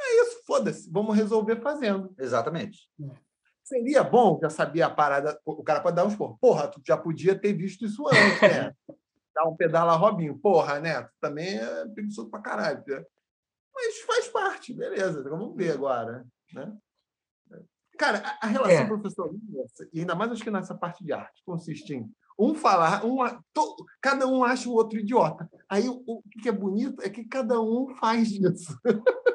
[0.00, 0.90] É isso, foda-se.
[0.90, 2.12] Vamos resolver fazendo.
[2.18, 2.88] Exatamente.
[3.62, 5.40] Seria bom já saber a parada.
[5.44, 6.36] O cara pode dar uns porra.
[6.40, 8.74] Porra, tu já podia ter visto isso antes, né?
[9.34, 10.38] Dar um pedala Robinho.
[10.38, 11.02] Porra, né?
[11.04, 12.84] Tu também é preguiçoso pra caralho.
[12.86, 13.02] Né?
[13.74, 15.22] Mas faz parte, beleza.
[15.22, 16.26] Vamos ver agora.
[16.52, 16.70] Né?
[17.98, 18.86] Cara, a relação é.
[18.86, 19.34] professor
[19.92, 23.18] e ainda mais acho que nessa parte de arte, consiste em um falar, um,
[24.00, 25.48] cada um acha o outro idiota.
[25.68, 28.78] Aí o, o que é bonito é que cada um faz isso.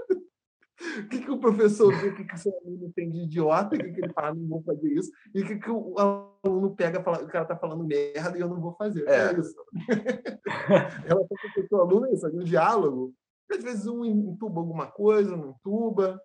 [1.00, 3.76] o que, que o professor vê, o que, que o seu aluno tem de idiota,
[3.76, 5.96] o que, que ele fala, não vou fazer isso, e o que, que o
[6.44, 9.08] aluno pega, fala, o cara está falando merda e eu não vou fazer.
[9.08, 9.56] É, é isso.
[11.06, 13.14] Ela com o professor-aluno é isso, é um diálogo.
[13.50, 16.22] Às vezes um entuba alguma coisa, não entuba.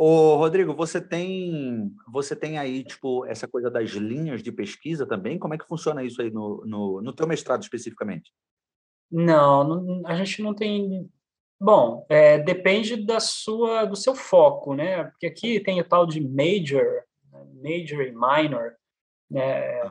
[0.00, 5.40] Ô, Rodrigo, você tem você tem aí tipo essa coisa das linhas de pesquisa também?
[5.40, 8.32] Como é que funciona isso aí no, no, no teu mestrado especificamente?
[9.10, 11.10] Não, não, a gente não tem
[11.60, 15.02] Bom, é, depende da sua, do seu foco, né?
[15.02, 17.02] Porque aqui tem o tal de major,
[17.32, 17.44] né?
[17.60, 18.76] major e minor.
[19.28, 19.90] Né?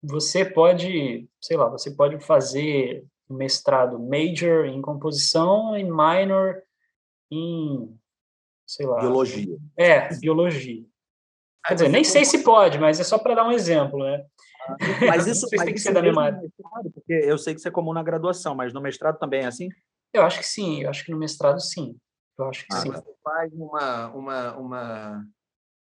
[0.00, 6.62] Você pode, sei lá, você pode fazer mestrado major em composição e minor
[7.32, 7.99] em,
[8.70, 9.00] sei lá.
[9.00, 9.56] Biologia.
[9.76, 10.84] É, biologia.
[11.66, 14.24] Quer dizer, nem sei se pode, mas é só para dar um exemplo, né?
[15.06, 16.40] Mas isso mas tem que ser da minha área.
[16.94, 19.68] Porque eu sei que isso é comum na graduação, mas no mestrado também é assim?
[20.12, 21.96] Eu acho que sim, eu acho que no mestrado sim.
[22.38, 22.90] Eu acho que ah, sim.
[22.90, 25.26] Você faz uma, uma, uma,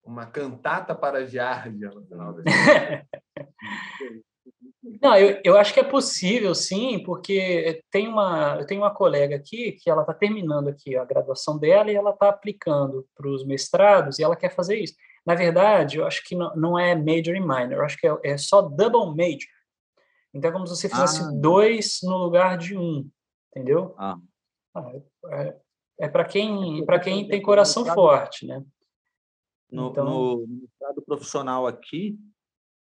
[0.05, 2.43] uma cantata para Giardia no final da
[5.03, 9.37] Não, eu, eu acho que é possível, sim, porque tem uma, eu tenho uma colega
[9.37, 13.45] aqui que ela está terminando aqui a graduação dela e ela está aplicando para os
[13.45, 14.95] mestrados e ela quer fazer isso.
[15.27, 18.17] Na verdade, eu acho que não, não é major e minor, eu acho que é,
[18.25, 19.49] é só double major.
[20.33, 21.31] Então é como se você fizesse ah.
[21.35, 23.09] dois no lugar de um
[23.59, 23.95] entendeu?
[23.99, 24.19] Ah.
[24.75, 24.93] ah
[25.31, 25.57] é,
[26.01, 28.65] é para quem, para quem tem coração forte, né?
[29.71, 30.05] No, então...
[30.05, 32.19] no mestrado profissional aqui,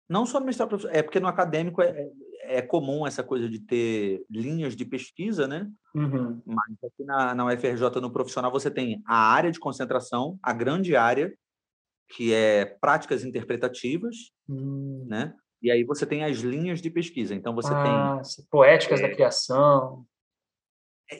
[0.08, 2.08] não só no mestrado profissional, é porque no acadêmico é,
[2.42, 5.70] é comum essa coisa de ter linhas de pesquisa, né?
[5.94, 6.42] Uhum.
[6.44, 10.94] Mas aqui na, na UFRJ, no profissional, você tem a área de concentração, a grande
[10.94, 11.32] área,
[12.08, 15.06] que é práticas interpretativas, uhum.
[15.08, 15.34] né?
[15.62, 17.34] E aí você tem as linhas de pesquisa.
[17.34, 20.04] Então você ah, tem poéticas é, da criação.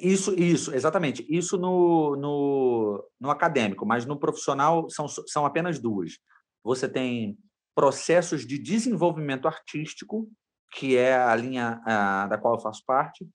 [0.03, 1.25] Isso, isso, exatamente.
[1.29, 6.19] Isso no, no, no acadêmico, mas no profissional são, são apenas duas.
[6.63, 7.39] Você tem
[7.75, 10.29] processos de desenvolvimento artístico,
[10.73, 13.29] que é a linha a, da qual eu faço parte,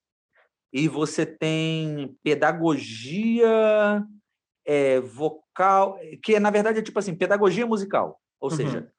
[0.71, 4.05] e você tem pedagogia
[4.65, 8.55] é, vocal, que na verdade é tipo assim, pedagogia musical, ou uhum.
[8.55, 8.91] seja,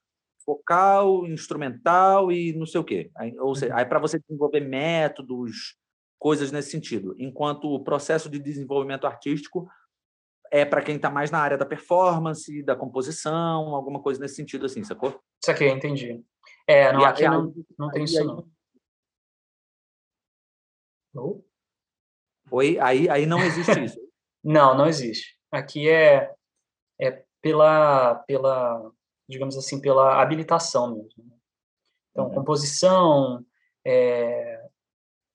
[0.46, 3.10] vocal, instrumental e não sei o quê.
[3.16, 3.78] Aí, ou seja, uhum.
[3.78, 5.76] aí para você desenvolver métodos,
[6.18, 7.14] coisas nesse sentido.
[7.18, 9.68] Enquanto o processo de desenvolvimento artístico
[10.50, 14.66] é para quem está mais na área da performance, da composição, alguma coisa nesse sentido,
[14.66, 15.20] assim, sacou?
[15.40, 16.24] Isso aqui, entendi.
[16.66, 18.48] É, não, aqui não, não tem isso, não.
[21.14, 21.42] Oh.
[22.50, 22.78] Oi?
[22.80, 23.98] Aí, aí não existe isso?
[24.42, 25.38] não, não existe.
[25.52, 26.34] Aqui é,
[27.00, 28.92] é pela, pela,
[29.28, 31.24] digamos assim, pela habilitação mesmo.
[31.24, 31.36] Né?
[32.10, 32.34] Então, uhum.
[32.34, 33.44] composição,
[33.84, 34.68] é,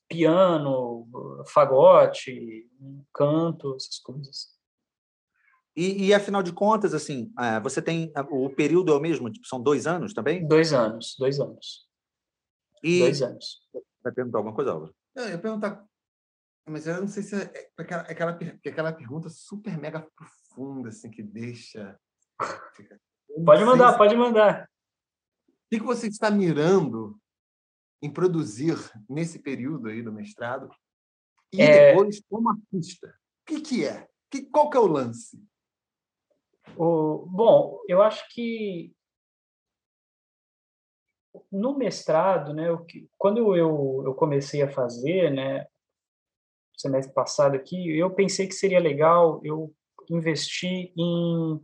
[0.10, 1.08] piano,
[1.48, 2.70] fagote,
[3.14, 4.55] canto, essas coisas.
[5.76, 9.30] E, e, afinal de contas, assim, é, você tem o período é o mesmo?
[9.30, 10.48] Tipo, são dois anos também?
[10.48, 11.86] Dois anos, dois anos.
[12.82, 13.00] E...
[13.00, 13.62] Dois anos.
[14.02, 14.96] Vai perguntar alguma coisa, Álvaro?
[15.14, 15.86] Não, eu ia perguntar
[16.70, 18.32] Mas eu não sei se é, é aquela, aquela,
[18.66, 22.00] aquela pergunta super mega profunda, assim, que deixa.
[23.44, 23.98] Pode mandar, se...
[23.98, 24.70] pode mandar.
[25.50, 27.20] O que você está mirando
[28.02, 28.78] em produzir
[29.10, 30.70] nesse período aí do mestrado
[31.52, 31.92] e é...
[31.92, 33.08] depois como artista?
[33.08, 34.08] O que, que é?
[34.30, 35.44] Que, qual que é o lance?
[36.78, 38.94] O, bom, eu acho que
[41.52, 42.86] no mestrado, né, eu,
[43.18, 45.68] quando eu, eu comecei a fazer, né,
[46.78, 49.74] semestre passado aqui, eu pensei que seria legal eu
[50.10, 51.62] investir em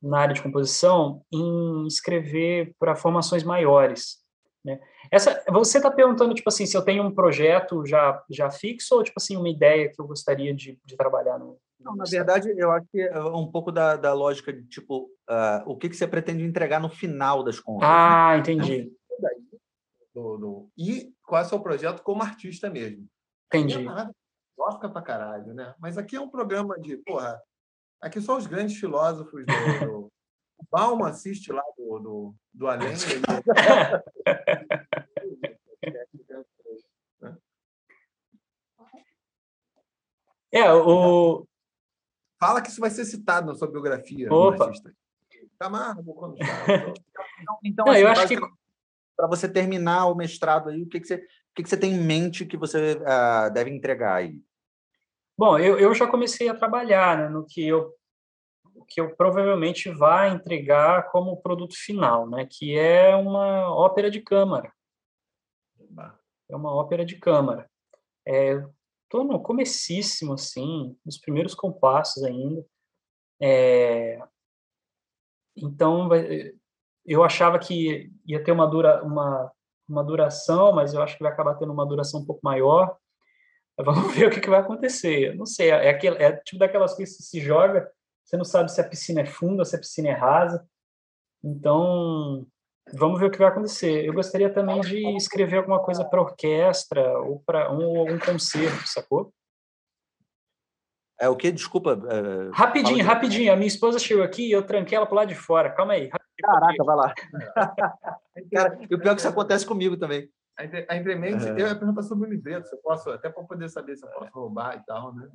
[0.00, 4.18] na área de composição em escrever para formações maiores.
[4.64, 4.80] Né?
[5.10, 9.02] Essa, você está perguntando tipo assim se eu tenho um projeto já já fixo ou
[9.02, 12.70] tipo assim uma ideia que eu gostaria de, de trabalhar no não, na verdade, eu
[12.72, 16.06] acho que é um pouco da, da lógica de tipo uh, o que, que você
[16.06, 17.88] pretende entregar no final das contas.
[17.88, 17.94] Né?
[17.94, 18.38] Ah, né?
[18.38, 18.92] entendi.
[20.14, 20.70] Do, do...
[20.76, 23.06] E qual é o seu projeto como artista mesmo?
[23.46, 23.84] Entendi.
[24.56, 25.74] Gosta pra caralho, né?
[25.78, 27.40] Mas aqui é um programa de, porra,
[28.00, 29.86] aqui só os grandes filósofos do.
[29.86, 30.06] do...
[30.58, 32.94] O Balma assiste lá do, do, do Além.
[40.52, 41.46] É, o.
[42.46, 44.32] Fala que isso vai ser citado na sua biografia.
[44.32, 44.70] Opa.
[45.58, 46.94] Camargo, quando Então,
[47.64, 48.36] então Não, assim, eu acho que
[49.16, 51.20] para você terminar o mestrado aí, o que, que, você, o
[51.56, 54.40] que, que você tem em mente que você uh, deve entregar aí?
[55.36, 57.92] Bom, eu, eu já comecei a trabalhar né, no que eu
[58.88, 64.70] que eu provavelmente vá entregar como produto final, né, que é uma ópera de câmara.
[66.48, 67.68] É uma ópera de câmara.
[68.24, 68.62] É,
[69.08, 72.64] tô no comecíssimo, assim, nos primeiros compassos ainda.
[73.40, 74.18] É,
[75.56, 76.08] então,
[77.04, 79.50] eu achava que ia ter uma, dura, uma,
[79.88, 82.96] uma duração, mas eu acho que vai acabar tendo uma duração um pouco maior.
[83.78, 85.28] Vamos ver o que, que vai acontecer.
[85.28, 87.90] Eu não sei, é, aquele, é tipo daquelas coisas que se joga,
[88.24, 90.66] você não sabe se a piscina é funda, se a piscina é rasa.
[91.44, 92.46] Então,
[92.92, 94.04] vamos ver o que vai acontecer.
[94.04, 99.32] Eu gostaria também de escrever alguma coisa para orquestra ou para um, algum concerto, sacou?
[101.18, 101.50] É o que?
[101.50, 101.98] Desculpa.
[102.08, 102.50] É...
[102.52, 103.52] Rapidinho, rapidinho.
[103.52, 105.70] A minha esposa chegou aqui e eu tranquei ela pro lado de fora.
[105.70, 106.10] Calma aí.
[106.38, 107.14] Caraca, vai lá.
[108.52, 110.28] Cara, e o pior é que isso acontece comigo também.
[110.58, 113.94] A Entremente, eu ia perguntar sobre o livreto, se eu posso, até para poder saber
[113.94, 115.28] se eu posso roubar e tal, né?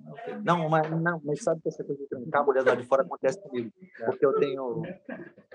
[0.43, 3.03] Não, mas, não, mas sabe que essa coisa de trancar a mulher lá de fora
[3.03, 3.72] acontece comigo.
[4.03, 4.81] Porque eu tenho.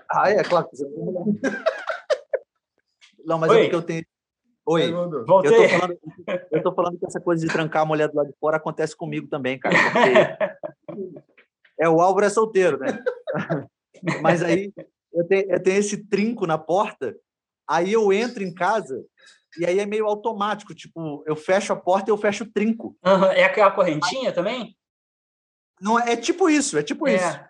[0.09, 0.87] Ah, é claro que você.
[3.25, 3.59] Não, mas é Oi.
[3.59, 4.07] é porque eu tenho.
[4.69, 4.93] Oi,
[5.27, 5.53] Voltei.
[5.53, 5.99] eu tô, falando,
[6.51, 8.97] eu tô falando que essa coisa de trancar a mulher do lado de fora acontece
[8.97, 9.75] comigo também, cara.
[10.87, 11.23] Porque
[11.79, 13.03] é o Álvaro é solteiro, né?
[14.23, 14.73] Mas aí
[15.13, 17.17] eu tenho, eu tenho esse trinco na porta,
[17.69, 19.05] aí eu entro em casa
[19.59, 22.97] e aí é meio automático, tipo, eu fecho a porta e eu fecho o trinco.
[23.05, 23.25] Uhum.
[23.33, 24.77] É aquela correntinha também?
[25.81, 27.17] Não, é tipo isso, é tipo é.
[27.17, 27.41] isso.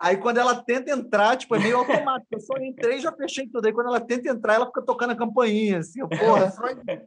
[0.00, 2.28] Aí quando ela tenta entrar, tipo, é meio automático.
[2.32, 3.66] Eu só entrei e já fechei tudo.
[3.66, 6.52] Aí quando ela tenta entrar, ela fica tocando a campainha, assim, porra.
[6.88, 7.06] É,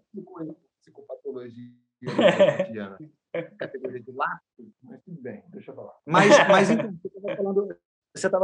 [0.82, 1.72] psicopatologia
[3.58, 5.94] categoria de lápis, mas tudo bem, deixa eu falar.
[6.06, 7.78] Mas, mas então, você estava falando,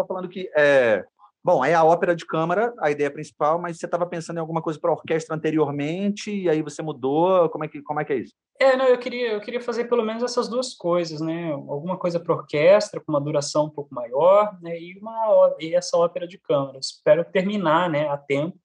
[0.08, 1.06] falando, que é,
[1.46, 4.62] Bom, é a ópera de câmara, a ideia principal, mas você estava pensando em alguma
[4.62, 7.50] coisa para orquestra anteriormente e aí você mudou?
[7.50, 8.34] Como é que, como é, que é isso?
[8.58, 11.52] É, não, eu queria, eu queria fazer pelo menos essas duas coisas, né?
[11.52, 14.80] Alguma coisa para orquestra, com uma duração um pouco maior, né?
[14.80, 16.80] E, uma, e essa ópera de câmara.
[16.80, 18.58] Espero terminar né, a tempo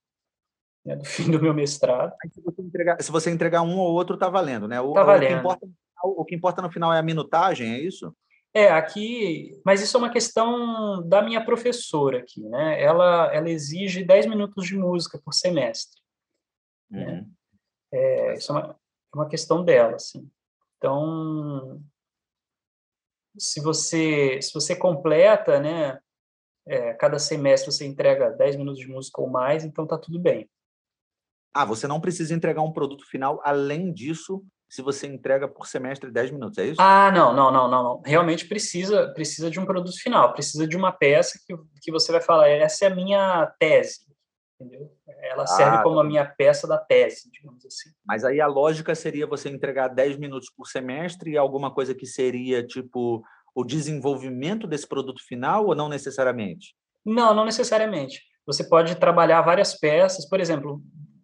[0.86, 2.12] né, do fim do meu mestrado.
[2.32, 4.80] se, você entregar, se você entregar um ou outro, está valendo, né?
[4.80, 5.24] O, tá valendo.
[5.24, 5.68] O que, importa,
[6.04, 8.14] o que importa no final é a minutagem, é isso?
[8.58, 12.82] É, aqui, mas isso é uma questão da minha professora aqui, né?
[12.82, 16.02] Ela, ela exige 10 minutos de música por semestre.
[16.90, 17.06] Né?
[17.06, 17.12] Uhum.
[17.12, 17.26] Né?
[17.92, 20.28] É, isso é uma, é uma questão dela, assim.
[20.76, 21.80] Então,
[23.38, 26.00] se você, se você completa, né?
[26.66, 30.50] É, cada semestre você entrega 10 minutos de música ou mais, então tá tudo bem.
[31.54, 36.10] Ah, você não precisa entregar um produto final além disso se você entrega por semestre
[36.10, 36.80] 10 minutos, é isso?
[36.80, 38.02] Ah, não, não, não, não, não.
[38.04, 42.20] Realmente precisa, precisa de um produto final, precisa de uma peça que, que você vai
[42.20, 44.00] falar, essa é a minha tese,
[44.60, 44.92] entendeu?
[45.22, 46.02] Ela serve ah, como tá.
[46.02, 47.90] a minha peça da tese, digamos assim.
[48.04, 52.06] Mas aí a lógica seria você entregar 10 minutos por semestre e alguma coisa que
[52.06, 53.22] seria, tipo,
[53.54, 56.76] o desenvolvimento desse produto final ou não necessariamente?
[57.04, 58.22] Não, não necessariamente.
[58.46, 60.82] Você pode trabalhar várias peças, por exemplo,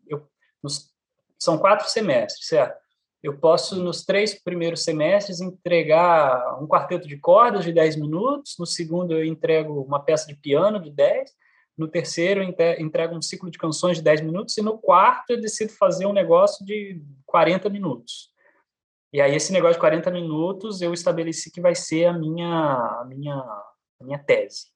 [0.09, 0.27] eu,
[0.63, 0.95] nos,
[1.39, 2.84] são quatro semestres, certo?
[3.25, 8.67] Eu posso, nos três primeiros semestres, entregar um quarteto de cordas de 10 minutos, no
[8.67, 11.31] segundo eu entrego uma peça de piano de 10,
[11.79, 15.41] no terceiro eu entrego um ciclo de canções de 10 minutos, e no quarto eu
[15.41, 18.31] decido fazer um negócio de 40 minutos.
[19.11, 23.07] E aí, esse negócio de 40 minutos, eu estabeleci que vai ser a minha, a
[23.09, 24.67] minha, a minha tese.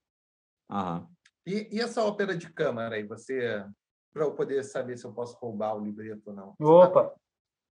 [0.70, 1.06] Aham.
[1.46, 3.62] E, e essa ópera de câmara aí, você,
[4.10, 6.54] para eu poder saber se eu posso roubar o libreto ou não?
[6.58, 7.14] Opa!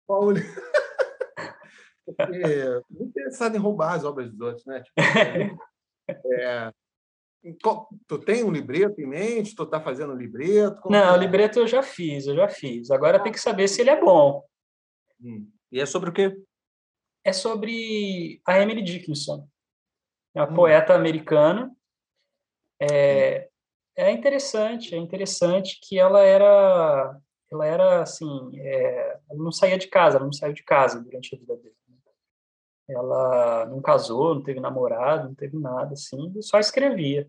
[0.05, 0.33] Qual o...
[2.05, 4.83] Porque, não interessado em roubar as obras dos outros, né?
[4.83, 4.95] Tipo,
[6.33, 6.71] é,
[8.07, 9.55] tu tem um libreto em mente?
[9.55, 10.81] Tu está fazendo um libreto?
[10.81, 11.19] Como não, o é?
[11.19, 12.91] libreto eu já fiz, eu já fiz.
[12.91, 14.43] Agora tem que saber se ele é bom.
[15.21, 15.49] Hum.
[15.71, 16.35] E é sobre o quê?
[17.23, 19.47] É sobre a Emily Dickinson,
[20.35, 20.55] é uma hum.
[20.55, 21.75] poeta americana.
[22.79, 23.49] É,
[23.95, 27.17] é interessante, é interessante que ela era,
[27.55, 28.27] ela era assim,
[28.59, 31.75] é, ela não saía de casa, ela não saiu de casa durante a vida dele.
[32.87, 37.27] Ela não casou, não teve namorado, não teve nada assim, só escrevia.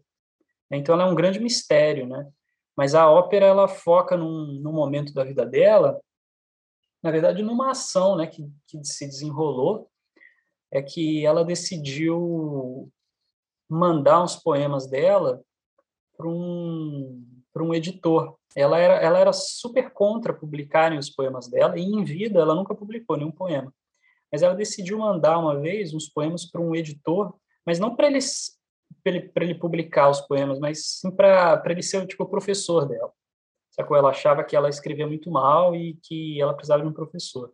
[0.71, 2.31] Então ela é um grande mistério, né?
[2.77, 5.99] Mas a ópera ela foca num, num momento da vida dela,
[7.03, 9.91] na verdade numa ação, né, que, que se desenrolou,
[10.71, 12.93] é que ela decidiu
[13.69, 15.43] mandar uns poemas dela
[16.17, 18.36] para um para um editor.
[18.57, 22.75] Ela era ela era super contra publicarem os poemas dela e em vida ela nunca
[22.75, 23.73] publicou nenhum poema.
[24.33, 27.35] Mas ela decidiu mandar uma vez uns poemas para um editor,
[27.67, 28.19] mas não para ele,
[29.05, 33.13] ele, ele publicar os poemas, mas sim para ele ser tipo o professor dela.
[33.71, 33.95] Sacou?
[33.95, 37.53] Ela achava que ela escrevia muito mal e que ela precisava de um professor.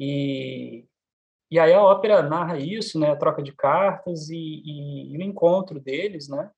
[0.00, 0.86] E,
[1.50, 5.22] e aí a ópera narra isso, né, a troca de cartas e, e, e o
[5.22, 6.50] encontro deles, né?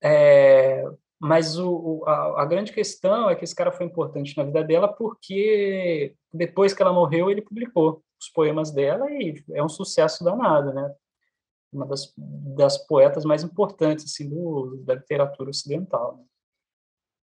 [0.00, 0.84] É,
[1.22, 4.92] mas o, a, a, grande questão é que esse cara foi importante na vida dela
[4.92, 10.74] porque depois que ela morreu, ele publicou os poemas dela e é um sucesso danado,
[10.74, 10.92] né?
[11.72, 16.16] Uma das, das poetas mais importantes assim do, da literatura ocidental.
[16.16, 16.24] Né?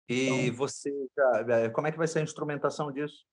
[0.10, 3.26] E então, você, já, como é que vai ser a instrumentação disso?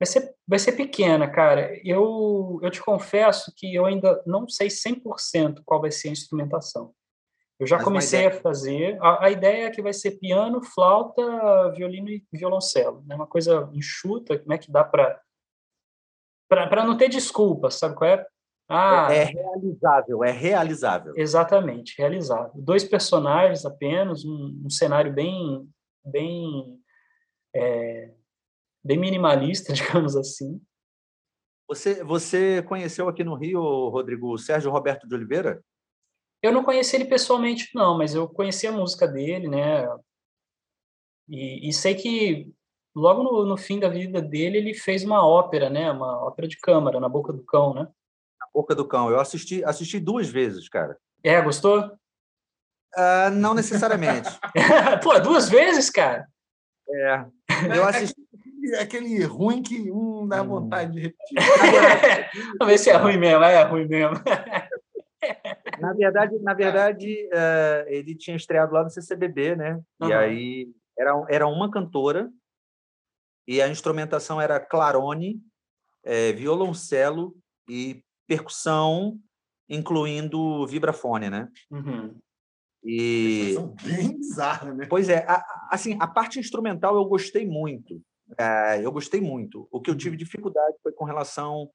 [0.00, 1.78] Vai ser, vai ser pequena, cara.
[1.86, 6.94] Eu, eu te confesso que eu ainda não sei 100% qual vai ser a instrumentação.
[7.62, 8.98] Eu já Mas comecei a fazer.
[9.00, 13.04] A, a, ideia é que vai ser piano, flauta, violino e violoncelo.
[13.08, 15.20] É uma coisa enxuta, como é que dá para
[16.48, 18.26] para não ter desculpa, sabe qual é?
[18.68, 21.14] Ah, é, é realizável, é realizável.
[21.16, 22.50] Exatamente, realizável.
[22.56, 25.66] Dois personagens apenas, um, um cenário bem
[26.04, 26.80] bem
[27.54, 28.12] é,
[28.84, 30.60] bem minimalista, digamos assim.
[31.68, 35.62] Você você conheceu aqui no Rio, Rodrigo, o Sérgio Roberto de Oliveira?
[36.42, 39.86] Eu não conheci ele pessoalmente, não, mas eu conheci a música dele, né?
[41.28, 42.52] E, e sei que
[42.94, 45.90] logo no, no, fim da vida dele ele fez uma ópera, né?
[45.90, 47.82] Uma ópera de câmara, Na Boca do Cão, né?
[48.40, 49.08] Na Boca do Cão.
[49.08, 50.98] Eu assisti, assisti duas vezes, cara.
[51.22, 51.92] É, gostou?
[52.94, 54.28] Uh, não necessariamente.
[55.02, 56.26] Pô, duas vezes, cara?
[56.88, 57.24] É.
[57.74, 58.20] Eu assisti.
[58.74, 61.38] É aquele ruim que um dá vontade de repetir.
[62.58, 63.42] Vamos ver se é ruim mesmo.
[63.42, 64.16] É ruim mesmo.
[65.82, 69.80] na verdade, na verdade uh, ele tinha estreado lá no CCBB, né?
[70.00, 70.08] Uhum.
[70.08, 72.30] E aí era, era uma cantora
[73.46, 75.40] e a instrumentação era clarone,
[76.04, 77.36] é, violoncelo
[77.68, 79.18] e percussão,
[79.68, 81.48] incluindo vibrafone, né?
[81.70, 82.16] Uhum.
[82.84, 84.86] E bem bizarra, né?
[84.88, 88.00] Pois é, a, assim a parte instrumental eu gostei muito.
[88.38, 89.68] É, eu gostei muito.
[89.70, 90.16] O que eu tive uhum.
[90.16, 91.68] dificuldade foi com relação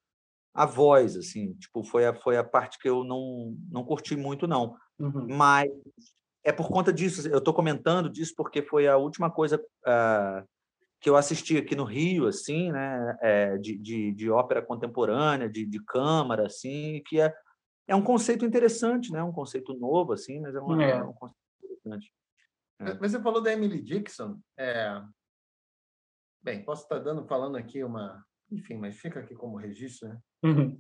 [0.58, 4.48] a voz, assim, tipo, foi a, foi a parte que eu não, não curti muito,
[4.48, 4.76] não.
[4.98, 5.28] Uhum.
[5.30, 5.70] Mas
[6.44, 10.48] é por conta disso, eu estou comentando disso porque foi a última coisa uh,
[11.00, 15.64] que eu assisti aqui no Rio, assim, né, é, de, de, de, ópera contemporânea, de,
[15.64, 17.32] de câmara, assim, que é,
[17.88, 20.90] é um conceito interessante, né, um conceito novo, assim, mas é, uma, é.
[20.90, 22.12] é um conceito interessante.
[22.80, 22.96] É.
[22.96, 25.00] Você falou da Emily Dixon, é...
[26.42, 30.20] bem, posso estar dando, falando aqui uma, enfim, mas fica aqui como registro, né?
[30.44, 30.80] Uhum.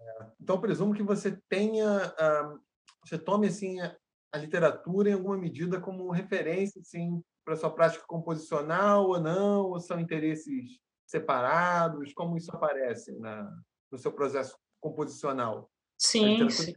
[0.00, 2.60] É, então, presumo que você tenha, uh,
[3.04, 3.96] você tome assim a,
[4.32, 9.80] a, literatura em alguma medida como referência, assim, para sua prática composicional ou não, ou
[9.80, 12.12] são interesses separados?
[12.14, 13.50] Como isso aparece na,
[13.90, 15.70] no seu processo composicional?
[15.98, 16.74] Sim, sim.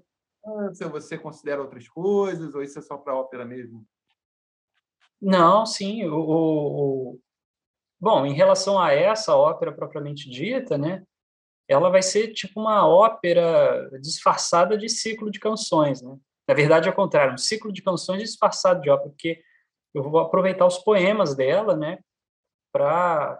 [0.73, 3.85] Se você considera outras coisas, ou isso é só para ópera mesmo?
[5.21, 6.05] Não, sim.
[6.05, 7.19] O, o,
[7.99, 11.03] Bom, em relação a essa ópera propriamente dita, né,
[11.69, 16.17] ela vai ser tipo uma ópera disfarçada de ciclo de canções, né?
[16.47, 19.39] Na verdade, é o contrário, um ciclo de canções disfarçado de ópera, porque
[19.93, 21.99] eu vou aproveitar os poemas dela, né,
[22.71, 23.39] para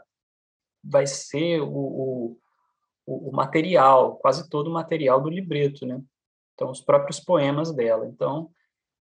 [0.84, 2.38] vai ser o, o,
[3.06, 6.00] o, material, quase todo o material do libreto, né?
[6.54, 8.06] Então, os próprios poemas dela.
[8.06, 8.52] Então,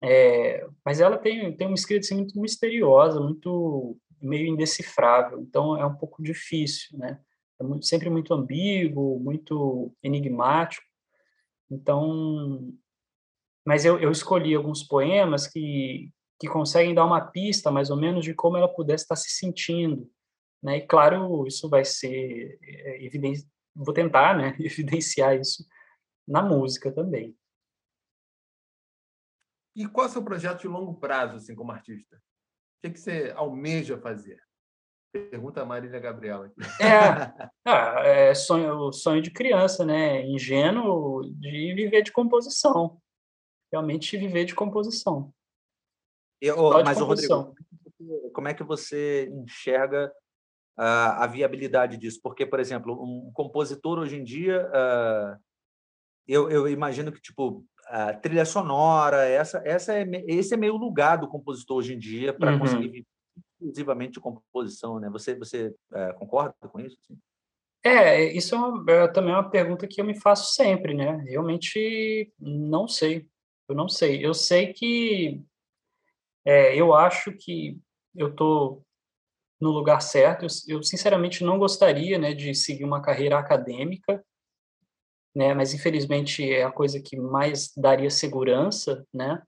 [0.02, 5.86] é, mas ela tem, tem uma escrita assim, muito misteriosa, muito meio indecifrável, então é
[5.86, 7.20] um pouco difícil, né?
[7.62, 10.84] É muito, sempre muito ambíguo, muito enigmático.
[11.70, 12.72] Então,
[13.64, 16.10] mas eu, eu escolhi alguns poemas que,
[16.40, 20.10] que conseguem dar uma pista, mais ou menos, de como ela pudesse estar se sentindo.
[20.62, 20.78] Né?
[20.78, 25.66] E, claro, isso vai ser é, evidente, vou tentar né, evidenciar isso
[26.26, 27.36] na música também.
[29.74, 32.16] E qual é o seu projeto de longo prazo, assim, como artista?
[32.16, 32.20] O
[32.82, 34.42] que, que você almeja fazer?
[35.12, 36.50] Pergunta a Marília Gabriela.
[36.80, 40.24] É, ah, é sonho, sonho de criança, né?
[40.26, 42.98] Ingênuo de viver de composição.
[43.70, 45.32] Realmente viver de composição.
[46.40, 47.54] Eu, mas, composição.
[48.00, 50.10] Rodrigo, como é que você enxerga
[50.76, 52.18] a, a, viabilidade disso?
[52.22, 55.38] Porque, por exemplo, um compositor hoje em dia, uh,
[56.26, 61.16] eu, eu imagino que, tipo, a trilha sonora, essa, essa é, esse é meio lugar
[61.16, 62.60] do compositor hoje em dia para uhum.
[62.60, 63.06] conseguir viver
[63.62, 65.08] exclusivamente de composição, né?
[65.10, 66.96] Você, você é, concorda com isso?
[67.06, 67.18] Sim?
[67.84, 71.16] É, isso é, uma, é também uma pergunta que eu me faço sempre, né?
[71.26, 73.28] Realmente não sei,
[73.68, 74.24] eu não sei.
[74.24, 75.42] Eu sei que
[76.44, 77.80] é, eu acho que
[78.14, 78.84] eu estou
[79.60, 80.44] no lugar certo.
[80.44, 84.24] Eu, eu, sinceramente não gostaria, né, de seguir uma carreira acadêmica
[85.34, 85.54] né?
[85.54, 89.42] Mas infelizmente é a coisa que mais daria segurança, né?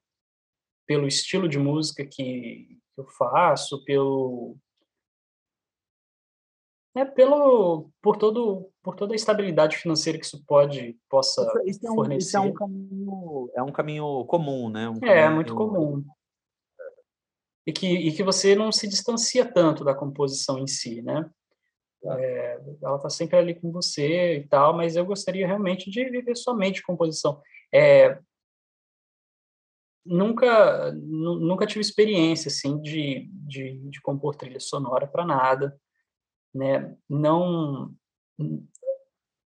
[0.87, 4.57] Pelo estilo de música que eu faço, pelo
[6.97, 11.91] é pelo por todo por toda a estabilidade financeira que isso pode possa isso é
[11.91, 12.29] um, fornecer.
[12.29, 14.89] Isso é um caminho é um caminho comum, né?
[14.89, 16.05] Um é muito comum.
[17.67, 21.29] E que, e que você não se distancia tanto da composição em si, né?
[22.07, 26.37] É, ela está sempre ali com você e tal, mas eu gostaria realmente de viver
[26.37, 27.41] somente composição.
[27.73, 28.19] É,
[30.05, 35.79] nunca nunca tive experiência assim de, de, de compor trilha sonora para nada,
[36.55, 36.97] né?
[37.09, 37.95] Não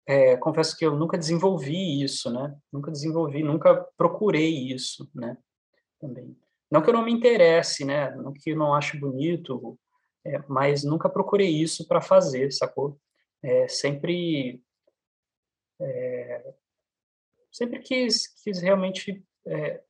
[0.07, 2.57] é, confesso que eu nunca desenvolvi isso, né?
[2.73, 5.37] Nunca desenvolvi, nunca procurei isso, né?
[6.01, 6.37] Também.
[6.70, 8.15] Não que eu não me interesse, né?
[8.16, 9.78] Não que eu não ache bonito
[10.27, 12.99] é, mas nunca procurei isso para fazer, sacou?
[13.43, 14.61] É, sempre
[15.81, 16.55] é,
[17.53, 19.83] sempre quis, quis realmente é,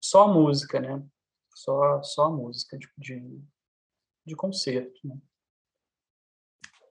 [0.00, 1.02] só a música, né?
[1.54, 3.42] Só, só a música de, de,
[4.24, 5.16] de concerto, né?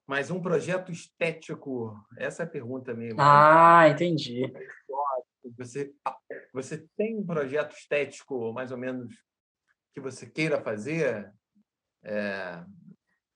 [0.06, 3.20] Mas um projeto estético, essa é a pergunta mesmo.
[3.20, 4.42] Ah, entendi.
[5.56, 5.94] Você,
[6.52, 9.14] você tem um projeto estético, mais ou menos,
[9.94, 11.32] que você queira fazer?
[12.02, 12.64] É,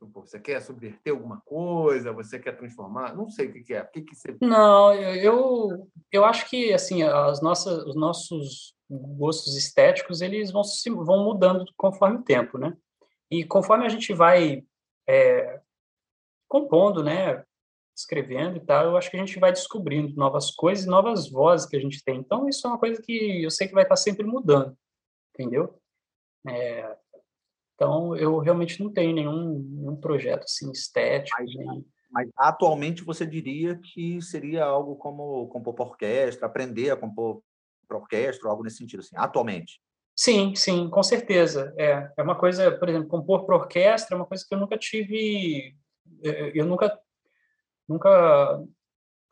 [0.01, 2.13] você quer subverter alguma coisa?
[2.13, 3.15] Você quer transformar?
[3.15, 3.83] Não sei o que, é.
[3.83, 4.37] O que, que você...
[4.41, 10.91] Não, eu, eu acho que assim as nossas, os nossos gostos estéticos eles vão se,
[10.91, 12.77] vão mudando conforme o tempo, né?
[13.31, 14.65] E conforme a gente vai
[15.09, 15.61] é,
[16.49, 17.45] compondo, né,
[17.97, 21.77] escrevendo e tal, eu acho que a gente vai descobrindo novas coisas, novas vozes que
[21.77, 22.19] a gente tem.
[22.19, 24.77] Então isso é uma coisa que eu sei que vai estar sempre mudando,
[25.33, 25.79] entendeu?
[26.47, 26.97] É,
[27.75, 31.37] então, eu realmente não tenho nenhum, nenhum projeto assim, estético.
[31.41, 31.87] Mas, nem...
[32.11, 37.43] mas, atualmente você diria que seria algo como compor para orquestra, aprender a compor
[37.87, 39.81] para orquestra, algo nesse sentido, assim, atualmente?
[40.17, 41.75] Sim, sim, com certeza.
[41.77, 44.79] É, é uma coisa, por exemplo, compor para orquestra é uma coisa que eu nunca
[44.79, 45.77] tive,
[46.23, 46.97] eu nunca,
[47.89, 48.63] nunca,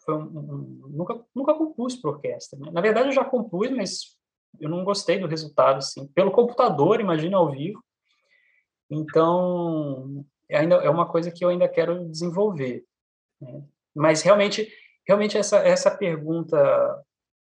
[0.09, 2.59] um, nunca, nunca compus para orquestra.
[2.59, 2.71] Né?
[2.73, 4.17] Na verdade, eu já compus, mas
[4.61, 6.09] eu não gostei do resultado, assim.
[6.09, 7.83] Pelo computador, imagina ao vivo,
[8.91, 12.85] então, ainda é uma coisa que eu ainda quero desenvolver.
[13.41, 13.63] Né?
[13.95, 14.69] Mas realmente,
[15.07, 16.59] realmente essa essa pergunta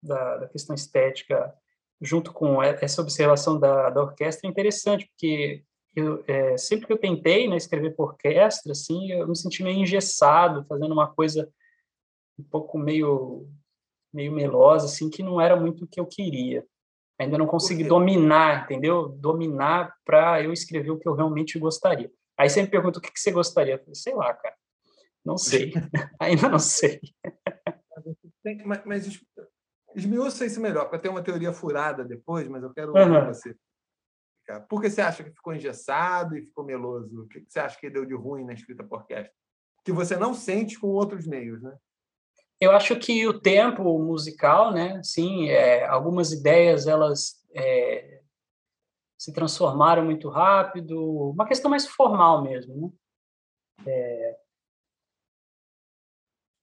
[0.01, 1.53] da, da, questão estética,
[2.01, 5.63] junto com essa observação da, da orquestra, é interessante, porque
[5.95, 9.79] eu, é, sempre que eu tentei né, escrever por orquestra, assim, eu me senti meio
[9.79, 11.49] engessado, fazendo uma coisa
[12.37, 13.49] um pouco meio
[14.13, 16.65] meio melosa, assim, que não era muito o que eu queria.
[17.19, 19.09] Ainda não consegui dominar, entendeu?
[19.09, 22.11] Dominar para eu escrever o que eu realmente gostaria.
[22.37, 23.79] Aí você me pergunta o que, que você gostaria.
[23.79, 24.55] Falei, sei lá, cara.
[25.25, 25.73] Não sei.
[26.19, 26.99] Ainda não sei.
[28.65, 29.21] mas, mas
[29.97, 33.25] esmiuça isso melhor, para ter uma teoria furada depois, mas eu quero uhum.
[33.25, 33.55] você.
[34.69, 37.23] Por que você acha que ficou engessado e ficou meloso?
[37.23, 39.33] O que você acha que deu de ruim na escrita por orquestra?
[39.83, 41.75] Que você não sente com outros meios, né?
[42.59, 45.01] Eu acho que o tempo musical, né?
[45.03, 48.21] Sim, é, algumas ideias elas é,
[49.17, 52.91] se transformaram muito rápido, uma questão mais formal mesmo, né?
[53.85, 54.37] É,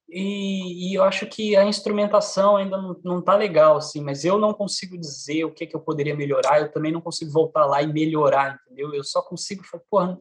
[0.08, 4.38] e, e, eu acho que a instrumentação ainda não, não tá legal, assim, mas eu
[4.38, 7.82] não consigo dizer o que, que eu poderia melhorar, eu também não consigo voltar lá
[7.82, 8.94] e melhorar, entendeu?
[8.94, 10.20] Eu só consigo falar, porra,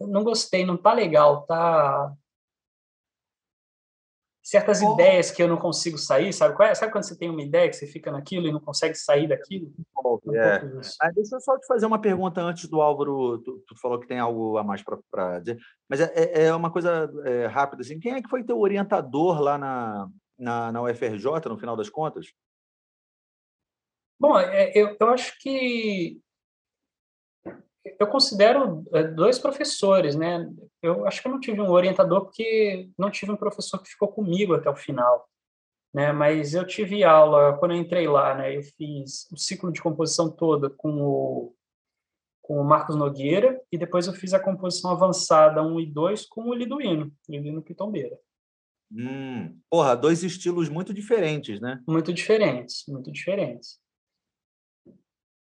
[0.00, 2.12] não gostei, não tá legal, tá
[4.46, 4.94] certas oh.
[4.94, 6.54] ideias que eu não consigo sair, sabe?
[6.64, 6.72] É?
[6.72, 9.72] Sabe quando você tem uma ideia que você fica naquilo e não consegue sair daquilo?
[9.96, 10.62] Oh, é.
[11.02, 13.38] ah, deixa eu só te fazer uma pergunta antes do Álvaro.
[13.38, 15.58] Tu, tu falou que tem algo a mais para dizer,
[15.88, 17.98] mas é, é, uma coisa é, rápida assim.
[17.98, 20.08] Quem é que foi teu orientador lá na,
[20.38, 22.26] na, na UFRJ, no final das contas?
[24.20, 26.20] Bom, eu, eu acho que
[27.98, 30.48] eu considero é, dois professores, né?
[30.82, 34.08] Eu acho que eu não tive um orientador porque não tive um professor que ficou
[34.08, 35.28] comigo até o final,
[35.94, 36.12] né?
[36.12, 38.56] Mas eu tive aula quando eu entrei lá, né?
[38.56, 41.52] Eu fiz o ciclo de composição toda com o
[42.46, 46.48] com o Marcos Nogueira e depois eu fiz a composição avançada 1 e 2 com
[46.48, 48.16] o Liduíno, Liduíno Pitombeira.
[48.92, 51.82] Hum, porra, dois estilos muito diferentes, né?
[51.88, 53.80] Muito diferentes, muito diferentes.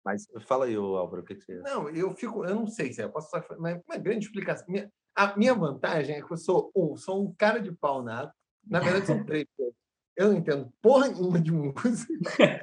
[0.05, 1.59] Mas fala aí, Álvaro, o que, que você.
[1.60, 4.66] Não, eu fico, eu não sei se é, eu posso só uma, uma grande explicação.
[4.68, 8.32] Minha, a minha vantagem é que eu sou um, sou um cara de pau nato.
[8.66, 9.47] Na verdade, são três.
[10.16, 12.62] Eu não entendo porra nenhuma de música.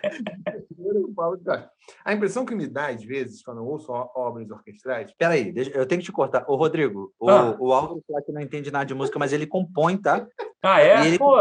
[2.06, 5.12] a impressão que me dá, às vezes, quando eu ouço obras orquestrais.
[5.18, 6.46] Peraí, eu tenho que te cortar.
[6.48, 7.58] Ô, Rodrigo, o, ah.
[7.60, 10.26] o Álvaro fala que não entende nada de música, mas ele compõe, tá?
[10.64, 11.04] Ah, é?
[11.04, 11.36] E ele Pô,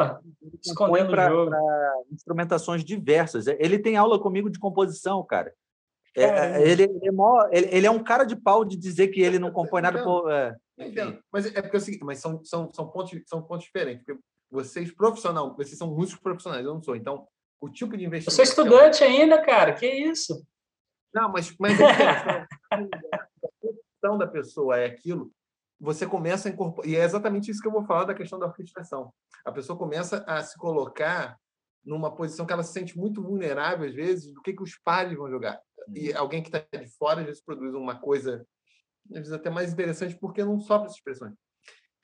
[0.60, 1.51] escondendo pra, jogo.
[1.51, 3.47] Pra instrumentações diversas.
[3.47, 5.52] Ele tem aula comigo de composição, cara.
[6.16, 9.09] É, é, ele, ele, é mó, ele, ele, é um cara de pau de dizer
[9.09, 10.31] que ele não compõe nada por.
[10.31, 10.57] É,
[11.32, 14.05] mas é porque é o seguinte, mas são, são, são, pontos, são pontos diferentes.
[14.05, 14.20] Porque
[14.51, 16.97] vocês profissional, vocês são músicos profissionais, eu não sou.
[16.97, 17.27] Então,
[17.61, 18.31] o tipo de investimento.
[18.31, 19.73] Eu sou estudante ainda, cara.
[19.73, 20.45] Que isso?
[21.15, 22.87] Não, mas, mas é a
[23.61, 25.31] profissão da pessoa é aquilo.
[25.81, 26.91] Você começa a incorporar.
[26.91, 29.12] E é exatamente isso que eu vou falar da questão da orquestração.
[29.45, 31.39] A pessoa começa a se colocar
[31.85, 35.16] numa posição que ela se sente muito vulnerável, às vezes, do que, que os pares
[35.16, 35.61] vão jogar.
[35.94, 36.19] E uhum.
[36.19, 38.47] alguém que está de fora, às vezes, produz uma coisa,
[39.11, 41.35] às vezes, até mais interessante, porque não sofre essas expressões.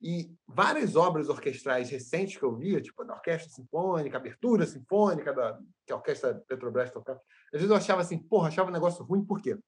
[0.00, 5.58] E várias obras orquestrais recentes que eu via, tipo da Orquestra Sinfônica, Abertura Sinfônica, da,
[5.86, 7.18] que a Orquestra Petrobras tocava,
[7.52, 9.58] às vezes eu achava assim, porra, achava um negócio ruim, por quê?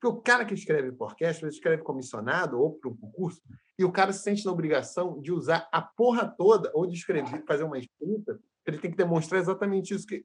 [0.00, 3.40] Porque o cara que escreve para orquestra, ele escreve comissionado ou para um concurso,
[3.78, 7.44] e o cara se sente na obrigação de usar a porra toda, ou de escrever,
[7.46, 10.24] fazer uma escrita, ele tem que demonstrar exatamente isso que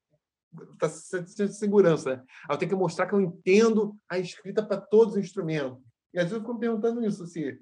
[0.73, 2.17] está sentindo segurança.
[2.17, 2.23] Né?
[2.49, 5.83] Eu tenho que mostrar que eu entendo a escrita para todos os instrumentos.
[6.13, 7.57] E às vezes eu fico me perguntando isso, assim,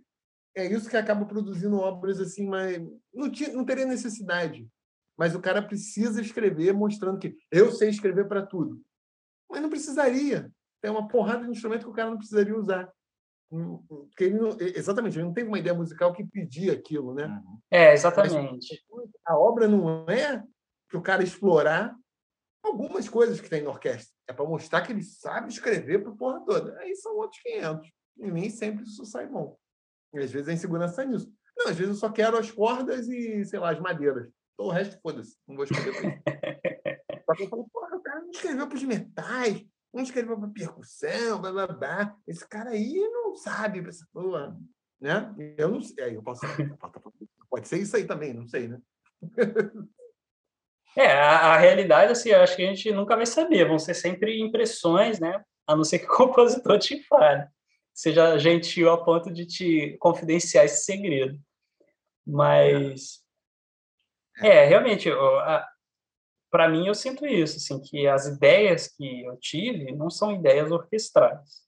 [0.55, 2.81] é isso que acaba produzindo obras assim, mas
[3.13, 4.67] não, tinha, não teria necessidade.
[5.17, 8.81] Mas o cara precisa escrever mostrando que eu sei escrever para tudo.
[9.49, 10.51] Mas não precisaria.
[10.81, 12.89] Tem uma porrada de instrumento que o cara não precisaria usar.
[13.49, 17.25] Porque ele não, exatamente, ele não tem uma ideia musical que pedir aquilo, né?
[17.25, 17.59] Uhum.
[17.71, 18.85] É, exatamente.
[18.91, 20.43] Mas a obra não é
[20.87, 21.95] para o cara explorar
[22.63, 24.13] algumas coisas que tem na orquestra.
[24.27, 26.77] É para mostrar que ele sabe escrever para porra toda.
[26.79, 27.89] Aí são outros 500.
[28.17, 29.57] E nem sempre isso sai bom.
[30.13, 31.33] E às vezes a insegurança é nisso.
[31.57, 34.29] Não, às vezes eu só quero as cordas e, sei lá, as madeiras.
[34.53, 35.37] Então, o resto, foda-se.
[35.47, 36.21] Não vou escrever para isso.
[37.25, 40.49] só que eu falo, porra, o cara não escreveu para os metais, não escreveu para
[40.49, 42.17] percussão, blá, blá, blá.
[42.27, 44.57] Esse cara aí não sabe essa porra.
[44.99, 45.33] Né?
[45.57, 46.03] Eu não sei.
[46.03, 46.41] Aí eu posso.
[47.49, 48.81] Pode ser isso aí também, não sei, né?
[50.95, 53.67] É, a, a, realidade, assim, eu acho que a gente nunca vai saber.
[53.67, 55.43] Vão ser sempre impressões, né?
[55.67, 57.47] A não ser que o compositor te fale
[57.99, 61.37] seja gentil a ponto de te confidenciar esse segredo.
[62.25, 63.21] Mas
[64.41, 65.09] é, realmente,
[66.49, 70.71] para mim eu sinto isso, assim, que as ideias que eu tive não são ideias
[70.71, 71.61] orquestrais,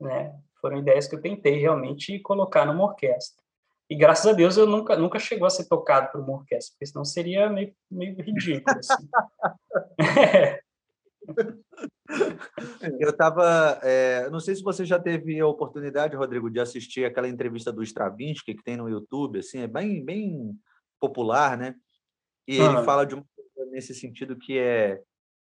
[0.00, 0.32] né?
[0.60, 3.41] Foram ideias que eu tentei realmente colocar numa orquestra.
[3.90, 6.86] E graças a Deus eu nunca nunca chegou a ser tocado por uma orquestra, porque
[6.86, 8.78] senão seria meio, meio ridículo.
[8.78, 9.08] Assim.
[13.00, 13.78] Eu estava.
[13.82, 17.82] É, não sei se você já teve a oportunidade, Rodrigo, de assistir aquela entrevista do
[17.82, 20.52] Stravinsky que tem no YouTube, assim, é bem, bem
[21.00, 21.74] popular, né?
[22.46, 22.84] E ele ah.
[22.84, 25.00] fala de uma coisa nesse sentido que é.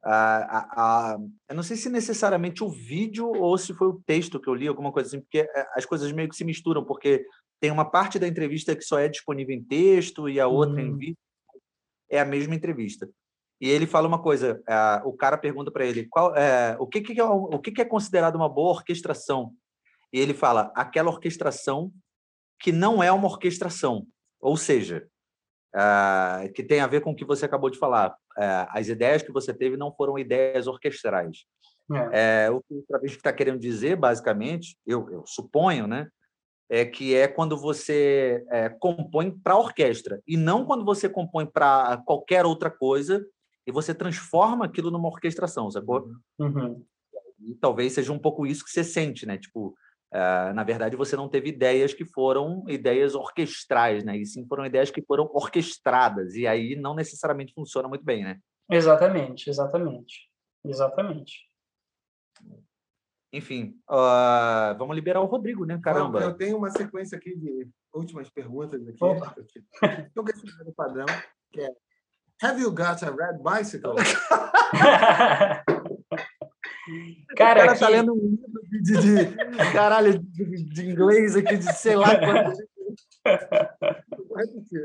[0.01, 1.17] A, a, a,
[1.49, 4.65] eu não sei se necessariamente o vídeo ou se foi o texto que eu li,
[4.65, 7.25] alguma coisa assim, porque é, as coisas meio que se misturam, porque
[7.59, 10.87] tem uma parte da entrevista que só é disponível em texto e a outra hum.
[10.87, 11.17] em vídeo.
[12.09, 13.09] É a mesma entrevista.
[13.61, 17.01] E ele fala uma coisa, é, o cara pergunta para ele qual, é, o, que,
[17.01, 19.53] que, é, o que, que é considerado uma boa orquestração.
[20.13, 21.91] E ele fala aquela orquestração
[22.59, 24.07] que não é uma orquestração,
[24.39, 25.07] ou seja,
[25.75, 28.15] é, que tem a ver com o que você acabou de falar.
[28.37, 31.45] É, as ideias que você teve não foram ideias orquestrais.
[32.13, 32.45] É.
[32.45, 36.07] é o que o Stravinsky está querendo dizer, basicamente, eu, eu, suponho, né,
[36.69, 41.97] é que é quando você é, compõe para orquestra e não quando você compõe para
[42.05, 43.25] qualquer outra coisa
[43.65, 46.11] e você transforma aquilo numa orquestração, sacou?
[46.37, 46.83] Uhum.
[47.41, 49.37] E talvez seja um pouco isso que você sente, né?
[49.37, 49.75] Tipo,
[50.11, 54.17] Uh, na verdade, você não teve ideias que foram ideias orquestrais, né?
[54.17, 58.39] E sim foram ideias que foram orquestradas, e aí não necessariamente funciona muito bem, né?
[58.71, 60.27] Exatamente, exatamente.
[60.65, 61.48] Exatamente.
[63.31, 65.79] Enfim, uh, vamos liberar o Rodrigo, né?
[65.83, 66.21] Caramba.
[66.21, 69.63] Eu tenho uma sequência aqui de últimas perguntas aqui.
[70.07, 71.05] Estou questionando o padrão,
[71.51, 71.69] que é
[72.41, 73.95] Have you got a red bicycle?
[77.37, 77.79] Cara, cara aqui...
[77.79, 82.17] tá lendo um livro de, de, de caralho, de, de, inglês aqui, de sei lá
[82.17, 82.59] quanto.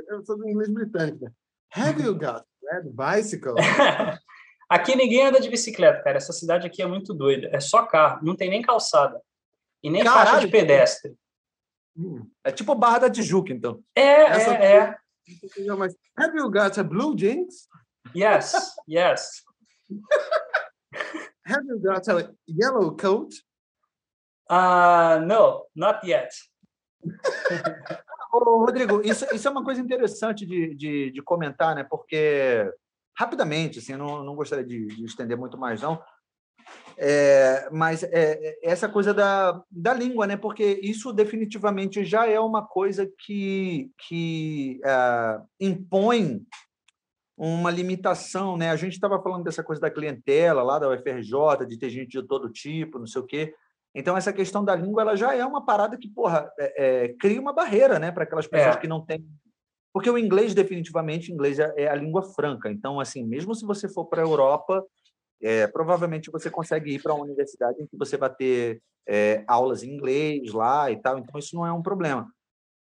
[0.08, 1.32] Eu sou do inglês britânico.
[1.74, 3.54] Have you got red bicycle?
[4.68, 6.16] Aqui ninguém anda de bicicleta, cara.
[6.16, 7.48] Essa cidade aqui é muito doida.
[7.52, 9.20] É só carro, não tem nem calçada.
[9.82, 10.30] E nem Caralho.
[10.30, 11.14] faixa de pedestre.
[11.96, 12.28] Hum.
[12.42, 13.82] É tipo Barra da Tijuca, então.
[13.94, 14.96] É, Essa é, é.
[16.16, 17.68] Have you got a blue jeans?
[18.14, 19.42] Yes, yes.
[21.46, 23.34] Have you got a yellow coat?
[24.50, 26.30] Uh, no, not yet.
[28.32, 31.84] Ô, Rodrigo, isso, isso é uma coisa interessante de, de, de comentar, né?
[31.84, 32.72] Porque,
[33.16, 36.00] rapidamente, assim, não, não gostaria de, de estender muito mais, não.
[36.96, 40.36] É, mas é, é, essa coisa da, da língua, né?
[40.36, 46.42] Porque isso definitivamente já é uma coisa que, que é, impõe
[47.36, 48.70] uma limitação, né?
[48.70, 52.26] A gente estava falando dessa coisa da clientela lá da UFRJ, de ter gente de
[52.26, 53.54] todo tipo, não sei o quê.
[53.94, 57.40] Então, essa questão da língua ela já é uma parada que, porra, é, é, cria
[57.40, 59.24] uma barreira, né, para aquelas pessoas que não têm.
[59.94, 62.70] Porque o inglês, definitivamente, o inglês é, é a língua franca.
[62.70, 64.84] Então, assim, mesmo se você for para a Europa,
[65.40, 69.82] é, provavelmente você consegue ir para uma universidade em que você vai ter é, aulas
[69.82, 71.18] em inglês lá e tal.
[71.18, 72.28] Então, isso não é um problema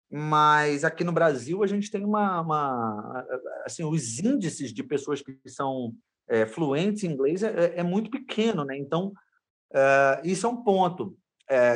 [0.10, 3.26] mas aqui no Brasil a gente tem uma, uma
[3.64, 5.94] assim os índices de pessoas que são
[6.28, 8.76] é, fluentes em inglês é, é, muito pequeno, né?
[8.76, 9.14] Então
[9.72, 11.16] é, isso é um ponto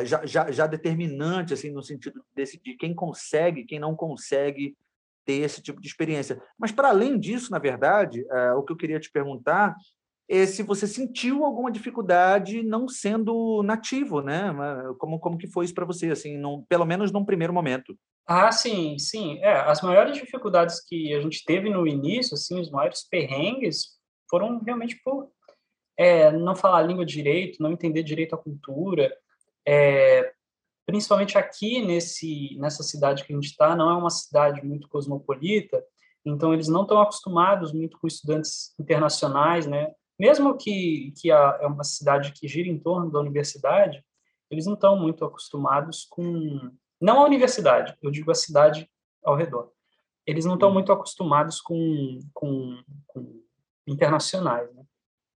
[0.06, 4.78] já, já, já, determinante assim no sentido de decidir quem consegue, quem não consegue
[5.26, 6.42] ter esse tipo de experiência.
[6.58, 9.76] Mas para além disso, na verdade, é, o que eu queria te perguntar
[10.30, 14.54] é se você sentiu alguma dificuldade não sendo nativo, né?
[14.98, 17.98] Como como que foi isso para você, assim, num, pelo menos num primeiro momento?
[18.26, 19.38] Ah, sim, sim.
[19.40, 23.98] É, as maiores dificuldades que a gente teve no início, assim, os maiores perrengues,
[24.30, 25.30] foram realmente por
[25.98, 29.14] é, não falar a língua direito, não entender direito a cultura.
[29.68, 30.34] É,
[30.86, 35.84] principalmente aqui nesse nessa cidade que a gente está, não é uma cidade muito cosmopolita,
[36.26, 39.92] então eles não estão acostumados muito com estudantes internacionais, né?
[40.20, 44.04] Mesmo que que a, é uma cidade que gira em torno da universidade,
[44.50, 48.90] eles não estão muito acostumados com não a universidade, eu digo a cidade
[49.24, 49.72] ao redor.
[50.26, 53.44] Eles não estão muito acostumados com, com, com
[53.86, 54.84] internacionais, né?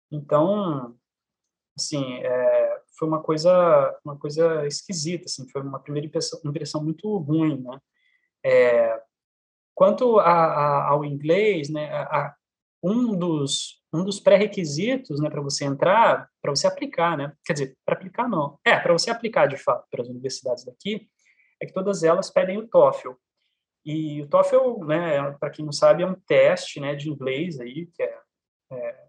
[0.09, 0.95] Então,
[1.77, 2.56] assim, é,
[2.97, 7.79] foi uma coisa, uma coisa esquisita, assim, foi uma primeira impressão, impressão muito ruim, né?
[8.43, 9.01] É,
[9.75, 12.35] quanto a, a, ao inglês, né, a,
[12.83, 17.33] um dos um dos pré-requisitos, né, para você entrar, para você aplicar, né?
[17.45, 21.07] Quer dizer, para aplicar não, é para você aplicar de fato para as universidades daqui,
[21.61, 23.13] é que todas elas pedem o TOEFL.
[23.85, 27.87] E o TOEFL, né, para quem não sabe, é um teste, né, de inglês aí
[27.87, 28.19] que é,
[28.73, 29.07] é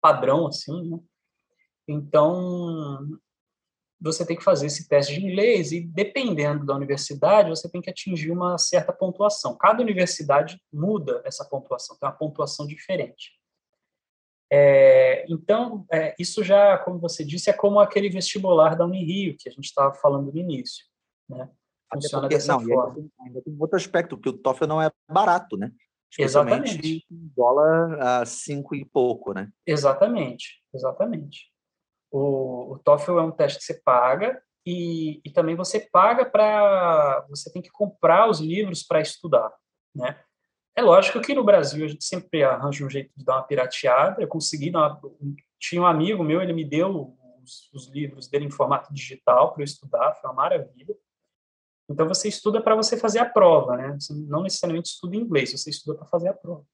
[0.00, 0.98] padrão assim, né?
[1.86, 3.18] Então,
[4.00, 7.90] você tem que fazer esse teste de inglês e dependendo da universidade, você tem que
[7.90, 9.56] atingir uma certa pontuação.
[9.56, 13.32] Cada universidade muda essa pontuação, tem uma pontuação diferente.
[14.52, 19.48] É, então, é, isso já, como você disse, é como aquele vestibular da Unirio que
[19.48, 20.84] a gente estava falando no início.
[21.28, 21.48] Né?
[21.92, 22.88] Funciona porque, dessa não, forma.
[22.88, 25.72] Ainda tem, ainda tem outro aspecto, que o TOEFL não é barato, né?
[26.16, 27.04] Exatamente.
[27.10, 29.50] dólar a cinco e pouco, né?
[29.66, 31.52] Exatamente, exatamente.
[32.16, 37.26] O, o TOEFL é um teste que você paga e, e também você paga para...
[37.28, 39.52] Você tem que comprar os livros para estudar,
[39.92, 40.16] né?
[40.76, 44.22] É lógico que no Brasil a gente sempre arranja um jeito de dar uma pirateada.
[44.22, 45.00] Eu consegui uma...
[45.58, 49.62] Tinha um amigo meu, ele me deu os, os livros dele em formato digital para
[49.62, 50.94] eu estudar, foi uma maravilha.
[51.90, 53.96] Então você estuda para você fazer a prova, né?
[53.98, 56.64] Você não necessariamente estuda inglês, você estuda para fazer a prova.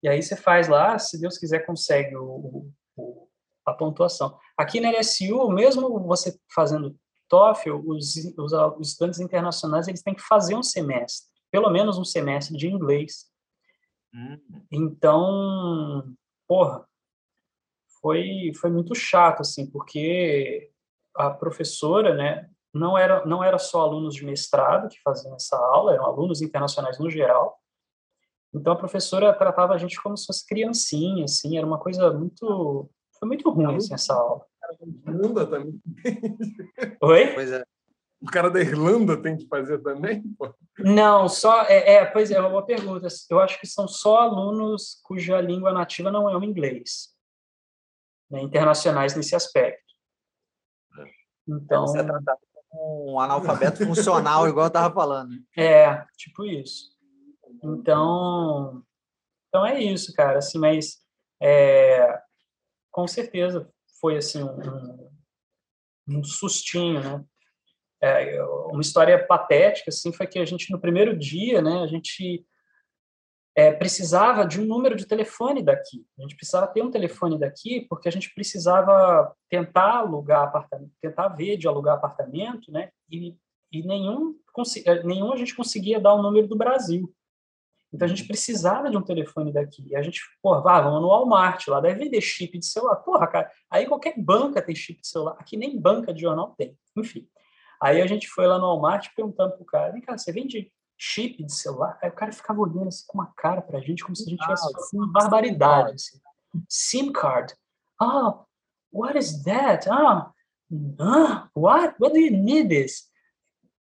[0.00, 2.70] E aí você faz lá, se Deus quiser, consegue o,
[3.66, 4.38] a pontuação.
[4.56, 6.96] Aqui na LSU, mesmo você fazendo
[7.28, 12.04] TOEFL, os, os, os estudantes internacionais eles têm que fazer um semestre, pelo menos um
[12.04, 13.26] semestre de inglês.
[14.14, 14.38] Hum.
[14.70, 16.14] Então,
[16.46, 16.86] porra,
[18.00, 20.70] foi, foi muito chato, assim, porque
[21.16, 25.94] a professora, né, não era, não era só alunos de mestrado que faziam essa aula,
[25.94, 27.58] eram alunos internacionais no geral.
[28.54, 32.88] Então a professora tratava a gente como se fosse criancinha, assim, era uma coisa muito
[33.18, 34.44] foi muito ruim assim, essa aula.
[35.06, 35.80] Irlanda também.
[37.02, 37.34] Oi?
[37.34, 37.64] Pois é.
[38.20, 40.22] O cara da Irlanda tem que fazer também?
[40.38, 40.52] Pô.
[40.78, 41.62] Não, só.
[41.64, 43.06] É, é, pois é, uma boa pergunta.
[43.30, 47.14] Eu acho que são só alunos cuja língua nativa não é o inglês.
[48.30, 49.84] Né, internacionais nesse aspecto.
[51.46, 51.86] Então.
[51.86, 55.32] Você é tratado como um analfabeto funcional, igual eu estava falando.
[55.56, 56.90] É, tipo isso.
[57.62, 58.82] Então.
[59.48, 60.38] Então é isso, cara.
[60.38, 61.00] Assim, mas.
[61.40, 62.20] É,
[62.96, 63.68] com certeza
[64.00, 65.10] foi assim um,
[66.08, 67.22] um sustinho, né?
[68.02, 71.82] É, uma história patética assim foi que a gente no primeiro dia, né?
[71.82, 72.46] A gente
[73.54, 76.06] é, precisava de um número de telefone daqui.
[76.18, 81.28] A gente precisava ter um telefone daqui porque a gente precisava tentar alugar apartamento, tentar
[81.28, 82.90] ver de alugar apartamento, né?
[83.10, 83.36] E,
[83.70, 84.34] e nenhum,
[85.04, 87.14] nenhum a gente conseguia dar o número do Brasil.
[87.96, 89.82] Então a gente precisava de um telefone daqui.
[89.88, 92.96] E a gente, porra, vá, vamos no Walmart, lá deve vender chip de celular.
[92.96, 95.34] Porra, cara, aí qualquer banca tem chip de celular.
[95.40, 96.78] Aqui nem banca de jornal tem.
[96.94, 97.26] Enfim.
[97.82, 101.42] Aí a gente foi lá no Walmart perguntando pro cara, vem cá, você vende chip
[101.42, 101.98] de celular?
[102.02, 104.40] Aí o cara ficava olhando assim com uma cara pra gente, como se a gente
[104.40, 105.94] tivesse ah, uma barbaridade.
[105.94, 106.20] Assim.
[106.68, 107.54] SIM card.
[107.98, 108.44] Ah, oh,
[108.92, 109.88] what is that?
[109.90, 110.30] Ah,
[111.00, 111.94] ah, what?
[111.98, 113.10] What do you need this?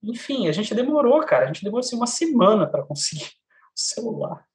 [0.01, 1.43] Enfim, a gente demorou, cara.
[1.43, 3.38] A gente demorou assim, uma semana para conseguir
[3.79, 4.45] celular.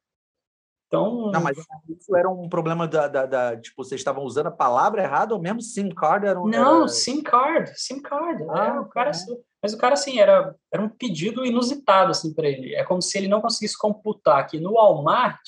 [0.86, 1.30] Então.
[1.32, 1.56] Não, mas
[1.88, 5.40] isso era um problema da, da, da, Tipo, vocês estavam usando a palavra errada ou
[5.40, 6.46] mesmo SIM card era um.
[6.46, 6.88] Não, era...
[6.88, 8.44] SIM card, SIM card.
[8.50, 9.14] Ah, é, o cara, é.
[9.60, 12.74] Mas o cara, assim, era, era um pedido inusitado, assim, para ele.
[12.74, 15.40] É como se ele não conseguisse computar que no Walmart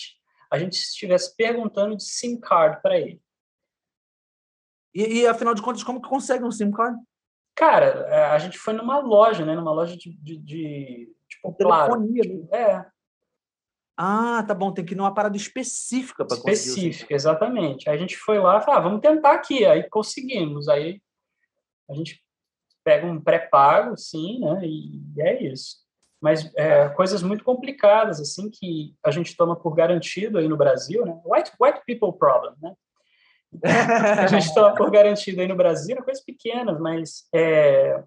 [0.51, 3.21] a gente estivesse perguntando de SIM card para ele.
[4.95, 6.99] E, e, afinal de contas, como que consegue um SIM card?
[7.55, 9.55] Cara, é, a gente foi numa loja, né?
[9.55, 12.23] Numa loja de, de, de tipo, telefonia.
[12.23, 12.87] Claro, é,
[13.97, 16.53] ah, tá bom, tem que ir numa parada específica para conseguir.
[16.53, 17.89] Específica, exatamente.
[17.89, 19.65] Aí a gente foi lá e falou, ah, vamos tentar aqui.
[19.65, 20.69] Aí conseguimos.
[20.69, 21.01] Aí
[21.89, 22.23] a gente
[22.85, 24.61] pega um pré-pago, sim, né?
[24.65, 25.79] E é isso.
[26.21, 31.05] Mas é, coisas muito complicadas, assim, que a gente toma por garantido aí no Brasil,
[31.05, 31.19] né?
[31.25, 32.75] White, white people problem, né?
[34.21, 38.03] a gente toma por garantido aí no Brasil, coisas pequenas, mas é,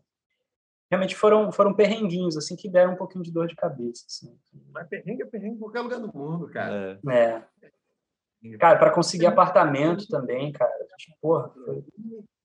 [0.89, 4.05] realmente foram, foram perrenguinhos, assim, que deram um pouquinho de dor de cabeça.
[4.07, 4.35] Assim.
[4.71, 6.99] Mas perrengue é perrengue em qualquer lugar do mundo, cara.
[7.07, 7.13] É.
[7.13, 8.57] é.
[8.57, 10.71] Cara, para conseguir apartamento também, cara.
[10.97, 11.83] Tipo, porra, foi...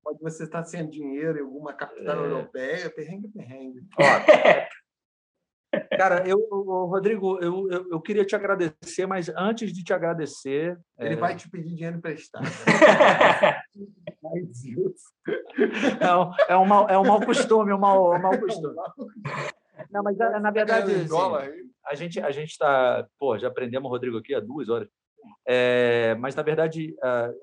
[0.03, 2.27] Pode você estar sem dinheiro em alguma capital é.
[2.27, 3.81] europeia, perrengue, perrengue.
[3.99, 4.03] Ó,
[5.97, 6.39] Cara, eu,
[6.87, 10.79] Rodrigo, eu, eu, eu, queria te agradecer, mas antes de te agradecer.
[10.99, 11.17] Ele é...
[11.17, 12.45] vai te pedir dinheiro emprestado.
[16.01, 18.75] é, é, um mau, é um mau costume, um mau, um mau costume.
[19.91, 21.09] Não, mas na verdade, assim,
[21.87, 24.89] a gente a gente está, pô, já aprendemos o Rodrigo aqui há duas horas.
[25.47, 26.95] É, mas na verdade,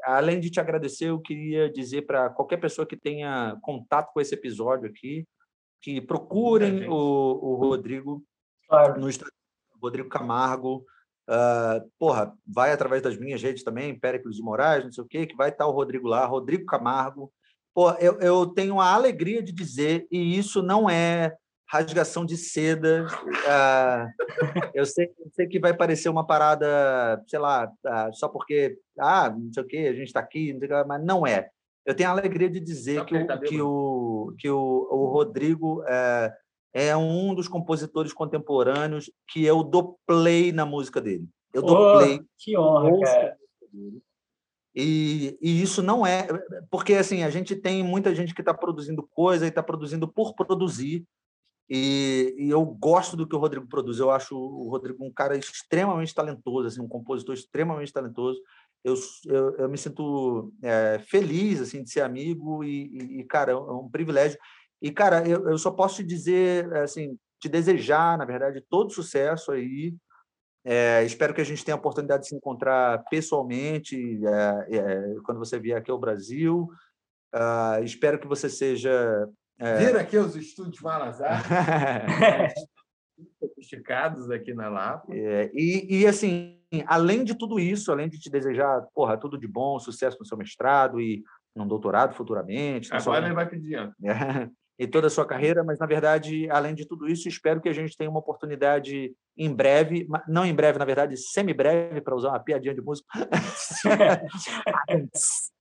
[0.03, 4.33] além de te agradecer, eu queria dizer para qualquer pessoa que tenha contato com esse
[4.33, 5.25] episódio aqui,
[5.81, 8.23] que procurem o, o Rodrigo
[8.67, 8.99] claro.
[8.99, 9.33] no Instagram,
[9.81, 10.85] Rodrigo Camargo.
[11.29, 15.25] Uh, porra, vai através das minhas redes também, Péricles de Moraes, não sei o quê,
[15.25, 17.31] que vai estar o Rodrigo lá, Rodrigo Camargo.
[17.73, 21.33] Pô, eu, eu tenho a alegria de dizer, e isso não é
[21.71, 23.07] rasgação de seda.
[23.07, 24.07] Uh,
[24.75, 29.29] eu, sei, eu sei que vai parecer uma parada, sei lá, uh, só porque, ah,
[29.29, 31.49] não sei o quê, a gente está aqui, não mas não é.
[31.85, 36.33] Eu tenho a alegria de dizer que, o, que, o, que o, o Rodrigo é,
[36.73, 41.27] é, um dos compositores contemporâneos que eu dou play na música dele.
[41.53, 42.21] Eu dou oh, play.
[42.37, 43.37] Que honra, cara.
[44.73, 46.27] E, e, isso não é.
[46.69, 50.33] Porque assim, a gente tem muita gente que está produzindo coisa e está produzindo por
[50.33, 51.05] produzir.
[51.69, 53.99] E, e, eu gosto do que o Rodrigo produz.
[53.99, 58.39] Eu acho o Rodrigo um cara extremamente talentoso, assim, um compositor extremamente talentoso
[58.83, 58.95] eu,
[59.25, 63.89] eu, eu me sinto é, feliz assim de ser amigo e, e, cara, é um
[63.89, 64.39] privilégio.
[64.81, 69.51] E, cara, eu, eu só posso te dizer, assim, te desejar, na verdade, todo sucesso
[69.51, 69.93] aí.
[70.63, 75.39] É, espero que a gente tenha a oportunidade de se encontrar pessoalmente é, é, quando
[75.39, 76.67] você vier aqui ao Brasil.
[77.33, 79.27] Uh, espero que você seja.
[79.57, 79.77] É...
[79.77, 81.43] Vir aqui aos estúdios Malazar.
[83.39, 85.13] sofisticados aqui na Lapa.
[85.13, 89.47] É, e, e, assim, além de tudo isso, além de te desejar, porra, tudo de
[89.47, 91.23] bom, sucesso no seu mestrado e
[91.55, 92.89] num doutorado futuramente.
[92.89, 93.17] Agora sua...
[93.17, 93.77] ele vai pedir.
[94.03, 94.49] É,
[94.79, 97.73] e toda a sua carreira, mas, na verdade, além de tudo isso, espero que a
[97.73, 102.39] gente tenha uma oportunidade em breve, não em breve, na verdade, semi-breve, para usar uma
[102.39, 103.07] piadinha de música.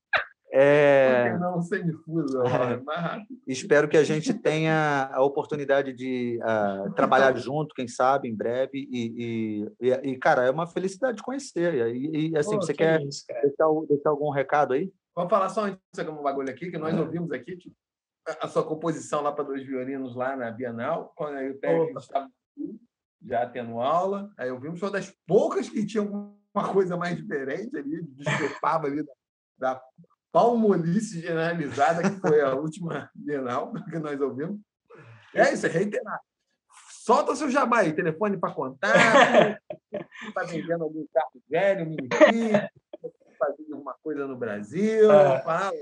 [0.53, 1.39] É...
[1.39, 3.41] Não, sem difuso, é mais rápido.
[3.47, 8.89] Espero que a gente tenha a oportunidade de uh, trabalhar junto, quem sabe, em breve.
[8.91, 11.95] E, e, e, cara, é uma felicidade conhecer.
[11.95, 14.93] E, e assim, Pô, você que quer isso, deixar, deixar, algum recado aí?
[15.15, 17.75] Vamos falar só antes de um bagulho aqui, que nós ouvimos aqui tipo,
[18.41, 22.29] a sua composição lá para dois violinos lá na Bienal, quando o técnico estava
[23.23, 24.31] já tendo aula.
[24.39, 29.13] Aí ouvimos uma das poucas que tinham uma coisa mais diferente ali, discrepava ali da,
[29.59, 29.83] da
[30.33, 34.61] palmolice generalizada, que foi a última Bienal que nós ouvimos.
[35.35, 36.21] É isso, é reiterar.
[37.05, 39.61] Solta seu jabá aí, telefone para contar,
[40.27, 42.09] está vendendo algum carro velho, mini
[43.41, 45.11] fazer alguma coisa no Brasil.
[45.11, 45.43] É.
[45.43, 45.73] Fala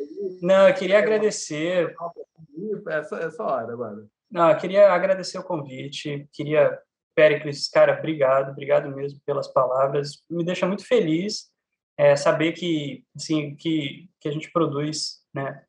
[0.41, 1.95] Não, eu queria agradecer.
[2.89, 4.07] Essa, essa hora agora.
[4.31, 6.29] Não, eu queria agradecer o convite.
[6.33, 6.79] Queria,
[7.15, 10.23] Péricles, cara, obrigado, obrigado mesmo pelas palavras.
[10.31, 11.51] Me deixa muito feliz
[11.99, 15.65] é, saber que, assim, que, que a gente produz, né?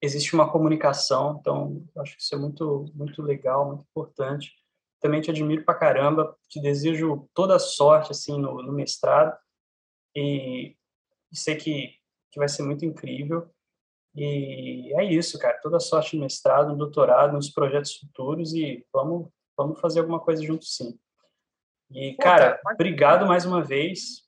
[0.00, 4.52] Existe uma comunicação, então acho que isso é muito, muito legal, muito importante.
[5.00, 9.36] Também te admiro pra caramba, te desejo toda sorte, assim, no, no mestrado.
[10.16, 10.76] E,
[11.32, 11.94] sei que,
[12.32, 13.50] que vai ser muito incrível.
[14.14, 15.60] E é isso, cara.
[15.60, 20.42] Toda sorte no mestrado, no doutorado, nos projetos futuros e vamos, vamos fazer alguma coisa
[20.42, 20.98] junto sim.
[21.90, 24.27] E, cara obrigado mais uma vez.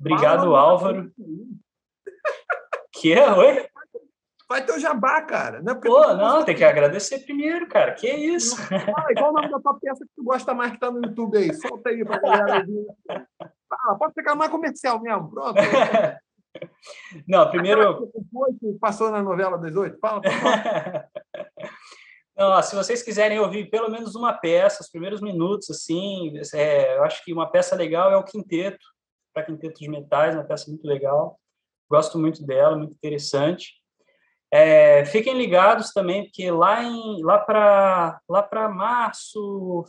[0.00, 1.12] Obrigado, Álvaro.
[3.00, 3.32] Que é?
[3.32, 3.68] Oi?
[4.48, 5.62] Vai ter o jabá, cara.
[5.62, 7.92] Não, é Pô, não, tem que agradecer primeiro, cara.
[7.92, 8.56] Que isso?
[8.56, 11.36] Fala, qual o nome da tua peça que tu gosta mais que tá no YouTube
[11.36, 11.54] aí?
[11.54, 12.66] Solta aí pra galera
[13.68, 15.30] Fala, pode ficar mais comercial mesmo.
[15.30, 15.54] Pronto.
[17.28, 18.10] Não, primeiro.
[18.80, 19.98] Passou na novela das oito?
[20.00, 20.22] Fala,
[22.36, 27.04] Não, se vocês quiserem ouvir pelo menos uma peça, os primeiros minutos, assim, é, eu
[27.04, 28.86] acho que uma peça legal é o Quinteto,
[29.38, 31.38] para Quinteto de Metais, uma peça muito legal.
[31.88, 33.74] Gosto muito dela, muito interessante.
[34.52, 39.84] É, fiquem ligados também, porque lá, em, lá para lá para março,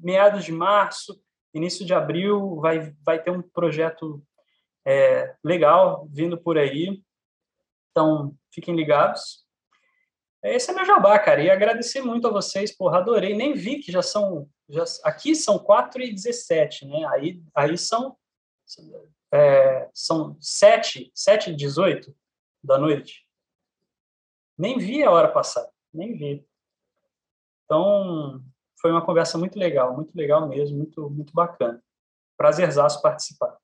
[0.00, 1.20] meados de março,
[1.52, 4.22] início de abril, vai, vai ter um projeto
[4.86, 7.02] é, legal vindo por aí.
[7.90, 9.44] Então, fiquem ligados.
[10.42, 11.42] Esse é meu jabá, cara.
[11.42, 13.34] E agradecer muito a vocês, porra, adorei.
[13.34, 14.48] Nem vi que já são.
[14.68, 17.04] Já, aqui são 4 e 17, né?
[17.12, 18.16] Aí, aí são.
[19.32, 22.14] É, são 7, 7 e 18
[22.62, 23.26] da noite.
[24.56, 26.46] Nem vi a hora passar, nem vi.
[27.64, 28.42] Então,
[28.80, 31.82] foi uma conversa muito legal, muito legal mesmo, muito, muito bacana.
[32.36, 33.58] Prazerzaço participar.